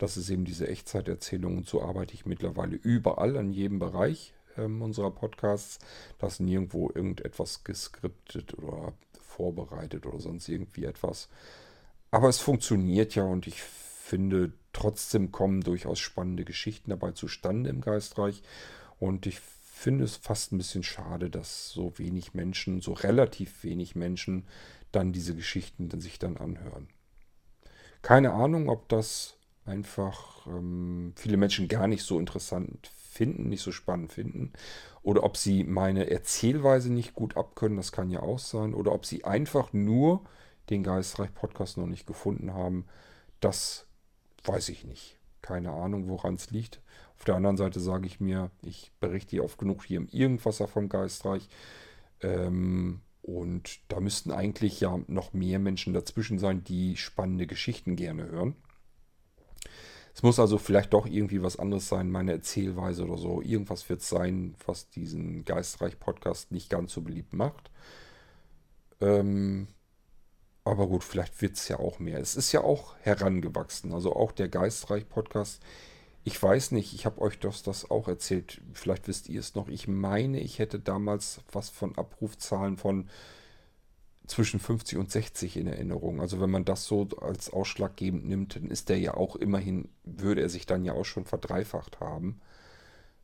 Das 0.00 0.16
ist 0.16 0.30
eben 0.30 0.46
diese 0.46 0.66
Echtzeiterzählung 0.66 1.58
und 1.58 1.68
so 1.68 1.82
arbeite 1.82 2.14
ich 2.14 2.24
mittlerweile 2.24 2.76
überall 2.76 3.36
an 3.36 3.52
jedem 3.52 3.78
Bereich 3.78 4.32
ähm, 4.56 4.80
unserer 4.80 5.10
Podcasts. 5.10 5.78
Da 6.18 6.28
ist 6.28 6.40
nirgendwo 6.40 6.88
irgendetwas 6.88 7.64
geskriptet 7.64 8.54
oder 8.54 8.94
vorbereitet 9.20 10.06
oder 10.06 10.18
sonst 10.18 10.48
irgendwie 10.48 10.86
etwas. 10.86 11.28
Aber 12.10 12.30
es 12.30 12.38
funktioniert 12.38 13.14
ja 13.14 13.24
und 13.24 13.46
ich 13.46 13.60
finde, 13.62 14.54
trotzdem 14.72 15.32
kommen 15.32 15.60
durchaus 15.60 15.98
spannende 15.98 16.46
Geschichten 16.46 16.88
dabei 16.88 17.12
zustande 17.12 17.68
im 17.68 17.82
Geistreich. 17.82 18.42
Und 18.98 19.26
ich 19.26 19.38
finde 19.38 20.04
es 20.04 20.16
fast 20.16 20.50
ein 20.50 20.58
bisschen 20.58 20.82
schade, 20.82 21.28
dass 21.28 21.68
so 21.68 21.98
wenig 21.98 22.32
Menschen, 22.32 22.80
so 22.80 22.94
relativ 22.94 23.64
wenig 23.64 23.96
Menschen, 23.96 24.46
dann 24.92 25.12
diese 25.12 25.34
Geschichten 25.34 25.90
sich 26.00 26.18
dann 26.18 26.38
anhören. 26.38 26.88
Keine 28.00 28.32
Ahnung, 28.32 28.70
ob 28.70 28.88
das 28.88 29.36
einfach 29.64 30.46
ähm, 30.46 31.12
viele 31.16 31.36
Menschen 31.36 31.68
gar 31.68 31.86
nicht 31.86 32.02
so 32.02 32.18
interessant 32.18 32.90
finden, 33.10 33.48
nicht 33.48 33.62
so 33.62 33.72
spannend 33.72 34.12
finden. 34.12 34.52
Oder 35.02 35.24
ob 35.24 35.36
sie 35.36 35.64
meine 35.64 36.10
Erzählweise 36.10 36.92
nicht 36.92 37.14
gut 37.14 37.36
abkönnen, 37.36 37.76
das 37.76 37.92
kann 37.92 38.10
ja 38.10 38.20
auch 38.20 38.38
sein. 38.38 38.74
Oder 38.74 38.92
ob 38.92 39.06
sie 39.06 39.24
einfach 39.24 39.72
nur 39.72 40.24
den 40.70 40.82
Geistreich-Podcast 40.82 41.78
noch 41.78 41.86
nicht 41.86 42.06
gefunden 42.06 42.54
haben, 42.54 42.86
das 43.40 43.86
weiß 44.44 44.68
ich 44.68 44.84
nicht. 44.84 45.18
Keine 45.42 45.72
Ahnung, 45.72 46.08
woran 46.08 46.34
es 46.34 46.50
liegt. 46.50 46.80
Auf 47.16 47.24
der 47.24 47.34
anderen 47.34 47.56
Seite 47.56 47.80
sage 47.80 48.06
ich 48.06 48.20
mir, 48.20 48.50
ich 48.62 48.92
berichte 49.00 49.42
oft 49.42 49.58
genug 49.58 49.84
hier 49.84 49.98
im 49.98 50.08
Irgendwasser 50.08 50.68
vom 50.68 50.88
Geistreich. 50.88 51.48
Ähm, 52.22 53.00
und 53.22 53.80
da 53.88 54.00
müssten 54.00 54.30
eigentlich 54.30 54.80
ja 54.80 54.98
noch 55.06 55.32
mehr 55.32 55.58
Menschen 55.58 55.92
dazwischen 55.92 56.38
sein, 56.38 56.64
die 56.64 56.96
spannende 56.96 57.46
Geschichten 57.46 57.96
gerne 57.96 58.26
hören. 58.26 58.54
Es 60.14 60.22
muss 60.22 60.38
also 60.38 60.58
vielleicht 60.58 60.92
doch 60.92 61.06
irgendwie 61.06 61.42
was 61.42 61.58
anderes 61.58 61.88
sein, 61.88 62.10
meine 62.10 62.32
Erzählweise 62.32 63.04
oder 63.04 63.16
so. 63.16 63.40
Irgendwas 63.42 63.88
wird 63.88 64.00
es 64.00 64.08
sein, 64.08 64.54
was 64.66 64.90
diesen 64.90 65.44
Geistreich-Podcast 65.44 66.52
nicht 66.52 66.68
ganz 66.68 66.92
so 66.92 67.00
beliebt 67.00 67.32
macht. 67.32 67.70
Ähm, 69.00 69.68
aber 70.64 70.88
gut, 70.88 71.04
vielleicht 71.04 71.40
wird 71.40 71.56
es 71.56 71.68
ja 71.68 71.78
auch 71.78 71.98
mehr. 71.98 72.18
Es 72.18 72.36
ist 72.36 72.52
ja 72.52 72.60
auch 72.62 72.96
herangewachsen. 72.98 73.92
Also 73.92 74.14
auch 74.14 74.32
der 74.32 74.48
Geistreich-Podcast. 74.48 75.62
Ich 76.22 76.42
weiß 76.42 76.72
nicht, 76.72 76.92
ich 76.92 77.06
habe 77.06 77.20
euch 77.22 77.38
das, 77.38 77.62
das 77.62 77.90
auch 77.90 78.06
erzählt. 78.08 78.60
Vielleicht 78.74 79.08
wisst 79.08 79.28
ihr 79.28 79.40
es 79.40 79.54
noch. 79.54 79.68
Ich 79.68 79.88
meine, 79.88 80.40
ich 80.40 80.58
hätte 80.58 80.78
damals 80.78 81.40
was 81.50 81.70
von 81.70 81.96
Abrufzahlen 81.96 82.76
von 82.76 83.08
zwischen 84.30 84.60
50 84.60 84.96
und 84.98 85.10
60 85.10 85.56
in 85.56 85.66
Erinnerung. 85.66 86.20
Also 86.20 86.40
wenn 86.40 86.50
man 86.50 86.64
das 86.64 86.84
so 86.84 87.08
als 87.20 87.52
ausschlaggebend 87.52 88.26
nimmt, 88.26 88.56
dann 88.56 88.70
ist 88.70 88.88
der 88.88 88.98
ja 88.98 89.14
auch 89.14 89.36
immerhin, 89.36 89.88
würde 90.04 90.40
er 90.40 90.48
sich 90.48 90.66
dann 90.66 90.84
ja 90.84 90.92
auch 90.92 91.04
schon 91.04 91.24
verdreifacht 91.24 92.00
haben 92.00 92.40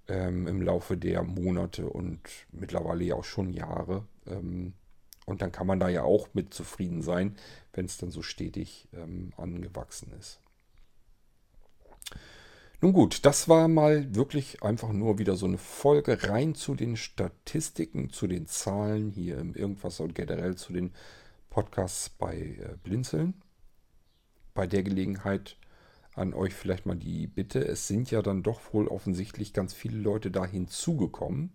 ähm, 0.08 0.46
im 0.46 0.60
Laufe 0.62 0.96
der 0.96 1.22
Monate 1.22 1.88
und 1.88 2.20
mittlerweile 2.50 3.04
ja 3.04 3.14
auch 3.14 3.24
schon 3.24 3.50
Jahre. 3.50 4.04
Ähm, 4.26 4.74
und 5.26 5.42
dann 5.42 5.52
kann 5.52 5.66
man 5.66 5.80
da 5.80 5.88
ja 5.88 6.02
auch 6.02 6.28
mit 6.34 6.52
zufrieden 6.52 7.02
sein, 7.02 7.36
wenn 7.72 7.86
es 7.86 7.98
dann 7.98 8.10
so 8.10 8.22
stetig 8.22 8.88
ähm, 8.92 9.32
angewachsen 9.36 10.12
ist. 10.18 10.40
Nun 12.82 12.92
gut, 12.92 13.24
das 13.24 13.48
war 13.48 13.68
mal 13.68 14.14
wirklich 14.14 14.62
einfach 14.62 14.92
nur 14.92 15.18
wieder 15.18 15.36
so 15.36 15.46
eine 15.46 15.56
Folge 15.56 16.28
rein 16.28 16.54
zu 16.54 16.74
den 16.74 16.96
Statistiken, 16.96 18.10
zu 18.10 18.26
den 18.26 18.46
Zahlen 18.46 19.10
hier 19.10 19.38
im 19.38 19.54
Irgendwas 19.54 19.98
und 20.00 20.14
generell 20.14 20.56
zu 20.56 20.74
den 20.74 20.92
Podcasts 21.48 22.10
bei 22.10 22.36
äh, 22.36 22.76
Blinzeln. 22.82 23.34
Bei 24.52 24.66
der 24.66 24.82
Gelegenheit 24.82 25.56
an 26.14 26.34
euch 26.34 26.52
vielleicht 26.52 26.84
mal 26.84 26.96
die 26.96 27.26
Bitte, 27.26 27.60
es 27.60 27.88
sind 27.88 28.10
ja 28.10 28.20
dann 28.20 28.42
doch 28.42 28.60
wohl 28.72 28.88
offensichtlich 28.88 29.54
ganz 29.54 29.72
viele 29.72 29.98
Leute 29.98 30.30
da 30.30 30.44
hinzugekommen. 30.44 31.52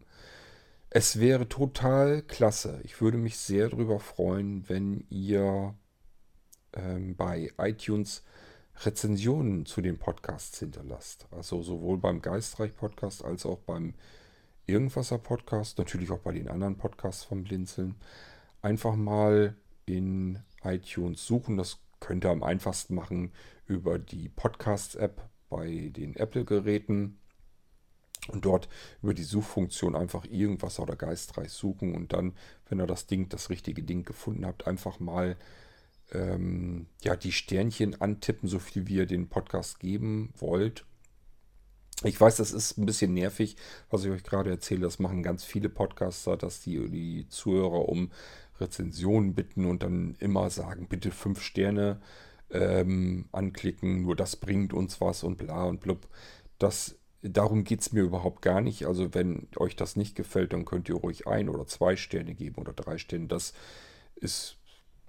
Es 0.90 1.20
wäre 1.20 1.48
total 1.48 2.24
klasse. 2.24 2.82
Ich 2.84 3.00
würde 3.00 3.18
mich 3.18 3.38
sehr 3.38 3.70
darüber 3.70 4.00
freuen, 4.00 4.68
wenn 4.70 5.06
ihr 5.10 5.76
ähm, 6.74 7.16
bei 7.16 7.52
iTunes 7.60 8.24
Rezensionen 8.84 9.66
zu 9.66 9.82
den 9.82 9.98
Podcasts 9.98 10.60
hinterlasst. 10.60 11.28
Also 11.32 11.62
sowohl 11.62 11.98
beim 11.98 12.22
Geistreich 12.22 12.76
Podcast 12.76 13.24
als 13.24 13.46
auch 13.46 13.60
beim 13.60 13.94
Irgendwasser 14.66 15.18
Podcast, 15.18 15.78
natürlich 15.78 16.12
auch 16.12 16.20
bei 16.20 16.32
den 16.32 16.48
anderen 16.48 16.78
Podcasts 16.78 17.24
vom 17.24 17.44
Blinzeln. 17.44 17.96
Einfach 18.62 18.96
mal 18.96 19.56
in 19.86 20.40
iTunes 20.64 21.26
suchen. 21.26 21.58
Das 21.58 21.80
könnt 22.00 22.26
ihr 22.26 22.30
am 22.30 22.44
einfachsten 22.44 22.96
machen 22.96 23.32
über 23.66 24.00
die 24.00 24.30
Podcasts-App 24.30 25.22
bei 25.50 25.92
den 25.96 26.16
Apple-Geräten 26.16 27.18
und 28.30 28.46
dort 28.46 28.70
über 29.02 29.14
die 29.14 29.24
Suchfunktion 29.24 29.96
einfach 29.96 30.26
irgendwas 30.26 30.80
oder 30.80 30.96
geistreich 30.96 31.52
suchen 31.52 31.96
und 31.96 32.14
dann, 32.14 32.34
wenn 32.70 32.80
ihr 32.80 32.88
das 32.88 33.08
Ding, 33.08 33.30
das 33.30 33.50
richtige 33.50 33.84
Ding 33.84 34.04
gefunden 34.04 34.46
habt, 34.46 34.68
einfach 34.68 35.00
mal 35.00 35.38
ähm, 36.12 36.88
ja, 37.02 37.16
die 37.16 37.32
Sternchen 37.32 38.00
antippen, 38.02 38.50
so 38.50 38.60
viel 38.60 38.88
wie 38.88 38.96
ihr 38.96 39.06
den 39.06 39.30
Podcast 39.30 39.80
geben 39.80 40.34
wollt. 40.38 40.86
Ich 42.04 42.20
weiß, 42.20 42.38
das 42.38 42.52
ist 42.52 42.78
ein 42.78 42.86
bisschen 42.86 43.14
nervig, 43.14 43.58
was 43.90 44.04
ich 44.04 44.12
euch 44.12 44.24
gerade 44.24 44.50
erzähle. 44.50 44.82
Das 44.82 45.00
machen 45.00 45.22
ganz 45.22 45.44
viele 45.44 45.70
Podcaster, 45.70 46.36
dass 46.36 46.62
die, 46.62 46.90
die 46.90 47.28
Zuhörer 47.30 47.88
um 47.88 48.12
Rezensionen 48.60 49.36
bitten 49.36 49.66
und 49.66 49.84
dann 49.84 50.16
immer 50.20 50.50
sagen, 50.50 50.88
bitte 50.88 51.12
fünf 51.12 51.42
Sterne 51.42 52.02
ähm, 52.50 53.26
anklicken, 53.32 54.02
nur 54.02 54.16
das 54.16 54.36
bringt 54.36 54.74
uns 54.74 55.00
was 55.00 55.24
und 55.24 55.38
bla 55.38 55.66
und 55.66 55.80
blub. 55.80 56.08
Das 56.58 56.96
Darum 57.24 57.64
geht 57.64 57.82
es 57.82 57.94
mir 57.94 58.02
überhaupt 58.02 58.42
gar 58.42 58.62
nicht. 58.62 58.88
Also 58.88 59.14
wenn 59.14 59.48
euch 59.58 59.76
das 59.76 59.96
nicht 59.96 60.16
gefällt, 60.16 60.54
dann 60.54 60.66
könnt 60.66 60.90
ihr 60.90 60.96
ruhig 60.96 61.28
ein 61.28 61.50
oder 61.50 61.68
zwei 61.68 61.96
Sterne 61.96 62.34
geben 62.34 62.60
oder 62.60 62.74
drei 62.74 62.98
Sterne. 62.98 63.28
Das 63.28 63.54
ist 64.16 64.58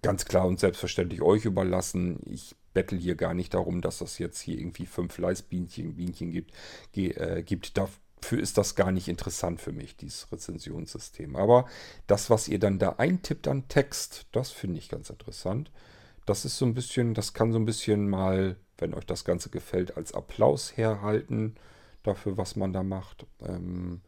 ganz 0.03 0.25
klar 0.25 0.47
und 0.47 0.61
selbstverständlich 0.61 1.23
euch 1.23 1.45
überlassen. 1.45 2.21
Ich 2.27 2.55
bettel 2.75 2.99
hier 2.99 3.15
gar 3.15 3.35
nicht 3.35 3.55
darum, 3.55 3.81
dass 3.81 3.99
das 3.99 4.19
jetzt 4.19 4.41
hier 4.41 4.59
irgendwie 4.59 4.87
fünf 4.87 5.15
Fleißbienchen 5.15 5.95
Bienchen 5.97 6.31
gibt. 6.31 6.53
Ge, 6.93 7.13
äh, 7.13 7.43
gibt. 7.43 7.79
Da 7.79 7.89
dafür 8.23 8.41
ist 8.41 8.57
das 8.57 8.75
gar 8.75 8.93
nicht 8.93 9.09
interessant 9.09 9.61
für 9.61 9.73
mich, 9.73 9.97
dieses 9.97 10.31
Rezensionssystem. 10.31 11.37
Aber 11.37 11.67
das, 12.07 12.31
was 12.31 12.49
ihr 12.49 12.59
dann 12.59 12.79
da 12.79 12.95
eintippt 12.99 13.49
an 13.49 13.69
Text, 13.69 14.27
das 14.33 14.51
finde 14.51 14.79
ich 14.79 14.89
ganz 14.89 15.11
interessant. 15.11 15.71
Das 16.25 16.45
ist 16.45 16.57
so 16.57 16.65
ein 16.65 16.75
bisschen, 16.75 17.15
das 17.15 17.35
kann 17.35 17.53
so 17.53 17.59
ein 17.59 17.65
bisschen 17.65 18.09
mal, 18.09 18.57
wenn 18.79 18.95
euch 18.95 19.07
das 19.07 19.25
Ganze 19.25 19.51
gefällt, 19.51 19.97
als 19.97 20.15
Applaus 20.15 20.77
herhalten 20.77 21.57
dafür, 22.05 22.37
was 22.37 22.55
man 22.57 22.73
da 22.73 22.83
macht. 22.83 23.27
Ähm, 23.41 24.01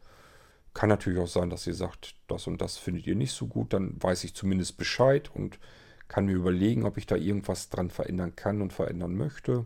kann 0.73 0.89
natürlich 0.89 1.19
auch 1.19 1.27
sein, 1.27 1.49
dass 1.49 1.67
ihr 1.67 1.73
sagt, 1.73 2.15
das 2.27 2.47
und 2.47 2.61
das 2.61 2.77
findet 2.77 3.07
ihr 3.07 3.15
nicht 3.15 3.33
so 3.33 3.47
gut. 3.47 3.73
Dann 3.73 4.01
weiß 4.01 4.23
ich 4.23 4.33
zumindest 4.33 4.77
Bescheid 4.77 5.29
und 5.33 5.59
kann 6.07 6.25
mir 6.25 6.35
überlegen, 6.35 6.85
ob 6.85 6.97
ich 6.97 7.05
da 7.05 7.15
irgendwas 7.15 7.69
dran 7.69 7.89
verändern 7.89 8.35
kann 8.35 8.61
und 8.61 8.73
verändern 8.73 9.15
möchte. 9.15 9.65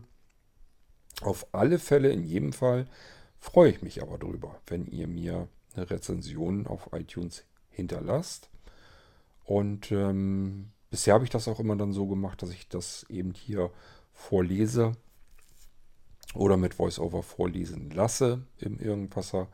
Auf 1.20 1.46
alle 1.52 1.78
Fälle, 1.78 2.10
in 2.10 2.24
jedem 2.24 2.52
Fall, 2.52 2.86
freue 3.38 3.70
ich 3.70 3.82
mich 3.82 4.02
aber 4.02 4.18
drüber, 4.18 4.60
wenn 4.66 4.86
ihr 4.86 5.06
mir 5.06 5.48
eine 5.74 5.90
Rezension 5.90 6.66
auf 6.66 6.90
iTunes 6.92 7.44
hinterlasst. 7.68 8.50
Und 9.44 9.92
ähm, 9.92 10.70
bisher 10.90 11.14
habe 11.14 11.24
ich 11.24 11.30
das 11.30 11.48
auch 11.48 11.60
immer 11.60 11.76
dann 11.76 11.92
so 11.92 12.06
gemacht, 12.06 12.42
dass 12.42 12.50
ich 12.50 12.68
das 12.68 13.04
eben 13.08 13.32
hier 13.32 13.70
vorlese 14.12 14.92
oder 16.34 16.56
mit 16.56 16.78
VoiceOver 16.78 17.22
vorlesen 17.22 17.90
lasse 17.90 18.42
im 18.58 18.78
Irgendwasser, 18.78 19.48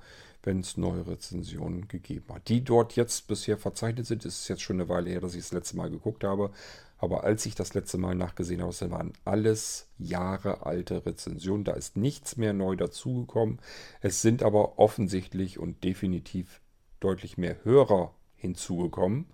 wenn 0.46 0.60
es 0.60 0.76
neue 0.76 1.06
Rezensionen 1.06 1.88
gegeben 1.88 2.32
hat. 2.32 2.48
Die 2.48 2.62
dort 2.62 2.94
jetzt 2.94 3.26
bisher 3.26 3.58
verzeichnet 3.58 4.06
sind, 4.06 4.24
ist 4.24 4.48
jetzt 4.48 4.62
schon 4.62 4.76
eine 4.76 4.88
Weile 4.88 5.10
her, 5.10 5.20
dass 5.20 5.34
ich 5.34 5.42
das 5.42 5.52
letzte 5.52 5.76
Mal 5.76 5.90
geguckt 5.90 6.22
habe. 6.22 6.52
Aber 6.98 7.24
als 7.24 7.44
ich 7.44 7.54
das 7.54 7.74
letzte 7.74 7.98
Mal 7.98 8.14
nachgesehen 8.14 8.62
habe, 8.62 8.70
das 8.70 8.90
waren 8.90 9.12
alles 9.24 9.88
Jahre 9.98 10.64
alte 10.64 11.04
Rezensionen. 11.04 11.64
Da 11.64 11.72
ist 11.72 11.96
nichts 11.96 12.36
mehr 12.36 12.52
neu 12.52 12.76
dazugekommen. 12.76 13.58
Es 14.00 14.22
sind 14.22 14.42
aber 14.42 14.78
offensichtlich 14.78 15.58
und 15.58 15.82
definitiv 15.84 16.60
deutlich 17.00 17.36
mehr 17.36 17.64
Hörer 17.64 18.14
hinzugekommen. 18.36 19.26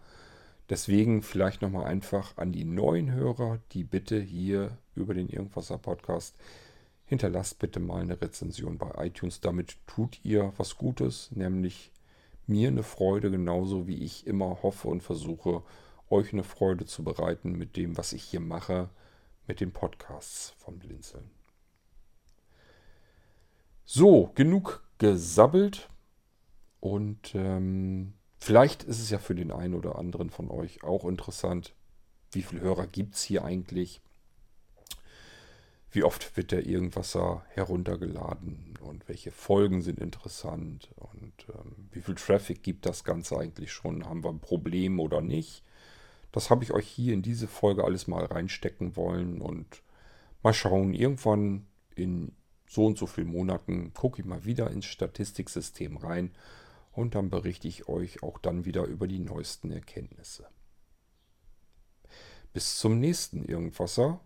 Deswegen 0.70 1.22
vielleicht 1.22 1.60
nochmal 1.60 1.84
einfach 1.84 2.38
an 2.38 2.52
die 2.52 2.64
neuen 2.64 3.12
Hörer 3.12 3.60
die 3.72 3.84
Bitte 3.84 4.18
hier 4.18 4.78
über 4.94 5.12
den 5.12 5.28
Irgendwasser 5.28 5.76
Podcast. 5.76 6.34
Hinterlasst 7.04 7.58
bitte 7.58 7.80
mal 7.80 8.02
eine 8.02 8.20
Rezension 8.20 8.78
bei 8.78 9.06
iTunes. 9.06 9.40
Damit 9.40 9.76
tut 9.86 10.24
ihr 10.24 10.52
was 10.56 10.76
Gutes, 10.76 11.30
nämlich 11.32 11.92
mir 12.46 12.68
eine 12.68 12.82
Freude, 12.82 13.30
genauso 13.30 13.86
wie 13.86 14.02
ich 14.02 14.26
immer 14.26 14.62
hoffe 14.62 14.88
und 14.88 15.02
versuche, 15.02 15.62
euch 16.10 16.32
eine 16.32 16.44
Freude 16.44 16.84
zu 16.84 17.04
bereiten 17.04 17.52
mit 17.52 17.76
dem, 17.76 17.96
was 17.96 18.12
ich 18.12 18.22
hier 18.22 18.40
mache, 18.40 18.90
mit 19.46 19.60
den 19.60 19.72
Podcasts 19.72 20.54
von 20.58 20.78
Blinzeln. 20.78 21.30
So, 23.84 24.30
genug 24.34 24.82
gesabbelt 24.98 25.88
und 26.80 27.34
ähm, 27.34 28.14
vielleicht 28.38 28.84
ist 28.84 29.00
es 29.00 29.10
ja 29.10 29.18
für 29.18 29.34
den 29.34 29.50
einen 29.50 29.74
oder 29.74 29.96
anderen 29.98 30.30
von 30.30 30.50
euch 30.50 30.82
auch 30.84 31.04
interessant, 31.04 31.74
wie 32.30 32.42
viele 32.42 32.62
Hörer 32.62 32.86
gibt 32.86 33.14
es 33.14 33.22
hier 33.22 33.44
eigentlich? 33.44 34.00
Wie 35.92 36.04
oft 36.04 36.38
wird 36.38 36.52
der 36.52 36.66
Irgendwasser 36.66 37.44
heruntergeladen 37.50 38.78
und 38.80 39.06
welche 39.08 39.30
Folgen 39.30 39.82
sind 39.82 40.00
interessant 40.00 40.90
und 40.96 41.32
ähm, 41.50 41.88
wie 41.92 42.00
viel 42.00 42.14
Traffic 42.14 42.62
gibt 42.62 42.86
das 42.86 43.04
Ganze 43.04 43.38
eigentlich 43.38 43.72
schon? 43.72 44.06
Haben 44.06 44.24
wir 44.24 44.30
ein 44.30 44.40
Problem 44.40 44.98
oder 44.98 45.20
nicht? 45.20 45.62
Das 46.32 46.48
habe 46.48 46.64
ich 46.64 46.72
euch 46.72 46.88
hier 46.88 47.12
in 47.12 47.20
diese 47.20 47.46
Folge 47.46 47.84
alles 47.84 48.06
mal 48.06 48.24
reinstecken 48.24 48.96
wollen 48.96 49.42
und 49.42 49.82
mal 50.42 50.54
schauen. 50.54 50.94
Irgendwann 50.94 51.66
in 51.94 52.32
so 52.66 52.86
und 52.86 52.96
so 52.96 53.06
vielen 53.06 53.28
Monaten 53.28 53.92
gucke 53.92 54.22
ich 54.22 54.26
mal 54.26 54.46
wieder 54.46 54.70
ins 54.70 54.86
Statistiksystem 54.86 55.98
rein 55.98 56.30
und 56.92 57.14
dann 57.14 57.28
berichte 57.28 57.68
ich 57.68 57.86
euch 57.86 58.22
auch 58.22 58.38
dann 58.38 58.64
wieder 58.64 58.84
über 58.84 59.06
die 59.06 59.18
neuesten 59.18 59.70
Erkenntnisse. 59.70 60.48
Bis 62.54 62.78
zum 62.78 62.98
nächsten 62.98 63.44
Irgendwasser. 63.44 64.20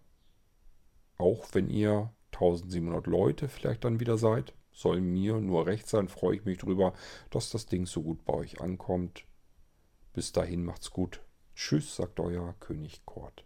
Auch 1.19 1.47
wenn 1.53 1.71
ihr 1.71 2.13
1700 2.33 3.07
Leute 3.07 3.49
vielleicht 3.49 3.85
dann 3.85 4.01
wieder 4.01 4.19
seid, 4.19 4.55
soll 4.73 5.01
mir 5.01 5.41
nur 5.41 5.67
recht 5.67 5.89
sein, 5.89 6.09
freue 6.09 6.37
ich 6.37 6.45
mich 6.45 6.59
drüber, 6.59 6.93
dass 7.31 7.51
das 7.51 7.67
Ding 7.67 7.87
so 7.87 8.03
gut 8.03 8.25
bei 8.27 8.35
euch 8.35 8.61
ankommt. 8.61 9.25
Bis 10.13 10.33
dahin 10.33 10.65
macht's 10.65 10.91
gut. 10.91 11.23
Tschüss, 11.55 11.97
sagt 11.97 12.21
euer 12.21 12.55
König 12.61 13.07
Kort. 13.07 13.46